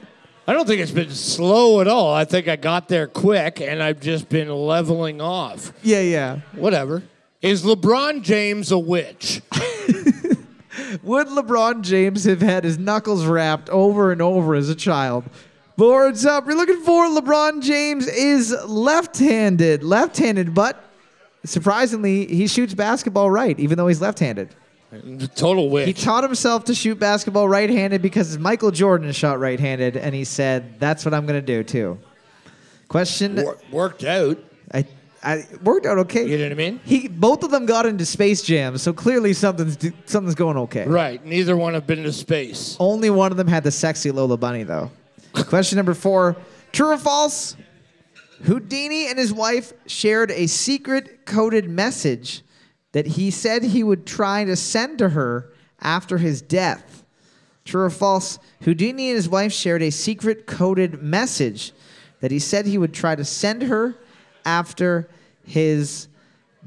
I 0.46 0.52
don't 0.52 0.66
think 0.66 0.80
it's 0.80 0.90
been 0.90 1.10
slow 1.10 1.80
at 1.80 1.88
all. 1.88 2.12
I 2.12 2.24
think 2.24 2.48
I 2.48 2.56
got 2.56 2.88
there 2.88 3.06
quick 3.06 3.60
and 3.62 3.82
I've 3.82 4.00
just 4.00 4.28
been 4.28 4.48
leveling 4.50 5.20
off. 5.20 5.72
Yeah, 5.82 6.00
yeah. 6.00 6.40
Whatever. 6.52 7.02
Is 7.40 7.64
LeBron 7.64 8.22
James 8.22 8.70
a 8.70 8.78
witch? 8.78 9.40
Would 11.02 11.28
LeBron 11.28 11.82
James 11.82 12.24
have 12.24 12.42
had 12.42 12.64
his 12.64 12.78
knuckles 12.78 13.24
wrapped 13.24 13.70
over 13.70 14.12
and 14.12 14.20
over 14.20 14.54
as 14.54 14.68
a 14.68 14.74
child? 14.74 15.24
Boards 15.76 16.26
up. 16.26 16.46
We're 16.46 16.54
looking 16.54 16.82
for 16.82 17.06
LeBron 17.06 17.62
James 17.62 18.06
is 18.06 18.54
left-handed. 18.66 19.82
Left-handed, 19.82 20.54
but 20.54 20.84
surprisingly, 21.44 22.26
he 22.26 22.46
shoots 22.46 22.74
basketball 22.74 23.30
right, 23.30 23.58
even 23.58 23.78
though 23.78 23.88
he's 23.88 24.00
left-handed. 24.00 24.54
Total 25.34 25.68
win. 25.68 25.86
He 25.86 25.92
taught 25.92 26.24
himself 26.24 26.64
to 26.64 26.74
shoot 26.74 26.98
basketball 26.98 27.48
right-handed 27.48 28.02
because 28.02 28.38
Michael 28.38 28.70
Jordan 28.70 29.12
shot 29.12 29.38
right-handed, 29.38 29.96
and 29.96 30.14
he 30.14 30.24
said, 30.24 30.78
"That's 30.80 31.04
what 31.04 31.14
I'm 31.14 31.26
going 31.26 31.40
to 31.40 31.46
do 31.46 31.62
too." 31.62 31.98
Question. 32.88 33.36
Wor- 33.36 33.58
worked 33.70 34.04
out. 34.04 34.38
I, 34.72 34.86
I 35.22 35.44
worked 35.62 35.86
out 35.86 35.98
okay. 35.98 36.26
You 36.26 36.38
know 36.38 36.44
what 36.44 36.52
I 36.52 36.54
mean? 36.54 36.80
He 36.84 37.08
both 37.08 37.42
of 37.42 37.50
them 37.50 37.66
got 37.66 37.86
into 37.86 38.04
Space 38.04 38.42
Jam, 38.42 38.78
so 38.78 38.92
clearly 38.92 39.32
something's 39.32 39.78
something's 40.06 40.34
going 40.34 40.56
okay. 40.58 40.86
Right. 40.86 41.24
Neither 41.24 41.56
one 41.56 41.74
have 41.74 41.86
been 41.86 42.02
to 42.02 42.12
space. 42.12 42.76
Only 42.78 43.10
one 43.10 43.30
of 43.30 43.36
them 43.36 43.48
had 43.48 43.64
the 43.64 43.70
sexy 43.70 44.10
Lola 44.10 44.36
Bunny, 44.36 44.62
though. 44.62 44.90
Question 45.32 45.76
number 45.76 45.94
four 45.94 46.36
True 46.72 46.92
or 46.92 46.98
false? 46.98 47.56
Houdini 48.44 49.06
and 49.08 49.18
his 49.18 49.32
wife 49.32 49.72
shared 49.86 50.30
a 50.30 50.46
secret 50.46 51.24
coded 51.24 51.68
message 51.68 52.42
that 52.94 53.08
he 53.08 53.28
said 53.28 53.64
he 53.64 53.82
would 53.82 54.06
try 54.06 54.44
to 54.44 54.54
send 54.54 54.98
to 54.98 55.08
her 55.10 55.52
after 55.80 56.18
his 56.18 56.40
death. 56.40 57.04
True 57.64 57.82
or 57.82 57.90
false? 57.90 58.38
Houdini 58.62 59.08
and 59.08 59.16
his 59.16 59.28
wife 59.28 59.52
shared 59.52 59.82
a 59.82 59.90
secret 59.90 60.46
coded 60.46 61.02
message 61.02 61.72
that 62.20 62.30
he 62.30 62.38
said 62.38 62.66
he 62.66 62.78
would 62.78 62.94
try 62.94 63.16
to 63.16 63.24
send 63.24 63.62
her 63.62 63.96
after 64.44 65.08
his 65.44 66.06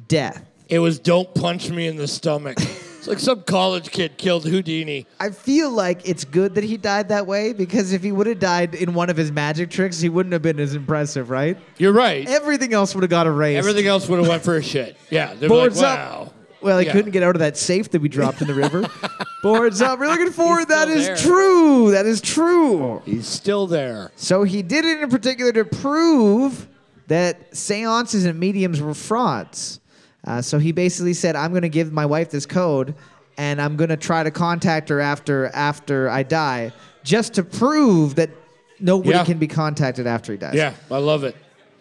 death. 0.09 0.45
It 0.67 0.79
was 0.79 0.99
don't 0.99 1.33
punch 1.33 1.69
me 1.69 1.87
in 1.87 1.95
the 1.95 2.09
stomach. 2.09 2.57
it's 3.07 3.25
like 3.27 3.35
some 3.37 3.43
college 3.43 3.91
kid 3.91 4.17
killed 4.17 4.45
Houdini. 4.45 5.05
I 5.19 5.29
feel 5.29 5.71
like 5.71 6.07
it's 6.07 6.25
good 6.25 6.55
that 6.55 6.63
he 6.63 6.75
died 6.77 7.09
that 7.09 7.25
way 7.25 7.53
because 7.53 7.93
if 7.93 8.03
he 8.03 8.11
would 8.11 8.27
have 8.27 8.39
died 8.39 8.75
in 8.75 8.93
one 8.93 9.09
of 9.09 9.15
his 9.15 9.31
magic 9.31 9.69
tricks, 9.69 9.99
he 10.01 10.09
wouldn't 10.09 10.33
have 10.33 10.41
been 10.41 10.59
as 10.59 10.75
impressive, 10.75 11.29
right? 11.29 11.57
You're 11.77 11.93
right. 11.93 12.27
Everything 12.27 12.73
else 12.73 12.93
would 12.95 13.03
have 13.03 13.09
got 13.09 13.25
erased. 13.25 13.57
Everything 13.59 13.87
else 13.87 14.09
would 14.09 14.19
have 14.19 14.27
went 14.27 14.43
for 14.43 14.57
a 14.57 14.61
shit. 14.63 14.97
Yeah. 15.09 15.33
They're 15.33 15.47
Boards 15.47 15.81
like, 15.81 15.97
up. 15.99 16.33
Well, 16.61 16.79
he 16.79 16.87
Yeah. 16.87 16.91
couldn't 16.91 17.11
get 17.11 17.23
out 17.23 17.35
of 17.35 17.39
that 17.39 17.55
safe 17.55 17.91
that 17.91 18.01
we 18.01 18.09
dropped 18.09 18.41
in 18.41 18.47
the 18.47 18.53
river. 18.53 18.89
Boards 19.43 19.81
up. 19.81 19.99
We're 19.99 20.07
looking 20.07 20.31
forward. 20.31 20.67
That 20.67 20.87
still 20.87 20.97
is 20.97 21.05
there. 21.07 21.15
true. 21.15 21.91
That 21.91 22.05
is 22.05 22.19
true. 22.19 23.01
He's 23.05 23.27
still 23.27 23.67
there. 23.67 24.11
So 24.15 24.43
he 24.43 24.63
did 24.63 24.83
it 24.83 25.01
in 25.01 25.09
particular 25.09 25.53
to 25.53 25.63
prove 25.63 26.67
that 27.07 27.55
seances 27.55 28.25
and 28.25 28.39
mediums 28.39 28.81
were 28.81 28.93
frauds. 28.93 29.79
Uh, 30.27 30.41
so 30.41 30.59
he 30.59 30.71
basically 30.73 31.13
said, 31.13 31.35
"I'm 31.37 31.51
going 31.51 31.61
to 31.61 31.69
give 31.69 31.91
my 31.93 32.05
wife 32.05 32.29
this 32.29 32.45
code, 32.45 32.93
and 33.37 33.61
I'm 33.61 33.77
going 33.77 33.89
to 33.89 33.97
try 33.97 34.23
to 34.23 34.29
contact 34.31 34.89
her 34.89 34.99
after 34.99 35.47
after 35.47 36.09
I 36.09 36.23
die, 36.23 36.73
just 37.03 37.33
to 37.35 37.43
prove 37.43 38.15
that 38.15 38.29
nobody 38.79 39.11
Yeah. 39.11 39.23
can 39.23 39.37
be 39.39 39.47
contacted 39.47 40.05
after 40.05 40.33
he 40.33 40.37
dies." 40.37 40.53
Yeah, 40.55 40.73
I 40.91 40.97
love 40.97 41.23
it. 41.23 41.33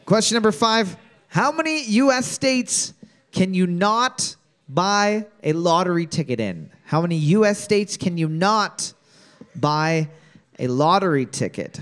Question 0.05 0.37
number 0.37 0.53
five: 0.53 0.97
How 1.27 1.51
many 1.51 1.83
U.S. 2.05 2.25
states 2.27 2.95
can 3.33 3.53
you 3.53 3.67
not 3.67 4.37
buy 4.69 5.27
a 5.43 5.53
lottery 5.53 6.07
ticket 6.07 6.39
in? 6.39 6.71
How 6.85 7.01
many 7.03 7.17
U.S. 7.17 7.59
states 7.59 7.97
can 7.97 8.17
you 8.17 8.29
not 8.29 8.95
buy 9.57 10.09
a 10.61 10.69
lottery 10.69 11.27
ticket? 11.27 11.81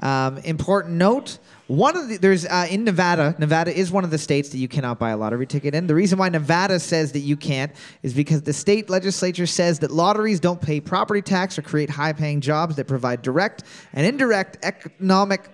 Um, 0.00 0.38
important 0.38 0.94
note: 0.96 1.38
one 1.66 1.96
of 1.96 2.08
the 2.08 2.16
there's 2.18 2.46
uh, 2.46 2.66
in 2.70 2.84
Nevada. 2.84 3.34
Nevada 3.38 3.76
is 3.76 3.90
one 3.90 4.04
of 4.04 4.10
the 4.10 4.18
states 4.18 4.50
that 4.50 4.58
you 4.58 4.68
cannot 4.68 4.98
buy 4.98 5.10
a 5.10 5.16
lottery 5.16 5.46
ticket 5.46 5.74
in. 5.74 5.86
The 5.86 5.94
reason 5.94 6.18
why 6.18 6.28
Nevada 6.28 6.78
says 6.78 7.12
that 7.12 7.20
you 7.20 7.36
can't 7.36 7.72
is 8.02 8.14
because 8.14 8.42
the 8.42 8.52
state 8.52 8.88
legislature 8.88 9.46
says 9.46 9.80
that 9.80 9.90
lotteries 9.90 10.38
don't 10.40 10.60
pay 10.60 10.80
property 10.80 11.22
tax 11.22 11.58
or 11.58 11.62
create 11.62 11.90
high-paying 11.90 12.40
jobs 12.40 12.76
that 12.76 12.86
provide 12.86 13.22
direct 13.22 13.64
and 13.92 14.06
indirect 14.06 14.58
economic 14.62 15.48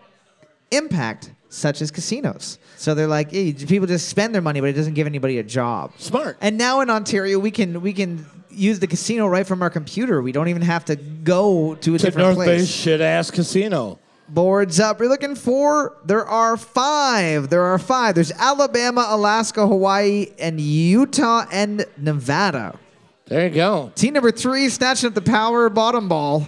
impact, 0.71 1.33
such 1.49 1.81
as 1.81 1.91
casinos. 1.91 2.59
So 2.77 2.95
they're 2.95 3.07
like, 3.07 3.31
hey, 3.31 3.53
people 3.53 3.87
just 3.87 4.09
spend 4.09 4.35
their 4.35 4.43
money, 4.43 4.61
but 4.61 4.69
it 4.69 4.73
doesn't 4.75 4.95
give 4.95 5.07
anybody 5.07 5.39
a 5.39 5.43
job. 5.43 5.93
Smart. 5.99 6.37
And 6.41 6.59
now 6.59 6.81
in 6.81 6.91
Ontario, 6.91 7.39
we 7.39 7.51
can 7.51 7.81
we 7.81 7.93
can 7.93 8.27
use 8.51 8.81
the 8.81 8.87
casino 8.87 9.27
right 9.27 9.47
from 9.47 9.63
our 9.63 9.71
computer. 9.71 10.21
We 10.21 10.33
don't 10.33 10.49
even 10.49 10.63
have 10.63 10.85
to 10.87 10.97
go 10.97 11.75
to 11.75 11.95
a 11.95 11.99
To 11.99 12.05
different 12.05 12.27
North 12.27 12.37
place. 12.37 12.61
Bay 12.61 12.67
shit 12.67 13.01
ass 13.01 13.31
casino. 13.31 13.99
Boards 14.29 14.81
up. 14.81 14.99
We're 15.01 15.09
looking 15.09 15.35
for. 15.35 15.97
There 16.05 16.25
are 16.25 16.57
five. 16.57 17.51
There 17.51 17.63
are 17.65 17.79
five. 17.79 18.15
There's 18.15 18.33
Alabama, 18.33 19.07
Alaska, 19.11 19.67
Hawaii, 19.67 20.29
and 20.39 20.61
Utah 20.61 21.45
and 21.53 21.85
Nevada. 21.99 22.79
There 23.27 23.47
you 23.49 23.55
go. 23.55 23.93
Team 23.95 24.15
number 24.15 24.31
three, 24.31 24.69
snatching 24.69 25.09
up 25.09 25.15
the 25.15 25.23
power 25.23 25.69
bottom 25.69 26.09
ball. 26.09 26.47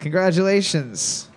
Congratulations. 0.00 1.28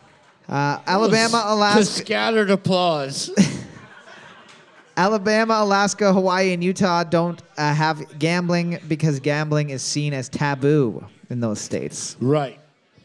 Uh, 0.48 0.80
Alabama, 0.86 1.44
Alaska, 1.48 1.86
scattered 1.86 2.50
applause. 2.50 3.32
Alabama, 4.98 5.56
Alaska, 5.60 6.14
Hawaii, 6.14 6.54
and 6.54 6.64
Utah 6.64 7.04
don't 7.04 7.42
uh, 7.58 7.74
have 7.74 8.18
gambling 8.20 8.80
because 8.88 9.20
gambling 9.20 9.70
is 9.72 9.82
seen 9.82 10.14
as 10.14 10.30
taboo 10.30 11.06
in 11.30 11.40
those 11.40 11.60
states. 11.60 12.16
right. 12.20 12.60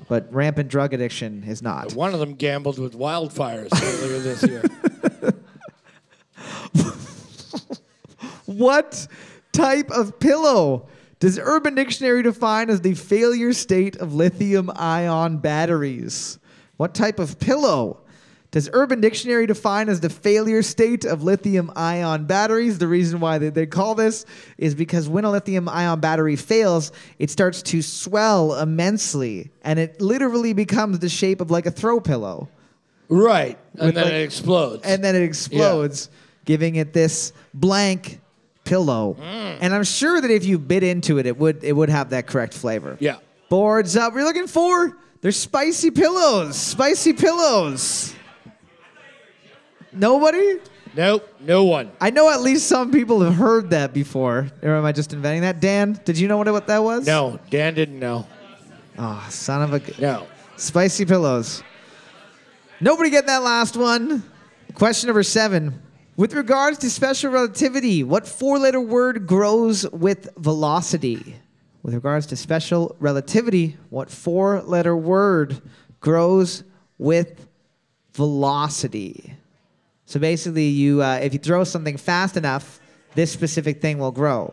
But 0.08 0.32
rampant 0.32 0.68
drug 0.68 0.92
addiction 0.92 1.44
is 1.44 1.62
not. 1.62 1.94
One 1.94 2.14
of 2.14 2.20
them 2.20 2.34
gambled 2.34 2.78
with 2.78 2.94
wildfires 2.98 3.68
earlier 4.02 4.18
this 4.18 4.42
year. 4.42 4.62
What 8.46 9.06
type 9.52 9.90
of 9.92 10.18
pillow 10.18 10.88
does 11.20 11.38
Urban 11.38 11.76
Dictionary 11.76 12.22
define 12.22 12.68
as 12.68 12.80
the 12.80 12.94
failure 12.94 13.52
state 13.52 13.96
of 13.96 14.12
lithium 14.12 14.70
ion 14.74 15.38
batteries? 15.38 16.38
What 16.76 16.92
type 16.92 17.18
of 17.20 17.38
pillow 17.38 18.00
does 18.52 18.68
Urban 18.72 19.00
Dictionary 19.00 19.46
define 19.46 19.88
as 19.88 20.00
the 20.00 20.10
failure 20.10 20.62
state 20.62 21.04
of 21.04 21.22
lithium 21.22 21.70
ion 21.76 22.24
batteries? 22.24 22.78
The 22.78 22.88
reason 22.88 23.20
why 23.20 23.38
they, 23.38 23.48
they 23.50 23.66
call 23.66 23.94
this 23.94 24.26
is 24.58 24.74
because 24.74 25.08
when 25.08 25.24
a 25.24 25.30
lithium 25.30 25.68
ion 25.68 26.00
battery 26.00 26.34
fails, 26.36 26.90
it 27.20 27.30
starts 27.30 27.62
to 27.62 27.80
swell 27.80 28.54
immensely 28.58 29.50
and 29.62 29.78
it 29.78 30.00
literally 30.00 30.52
becomes 30.52 30.98
the 30.98 31.08
shape 31.08 31.40
of 31.40 31.50
like 31.50 31.66
a 31.66 31.70
throw 31.70 32.00
pillow. 32.00 32.48
right. 33.08 33.56
And 33.74 33.86
With 33.86 33.94
then 33.94 34.04
like- 34.04 34.12
it 34.14 34.22
explodes. 34.22 34.82
and 34.84 35.04
then 35.04 35.14
it 35.14 35.22
explodes, 35.22 36.10
giving 36.44 36.74
it 36.74 36.92
this 36.92 37.32
blank 37.54 38.20
pillow. 38.64 39.16
Mm. 39.20 39.58
And 39.60 39.74
I'm 39.74 39.84
sure 39.84 40.20
that 40.20 40.30
if 40.30 40.44
you 40.44 40.58
bit 40.58 40.82
into 40.82 41.18
it, 41.18 41.26
it 41.26 41.36
would 41.38 41.62
it 41.62 41.72
would 41.72 41.88
have 41.88 42.10
that 42.10 42.26
correct 42.26 42.54
flavor. 42.54 42.96
Yeah. 43.00 43.16
Boards 43.48 43.96
up. 43.96 44.12
We're 44.14 44.24
looking 44.24 44.46
for 44.48 44.96
they're 45.20 45.30
spicy 45.32 45.90
pillows. 45.92 46.56
Spicy 46.56 47.12
pillows. 47.12 48.14
Nobody? 49.92 50.58
Nope. 50.96 51.28
No 51.40 51.64
one. 51.64 51.90
I 52.00 52.10
know 52.10 52.30
at 52.30 52.40
least 52.40 52.66
some 52.66 52.90
people 52.90 53.20
have 53.22 53.34
heard 53.34 53.70
that 53.70 53.92
before. 53.92 54.48
Or 54.62 54.74
am 54.76 54.84
I 54.84 54.92
just 54.92 55.12
inventing 55.12 55.42
that? 55.42 55.60
Dan, 55.60 56.00
did 56.04 56.18
you 56.18 56.26
know 56.28 56.36
what, 56.36 56.48
what 56.48 56.66
that 56.66 56.82
was? 56.82 57.06
No. 57.06 57.38
Dan 57.50 57.74
didn't 57.74 57.98
know. 57.98 58.26
Oh, 58.98 59.24
son 59.30 59.62
of 59.62 59.72
a. 59.72 59.80
g- 59.80 59.94
No. 60.00 60.26
Spicy 60.56 61.04
pillows. 61.06 61.62
Nobody 62.80 63.10
get 63.10 63.26
that 63.26 63.42
last 63.42 63.76
one. 63.76 64.22
Question 64.74 65.08
number 65.08 65.22
seven. 65.22 65.80
With 66.16 66.34
regards 66.34 66.78
to 66.78 66.90
special 66.90 67.30
relativity, 67.30 68.04
what 68.04 68.26
four 68.26 68.58
letter 68.58 68.80
word 68.80 69.26
grows 69.26 69.88
with 69.90 70.28
velocity? 70.36 71.36
With 71.82 71.94
regards 71.94 72.26
to 72.26 72.36
special 72.36 72.94
relativity, 73.00 73.76
what 73.88 74.10
four 74.10 74.60
letter 74.62 74.94
word 74.94 75.62
grows 76.00 76.62
with 76.98 77.46
velocity? 78.12 79.34
So 80.10 80.18
basically, 80.18 80.66
you 80.66 81.04
uh, 81.04 81.20
if 81.22 81.32
you 81.32 81.38
throw 81.38 81.62
something 81.62 81.96
fast 81.96 82.36
enough, 82.36 82.80
this 83.14 83.30
specific 83.30 83.80
thing 83.80 83.98
will 83.98 84.10
grow. 84.10 84.52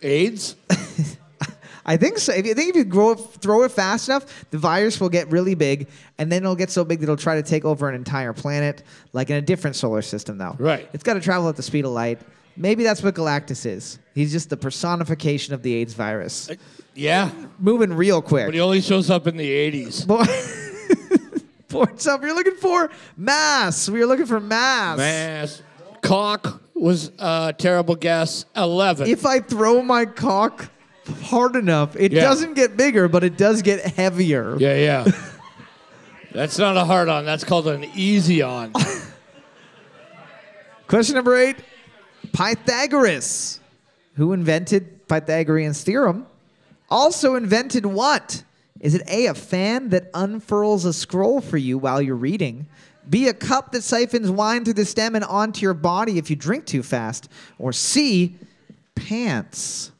AIDS? 0.00 0.54
I 1.84 1.96
think 1.96 2.18
so. 2.18 2.32
If 2.32 2.46
you 2.46 2.52
I 2.52 2.54
think 2.54 2.70
if 2.70 2.76
you 2.76 2.84
grow 2.84 3.16
throw 3.16 3.64
it 3.64 3.72
fast 3.72 4.08
enough, 4.08 4.44
the 4.52 4.58
virus 4.58 5.00
will 5.00 5.08
get 5.08 5.28
really 5.28 5.56
big, 5.56 5.88
and 6.18 6.30
then 6.30 6.44
it'll 6.44 6.54
get 6.54 6.70
so 6.70 6.84
big 6.84 7.00
that 7.00 7.04
it'll 7.06 7.16
try 7.16 7.34
to 7.34 7.42
take 7.42 7.64
over 7.64 7.88
an 7.88 7.96
entire 7.96 8.32
planet, 8.32 8.84
like 9.12 9.28
in 9.28 9.34
a 9.34 9.42
different 9.42 9.74
solar 9.74 10.02
system, 10.02 10.38
though. 10.38 10.54
Right. 10.56 10.88
It's 10.92 11.02
got 11.02 11.14
to 11.14 11.20
travel 11.20 11.48
at 11.48 11.56
the 11.56 11.64
speed 11.64 11.84
of 11.84 11.90
light. 11.90 12.20
Maybe 12.56 12.84
that's 12.84 13.02
what 13.02 13.16
Galactus 13.16 13.66
is. 13.66 13.98
He's 14.14 14.30
just 14.30 14.50
the 14.50 14.56
personification 14.56 15.52
of 15.52 15.62
the 15.64 15.74
AIDS 15.74 15.94
virus, 15.94 16.48
Yeah. 16.94 17.32
moving 17.58 17.92
real 17.92 18.22
quick. 18.22 18.46
But 18.46 18.54
he 18.54 18.60
only 18.60 18.80
shows 18.82 19.10
up 19.10 19.26
in 19.26 19.36
the 19.36 19.50
80s. 19.50 20.06
Boy, 20.06 20.24
Boards 21.76 22.06
up. 22.06 22.22
You're 22.22 22.34
looking 22.34 22.56
for 22.56 22.90
mass. 23.16 23.88
We 23.88 24.02
are 24.02 24.06
looking 24.06 24.26
for 24.26 24.40
mass. 24.40 24.98
Mass. 24.98 25.62
Cock 26.02 26.60
was 26.74 27.10
a 27.18 27.54
terrible 27.56 27.96
guess. 27.96 28.44
11. 28.56 29.08
If 29.08 29.26
I 29.26 29.40
throw 29.40 29.82
my 29.82 30.04
cock 30.04 30.70
hard 31.22 31.56
enough, 31.56 31.96
it 31.96 32.12
Yeah. 32.12 32.22
doesn't 32.22 32.54
get 32.54 32.76
bigger, 32.76 33.08
but 33.08 33.24
it 33.24 33.36
does 33.36 33.62
get 33.62 33.80
heavier. 33.80 34.56
yeah, 34.58 34.74
yeah. 34.76 35.12
That's 36.32 36.58
not 36.58 36.76
a 36.76 36.84
hard 36.84 37.08
on. 37.08 37.24
That's 37.24 37.44
called 37.44 37.66
an 37.68 37.84
easy 37.94 38.42
on. 38.42 38.72
Question 40.88 41.16
number 41.16 41.36
eight 41.36 41.56
Pythagoras, 42.32 43.60
who 44.14 44.32
invented 44.32 45.06
Pythagorean's 45.08 45.82
theorem, 45.82 46.26
also 46.90 47.34
invented 47.34 47.86
what? 47.86 48.44
Is 48.80 48.94
it 48.94 49.02
A, 49.08 49.26
a 49.26 49.34
fan 49.34 49.90
that 49.90 50.10
unfurls 50.14 50.84
a 50.84 50.92
scroll 50.92 51.40
for 51.40 51.56
you 51.56 51.78
while 51.78 52.02
you're 52.02 52.16
reading? 52.16 52.66
B, 53.08 53.28
a 53.28 53.34
cup 53.34 53.72
that 53.72 53.82
siphons 53.82 54.30
wine 54.30 54.64
through 54.64 54.74
the 54.74 54.84
stem 54.84 55.14
and 55.14 55.24
onto 55.24 55.62
your 55.62 55.74
body 55.74 56.18
if 56.18 56.28
you 56.28 56.36
drink 56.36 56.66
too 56.66 56.82
fast? 56.82 57.28
Or 57.58 57.72
C, 57.72 58.36
pants? 58.94 59.92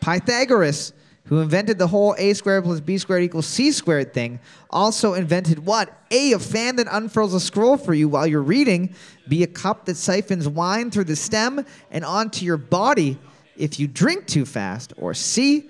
Pythagoras, 0.00 0.94
who 1.24 1.40
invented 1.40 1.78
the 1.78 1.86
whole 1.86 2.14
a 2.16 2.32
squared 2.32 2.64
plus 2.64 2.80
b 2.80 2.96
squared 2.96 3.22
equals 3.22 3.46
c 3.46 3.70
squared 3.70 4.14
thing, 4.14 4.40
also 4.70 5.12
invented 5.12 5.64
what? 5.66 5.92
A, 6.10 6.32
a 6.32 6.38
fan 6.38 6.76
that 6.76 6.86
unfurls 6.90 7.34
a 7.34 7.40
scroll 7.40 7.76
for 7.76 7.92
you 7.92 8.08
while 8.08 8.26
you're 8.26 8.42
reading. 8.42 8.94
B, 9.28 9.42
a 9.42 9.46
cup 9.46 9.84
that 9.84 9.96
siphons 9.96 10.48
wine 10.48 10.90
through 10.90 11.04
the 11.04 11.16
stem 11.16 11.66
and 11.90 12.04
onto 12.04 12.46
your 12.46 12.56
body 12.56 13.18
if 13.56 13.78
you 13.78 13.86
drink 13.86 14.26
too 14.26 14.46
fast. 14.46 14.94
Or 14.96 15.12
C, 15.12 15.68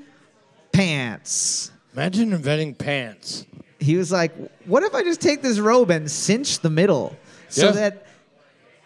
pants. 0.71 1.73
Imagine 1.95 2.33
inventing 2.33 2.75
pants. 2.75 3.47
He 3.81 3.97
was 3.97 4.11
like, 4.13 4.33
what 4.67 4.83
if 4.83 4.95
I 4.95 5.03
just 5.03 5.21
take 5.21 5.43
this 5.43 5.59
robe 5.59 5.91
and 5.91 6.11
cinch 6.11 6.61
the 6.61 6.71
middle 6.71 7.17
so 7.49 7.67
Yeah. 7.67 7.73
that 7.73 8.07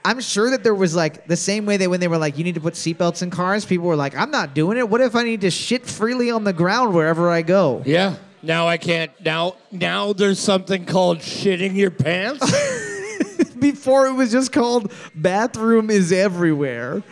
I'm 0.05 0.21
sure 0.21 0.51
that 0.51 0.65
there 0.65 0.75
was 0.75 0.95
like 0.97 1.27
the 1.29 1.37
same 1.37 1.65
way 1.65 1.77
that 1.77 1.89
when 1.89 2.01
they 2.01 2.09
were 2.09 2.19
like, 2.19 2.37
you 2.37 2.45
need 2.45 2.57
to 2.57 2.61
put 2.61 2.75
seatbelts 2.75 3.23
in 3.23 3.31
cars, 3.31 3.65
people 3.65 3.87
were 3.87 3.97
like, 3.97 4.17
I'm 4.17 4.31
not 4.31 4.53
doing 4.55 4.77
it. 4.77 4.89
What 4.89 5.01
if 5.01 5.15
I 5.15 5.23
need 5.23 5.43
to 5.43 5.51
shit 5.51 5.87
freely 5.87 6.31
on 6.31 6.43
the 6.45 6.53
ground 6.53 6.93
wherever 6.95 7.31
I 7.31 7.43
go? 7.43 7.83
Yeah. 7.87 8.17
Now 8.43 8.67
I 8.67 8.77
can't. 8.79 9.13
Now, 9.25 9.55
now 9.71 10.13
there's 10.13 10.41
something 10.41 10.85
called 10.87 11.19
shitting 11.19 11.77
your 11.77 11.93
pants. 11.93 12.45
Before 13.61 14.09
it 14.09 14.13
was 14.15 14.33
just 14.33 14.51
called 14.53 14.93
bathroom 15.15 15.89
is 15.91 16.11
everywhere. 16.11 17.05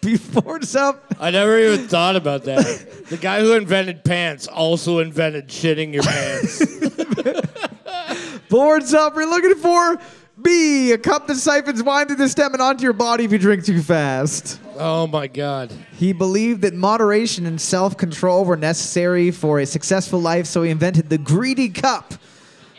Before 0.02 0.58
up, 0.78 1.04
I 1.20 1.30
never 1.30 1.58
even 1.58 1.86
thought 1.86 2.16
about 2.16 2.44
that. 2.44 3.06
The 3.08 3.18
guy 3.18 3.40
who 3.40 3.52
invented 3.52 4.02
pants 4.02 4.46
also 4.46 4.98
invented 4.98 5.48
shitting 5.48 5.92
your 5.92 6.02
pants. 6.02 6.64
boards 8.48 8.94
up, 8.94 9.14
we're 9.14 9.26
looking 9.26 9.56
for 9.56 10.00
B, 10.40 10.92
a 10.92 10.98
cup 10.98 11.26
that 11.26 11.36
siphons 11.36 11.82
wine 11.82 12.06
through 12.06 12.16
the 12.16 12.28
stem 12.30 12.54
and 12.54 12.62
onto 12.62 12.82
your 12.82 12.94
body 12.94 13.24
if 13.24 13.32
you 13.32 13.38
drink 13.38 13.64
too 13.64 13.82
fast. 13.82 14.58
oh 14.76 15.06
my 15.06 15.26
god. 15.26 15.70
He 15.92 16.14
believed 16.14 16.62
that 16.62 16.72
moderation 16.72 17.44
and 17.44 17.60
self 17.60 17.96
control 17.96 18.46
were 18.46 18.56
necessary 18.56 19.30
for 19.30 19.60
a 19.60 19.66
successful 19.66 20.20
life, 20.20 20.46
so 20.46 20.62
he 20.62 20.70
invented 20.70 21.10
the 21.10 21.18
greedy 21.18 21.68
cup, 21.68 22.14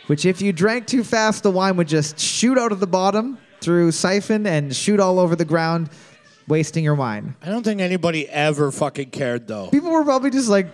which, 0.08 0.24
if 0.26 0.42
you 0.42 0.52
drank 0.52 0.86
too 0.88 1.04
fast, 1.04 1.44
the 1.44 1.52
wine 1.52 1.76
would 1.76 1.88
just 1.88 2.18
shoot 2.18 2.58
out 2.58 2.72
of 2.72 2.80
the 2.80 2.86
bottom 2.86 3.38
through 3.60 3.92
siphon 3.92 4.44
and 4.46 4.74
shoot 4.74 4.98
all 4.98 5.20
over 5.20 5.36
the 5.36 5.44
ground, 5.44 5.88
wasting 6.48 6.84
your 6.84 6.94
wine. 6.94 7.34
I 7.42 7.46
don't 7.48 7.62
think 7.62 7.80
anybody 7.80 8.28
ever 8.28 8.70
fucking 8.72 9.10
cared 9.10 9.46
though. 9.48 9.68
People 9.68 9.90
were 9.90 10.04
probably 10.04 10.30
just 10.30 10.48
like, 10.48 10.66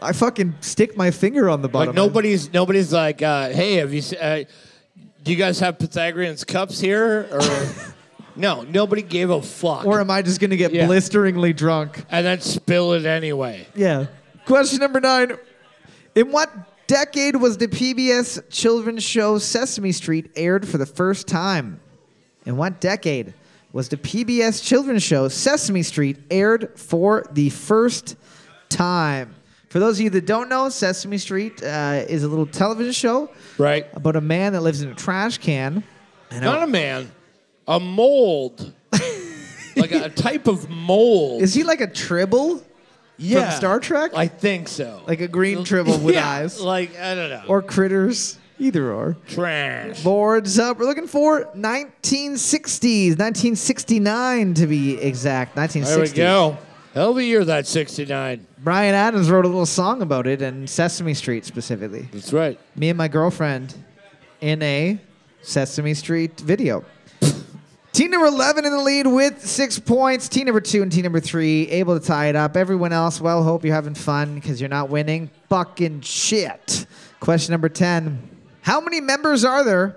I 0.00 0.12
fucking 0.12 0.54
stick 0.60 0.96
my 0.96 1.10
finger 1.10 1.48
on 1.48 1.62
the 1.62 1.68
bottom. 1.68 1.88
Like 1.88 1.96
nobody's 1.96 2.52
nobody's 2.52 2.92
like, 2.92 3.22
uh, 3.22 3.50
hey, 3.50 3.74
have 3.76 3.92
you? 3.94 4.02
se- 4.02 4.18
Uh, 4.18 4.44
do 5.22 5.30
you 5.32 5.36
guys 5.38 5.58
have 5.60 5.78
Pythagorean's 5.78 6.44
cups 6.44 6.78
here? 6.80 7.28
Or 7.32 7.40
no, 8.36 8.62
nobody 8.62 9.02
gave 9.02 9.30
a 9.30 9.42
fuck. 9.42 9.84
Or 9.84 10.00
am 10.00 10.10
I 10.10 10.22
just 10.22 10.40
going 10.40 10.50
to 10.50 10.56
get 10.56 10.72
Yeah. 10.72 10.86
blisteringly 10.86 11.52
drunk? 11.52 12.04
and 12.10 12.24
then 12.24 12.40
spill 12.40 12.92
it 12.92 13.04
anyway. 13.06 13.66
Yeah. 13.74 14.06
Question 14.44 14.78
number 14.80 15.00
nine. 15.00 15.32
In 16.14 16.30
what 16.30 16.50
decade 16.86 17.34
was 17.36 17.58
the 17.58 17.66
PBS 17.68 18.40
children's 18.50 19.02
show 19.02 19.38
Sesame 19.38 19.90
Street 19.92 20.30
aired 20.36 20.66
for 20.68 20.78
the 20.78 20.86
first 20.86 21.26
time? 21.26 21.80
In 22.44 22.56
what 22.56 22.80
decade 22.80 23.34
was 23.76 23.90
the 23.90 23.96
PBS 23.98 24.64
children's 24.64 25.02
show 25.02 25.28
Sesame 25.28 25.82
Street 25.82 26.16
aired 26.30 26.72
for 26.78 27.26
the 27.32 27.50
first 27.50 28.16
time? 28.70 29.34
For 29.68 29.78
those 29.78 29.98
of 29.98 30.04
you 30.04 30.08
that 30.10 30.24
don't 30.24 30.48
know, 30.48 30.70
Sesame 30.70 31.18
Street 31.18 31.62
uh, 31.62 32.02
is 32.08 32.24
a 32.24 32.28
little 32.28 32.46
television 32.46 32.94
show 32.94 33.28
Right. 33.58 33.86
about 33.92 34.16
a 34.16 34.22
man 34.22 34.54
that 34.54 34.62
lives 34.62 34.80
in 34.80 34.88
a 34.88 34.94
trash 34.94 35.36
can. 35.36 35.84
And 36.30 36.42
Not 36.42 36.62
a 36.62 36.66
man, 36.66 37.10
a 37.68 37.78
mold. 37.78 38.72
like 39.76 39.92
a, 39.92 40.04
a 40.04 40.08
type 40.08 40.46
of 40.46 40.70
mold. 40.70 41.42
is 41.42 41.52
he 41.52 41.62
like 41.62 41.82
a 41.82 41.86
tribble? 41.86 42.62
yeah. 43.18 43.50
Star 43.50 43.78
Trek? 43.78 44.12
I 44.14 44.26
think 44.26 44.68
so. 44.68 45.02
Like 45.06 45.20
a 45.20 45.28
green 45.28 45.64
tribble 45.64 45.98
with 45.98 46.14
Yeah, 46.16 46.26
eyes? 46.26 46.58
Like 46.58 46.98
I 46.98 47.14
don't 47.14 47.28
know. 47.28 47.42
Or 47.46 47.60
critters? 47.60 48.38
Either 48.58 48.92
or. 48.92 49.16
trash. 49.28 50.02
Boards 50.02 50.58
up. 50.58 50.78
We're 50.78 50.86
looking 50.86 51.06
for 51.06 51.44
1960s, 51.54 53.10
1969 53.18 54.54
to 54.54 54.66
be 54.66 54.98
exact. 54.98 55.54
There 55.54 55.62
1960. 55.64 56.20
we 56.20 56.24
go. 56.24 56.58
Hell 56.94 57.10
of 57.10 57.18
a 57.18 57.24
year 57.24 57.44
that 57.44 57.66
69. 57.66 58.46
Bryan 58.64 58.94
Adams 58.94 59.30
wrote 59.30 59.44
a 59.44 59.48
little 59.48 59.66
song 59.66 60.00
about 60.00 60.26
it 60.26 60.40
and 60.40 60.68
Sesame 60.68 61.12
Street 61.12 61.44
specifically. 61.44 62.08
That's 62.10 62.32
right. 62.32 62.58
Me 62.74 62.88
and 62.88 62.96
my 62.96 63.08
girlfriend 63.08 63.74
in 64.40 64.62
a 64.62 64.98
Sesame 65.42 65.92
Street 65.92 66.40
video. 66.40 66.84
Team 67.92 68.10
number 68.10 68.26
11 68.26 68.64
in 68.64 68.72
the 68.72 68.78
lead 68.78 69.06
with 69.06 69.40
six 69.46 69.78
points. 69.78 70.28
Team 70.28 70.46
number 70.46 70.60
two 70.60 70.82
and 70.82 70.90
team 70.90 71.02
number 71.02 71.20
three 71.20 71.68
able 71.68 71.98
to 71.98 72.06
tie 72.06 72.26
it 72.26 72.36
up. 72.36 72.56
Everyone 72.56 72.92
else, 72.92 73.20
well, 73.20 73.42
hope 73.42 73.64
you're 73.64 73.74
having 73.74 73.94
fun 73.94 74.34
because 74.34 74.60
you're 74.60 74.68
not 74.70 74.88
winning. 74.88 75.30
Fucking 75.50 76.00
shit. 76.00 76.86
Question 77.20 77.52
number 77.52 77.68
10. 77.68 78.35
How 78.66 78.80
many 78.80 79.00
members 79.00 79.44
are 79.44 79.62
there 79.62 79.96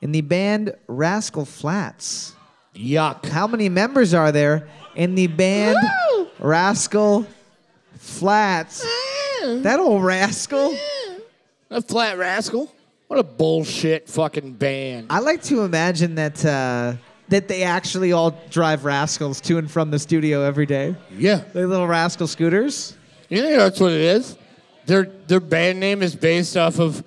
in 0.00 0.10
the 0.10 0.22
band 0.22 0.74
Rascal 0.86 1.44
Flatts? 1.44 2.34
Yuck. 2.74 3.26
How 3.26 3.46
many 3.46 3.68
members 3.68 4.14
are 4.14 4.32
there 4.32 4.70
in 4.94 5.14
the 5.14 5.26
band 5.26 5.76
Rascal 6.38 7.26
Flatts? 7.98 8.82
That 9.42 9.80
old 9.80 10.02
rascal. 10.02 10.74
A 11.68 11.82
flat 11.82 12.16
rascal. 12.16 12.74
What 13.08 13.18
a 13.18 13.22
bullshit 13.22 14.08
fucking 14.08 14.54
band. 14.54 15.08
I 15.10 15.18
like 15.18 15.42
to 15.42 15.60
imagine 15.60 16.14
that 16.14 16.42
uh, 16.42 16.94
that 17.28 17.48
they 17.48 17.64
actually 17.64 18.12
all 18.12 18.30
drive 18.48 18.86
rascals 18.86 19.42
to 19.42 19.58
and 19.58 19.70
from 19.70 19.90
the 19.90 19.98
studio 19.98 20.40
every 20.40 20.64
day. 20.64 20.96
Yeah. 21.18 21.42
They 21.52 21.66
little 21.66 21.86
rascal 21.86 22.28
scooters. 22.28 22.96
You 23.28 23.42
think 23.42 23.58
that's 23.58 23.78
what 23.78 23.92
it 23.92 24.00
is? 24.00 24.38
Their 24.86 25.02
their 25.26 25.40
band 25.40 25.80
name 25.80 26.02
is 26.02 26.16
based 26.16 26.56
off 26.56 26.78
of 26.78 27.04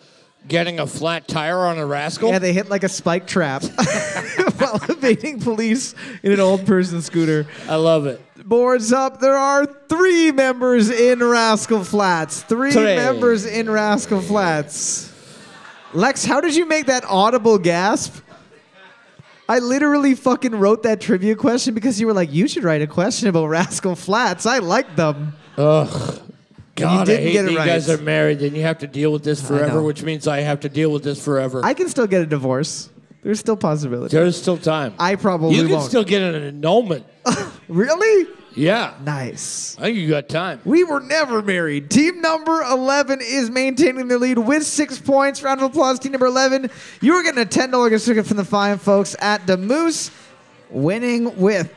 getting 0.48 0.80
a 0.80 0.88
flat 0.88 1.28
tire 1.28 1.60
on 1.66 1.78
a 1.78 1.86
rascal. 1.86 2.30
Yeah, 2.30 2.40
they 2.40 2.54
hit 2.54 2.70
like 2.70 2.84
a 2.84 2.90
spike 2.90 3.28
trap 3.28 3.64
while 4.58 4.80
evading 4.90 5.40
police 5.40 5.94
in 6.24 6.32
an 6.32 6.40
old 6.40 6.66
person 6.66 7.02
scooter. 7.02 7.48
I 7.68 7.76
love 7.76 8.06
it. 8.06 8.22
Boards 8.48 8.94
up. 8.94 9.20
There 9.20 9.36
are 9.36 9.66
three 9.66 10.32
members 10.32 10.90
in 10.90 11.22
Rascal 11.24 11.84
Flatts. 11.84 12.44
Three 12.44 12.72
Three. 12.72 12.96
members 12.96 13.46
in 13.46 13.70
Rascal 13.70 14.22
Flatts. 14.22 15.14
Lex, 15.94 16.24
how 16.26 16.40
did 16.42 16.56
you 16.56 16.66
make 16.66 16.86
that 16.86 17.04
audible 17.06 17.58
gasp? 17.58 18.16
I 19.50 19.60
literally 19.60 20.14
fucking 20.16 20.52
wrote 20.54 20.84
that 20.84 21.00
trivia 21.00 21.36
question 21.36 21.74
because 21.74 22.00
you 22.00 22.08
were 22.08 22.14
like, 22.14 22.34
you 22.34 22.48
should 22.48 22.64
write 22.64 22.82
a 22.82 22.88
question 22.88 23.30
about 23.30 23.48
Rascal 23.48 23.96
Flatts. 23.96 24.46
I 24.46 24.58
like 24.60 24.96
them. 24.98 25.34
Ugh. 25.58 26.22
God, 26.78 27.02
I 27.02 27.06
didn't 27.06 27.28
hate 27.28 27.42
that 27.42 27.52
you 27.52 27.58
guys 27.58 27.90
are 27.90 27.98
married 27.98 28.42
and 28.42 28.56
you 28.56 28.62
have 28.64 28.80
to 28.80 28.88
deal 28.88 29.12
with 29.12 29.24
this 29.24 29.46
forever, 29.46 29.76
know. 29.76 29.84
which 29.84 30.04
means 30.04 30.28
I 30.28 30.42
have 30.42 30.62
to 30.62 30.70
deal 30.70 30.92
with 30.92 31.04
this 31.04 31.24
forever. 31.24 31.62
I 31.64 31.74
can 31.74 31.90
still 31.90 32.08
get 32.08 32.22
a 32.22 32.26
divorce. 32.26 32.90
There's 33.24 33.40
still 33.40 33.58
possibility. 33.58 34.16
There's 34.16 34.40
still 34.40 34.58
time. 34.58 34.94
I 35.00 35.16
probably 35.16 35.56
you 35.56 35.64
can 35.64 35.72
won't. 35.74 35.84
still 35.84 36.04
get 36.04 36.22
an 36.22 36.44
annulment. 36.44 37.06
really? 37.68 38.32
Yeah. 38.56 38.94
Nice. 39.04 39.78
I 39.78 39.84
think 39.84 39.98
you 39.98 40.10
got 40.10 40.30
time. 40.30 40.62
We 40.66 40.84
were 40.84 41.00
never 41.00 41.42
married. 41.42 41.90
Team 41.90 42.22
number 42.22 42.62
11 42.62 43.20
is 43.22 43.50
maintaining 43.50 44.08
their 44.08 44.18
lead 44.18 44.38
with 44.38 44.64
six 44.64 45.00
points. 45.00 45.44
Round 45.44 45.62
of 45.62 45.72
applause, 45.72 46.00
team 46.00 46.14
number 46.14 46.28
11. 46.28 46.70
You 47.02 47.14
are 47.16 47.24
getting 47.24 47.42
a 47.42 47.46
$10 47.46 47.90
gift 47.90 48.06
certificate 48.06 48.28
from 48.28 48.38
the 48.38 48.46
fine 48.46 48.78
folks 48.78 49.16
at 49.20 49.46
the 49.46 49.58
Moose, 49.58 50.10
winning 50.70 51.38
with 51.38 51.72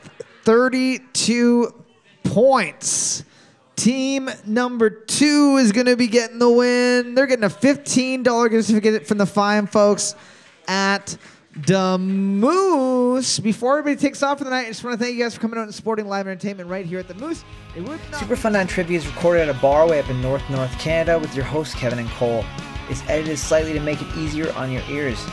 32 0.44 1.74
points. 2.22 3.24
Team 3.81 4.28
number 4.45 4.91
two 4.91 5.57
is 5.57 5.72
going 5.72 5.87
to 5.87 5.97
be 5.97 6.07
getting 6.07 6.39
the 6.39 6.51
win. 6.51 7.14
They're 7.14 7.26
getting 7.26 7.47
a 7.47 7.49
$15 7.49 8.51
gift 8.51 8.66
certificate 8.66 9.07
from 9.07 9.16
the 9.16 9.24
fine 9.24 9.66
folks 9.66 10.14
at 10.68 11.16
the 11.57 11.97
Moose. 11.97 13.39
Before 13.39 13.78
everybody 13.78 13.99
takes 13.99 14.22
off 14.22 14.37
for 14.37 14.45
the 14.45 14.51
night, 14.51 14.66
I 14.66 14.68
just 14.68 14.85
want 14.85 14.99
to 14.99 15.03
thank 15.03 15.16
you 15.16 15.24
guys 15.24 15.35
for 15.35 15.41
coming 15.41 15.59
out 15.59 15.62
and 15.62 15.74
supporting 15.74 16.09
live 16.09 16.26
entertainment 16.26 16.68
right 16.68 16.85
here 16.85 16.99
at 16.99 17.09
the 17.09 17.14
Moose. 17.14 17.43
It 17.74 17.81
would 17.81 17.99
not 18.11 18.20
Super 18.20 18.37
Fun 18.37 18.53
Time 18.53 18.66
Trivia 18.66 18.99
is 18.99 19.07
recorded 19.07 19.49
at 19.49 19.57
a 19.57 19.59
bar 19.62 19.89
way 19.89 19.99
up 19.99 20.11
in 20.11 20.20
North 20.20 20.43
North 20.51 20.78
Canada 20.78 21.18
with 21.18 21.35
your 21.35 21.47
host 21.47 21.74
Kevin 21.76 22.01
and 22.01 22.11
Cole. 22.11 22.45
It's 22.91 23.01
edited 23.09 23.39
slightly 23.39 23.72
to 23.72 23.81
make 23.81 24.03
it 24.03 24.14
easier 24.14 24.53
on 24.57 24.70
your 24.70 24.83
ears. 24.91 25.26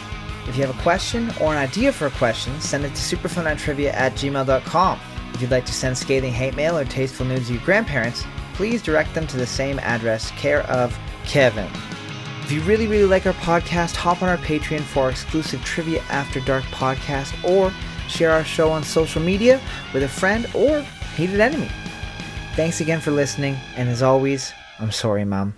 If 0.48 0.56
you 0.56 0.66
have 0.66 0.74
a 0.74 0.82
question 0.82 1.34
or 1.42 1.52
an 1.52 1.58
idea 1.58 1.92
for 1.92 2.06
a 2.06 2.12
question, 2.12 2.62
send 2.62 2.86
it 2.86 2.96
to 2.96 3.18
superfuntimetrivia 3.18 3.92
at 3.92 4.14
gmail.com. 4.14 5.00
If 5.34 5.42
you'd 5.42 5.52
like 5.52 5.66
to 5.66 5.74
send 5.74 5.98
scathing 5.98 6.32
hate 6.32 6.56
mail 6.56 6.78
or 6.78 6.86
tasteful 6.86 7.26
news 7.26 7.48
to 7.48 7.56
your 7.56 7.64
grandparents, 7.64 8.24
please 8.58 8.82
direct 8.82 9.14
them 9.14 9.28
to 9.28 9.38
the 9.38 9.46
same 9.46 9.80
address, 9.80 10.32
care 10.32 10.64
of 10.64 10.98
Kevin. 11.26 11.70
If 12.42 12.52
you 12.52 12.62
really, 12.62 12.88
really 12.88 13.06
like 13.06 13.28
our 13.28 13.34
podcast, 13.34 13.96
hop 13.96 14.24
on 14.24 14.30
our 14.30 14.38
Patreon 14.38 14.82
for 14.82 15.04
our 15.04 15.10
exclusive 15.12 15.64
Trivia 15.64 16.02
After 16.10 16.40
Dark 16.40 16.64
podcast 16.66 17.32
or 17.48 17.72
share 18.10 18.32
our 18.32 18.44
show 18.44 18.72
on 18.72 18.84
social 18.84 19.22
media 19.22 19.62
with 19.94 20.04
a 20.04 20.10
friend 20.10 20.48
or 20.56 20.82
hated 21.16 21.40
enemy. 21.40 21.70
Thanks 22.56 22.82
again 22.82 23.00
for 23.00 23.12
listening, 23.12 23.56
and 23.76 23.88
as 23.88 24.02
always, 24.02 24.52
I'm 24.80 24.92
sorry, 24.92 25.24
Mom. 25.24 25.54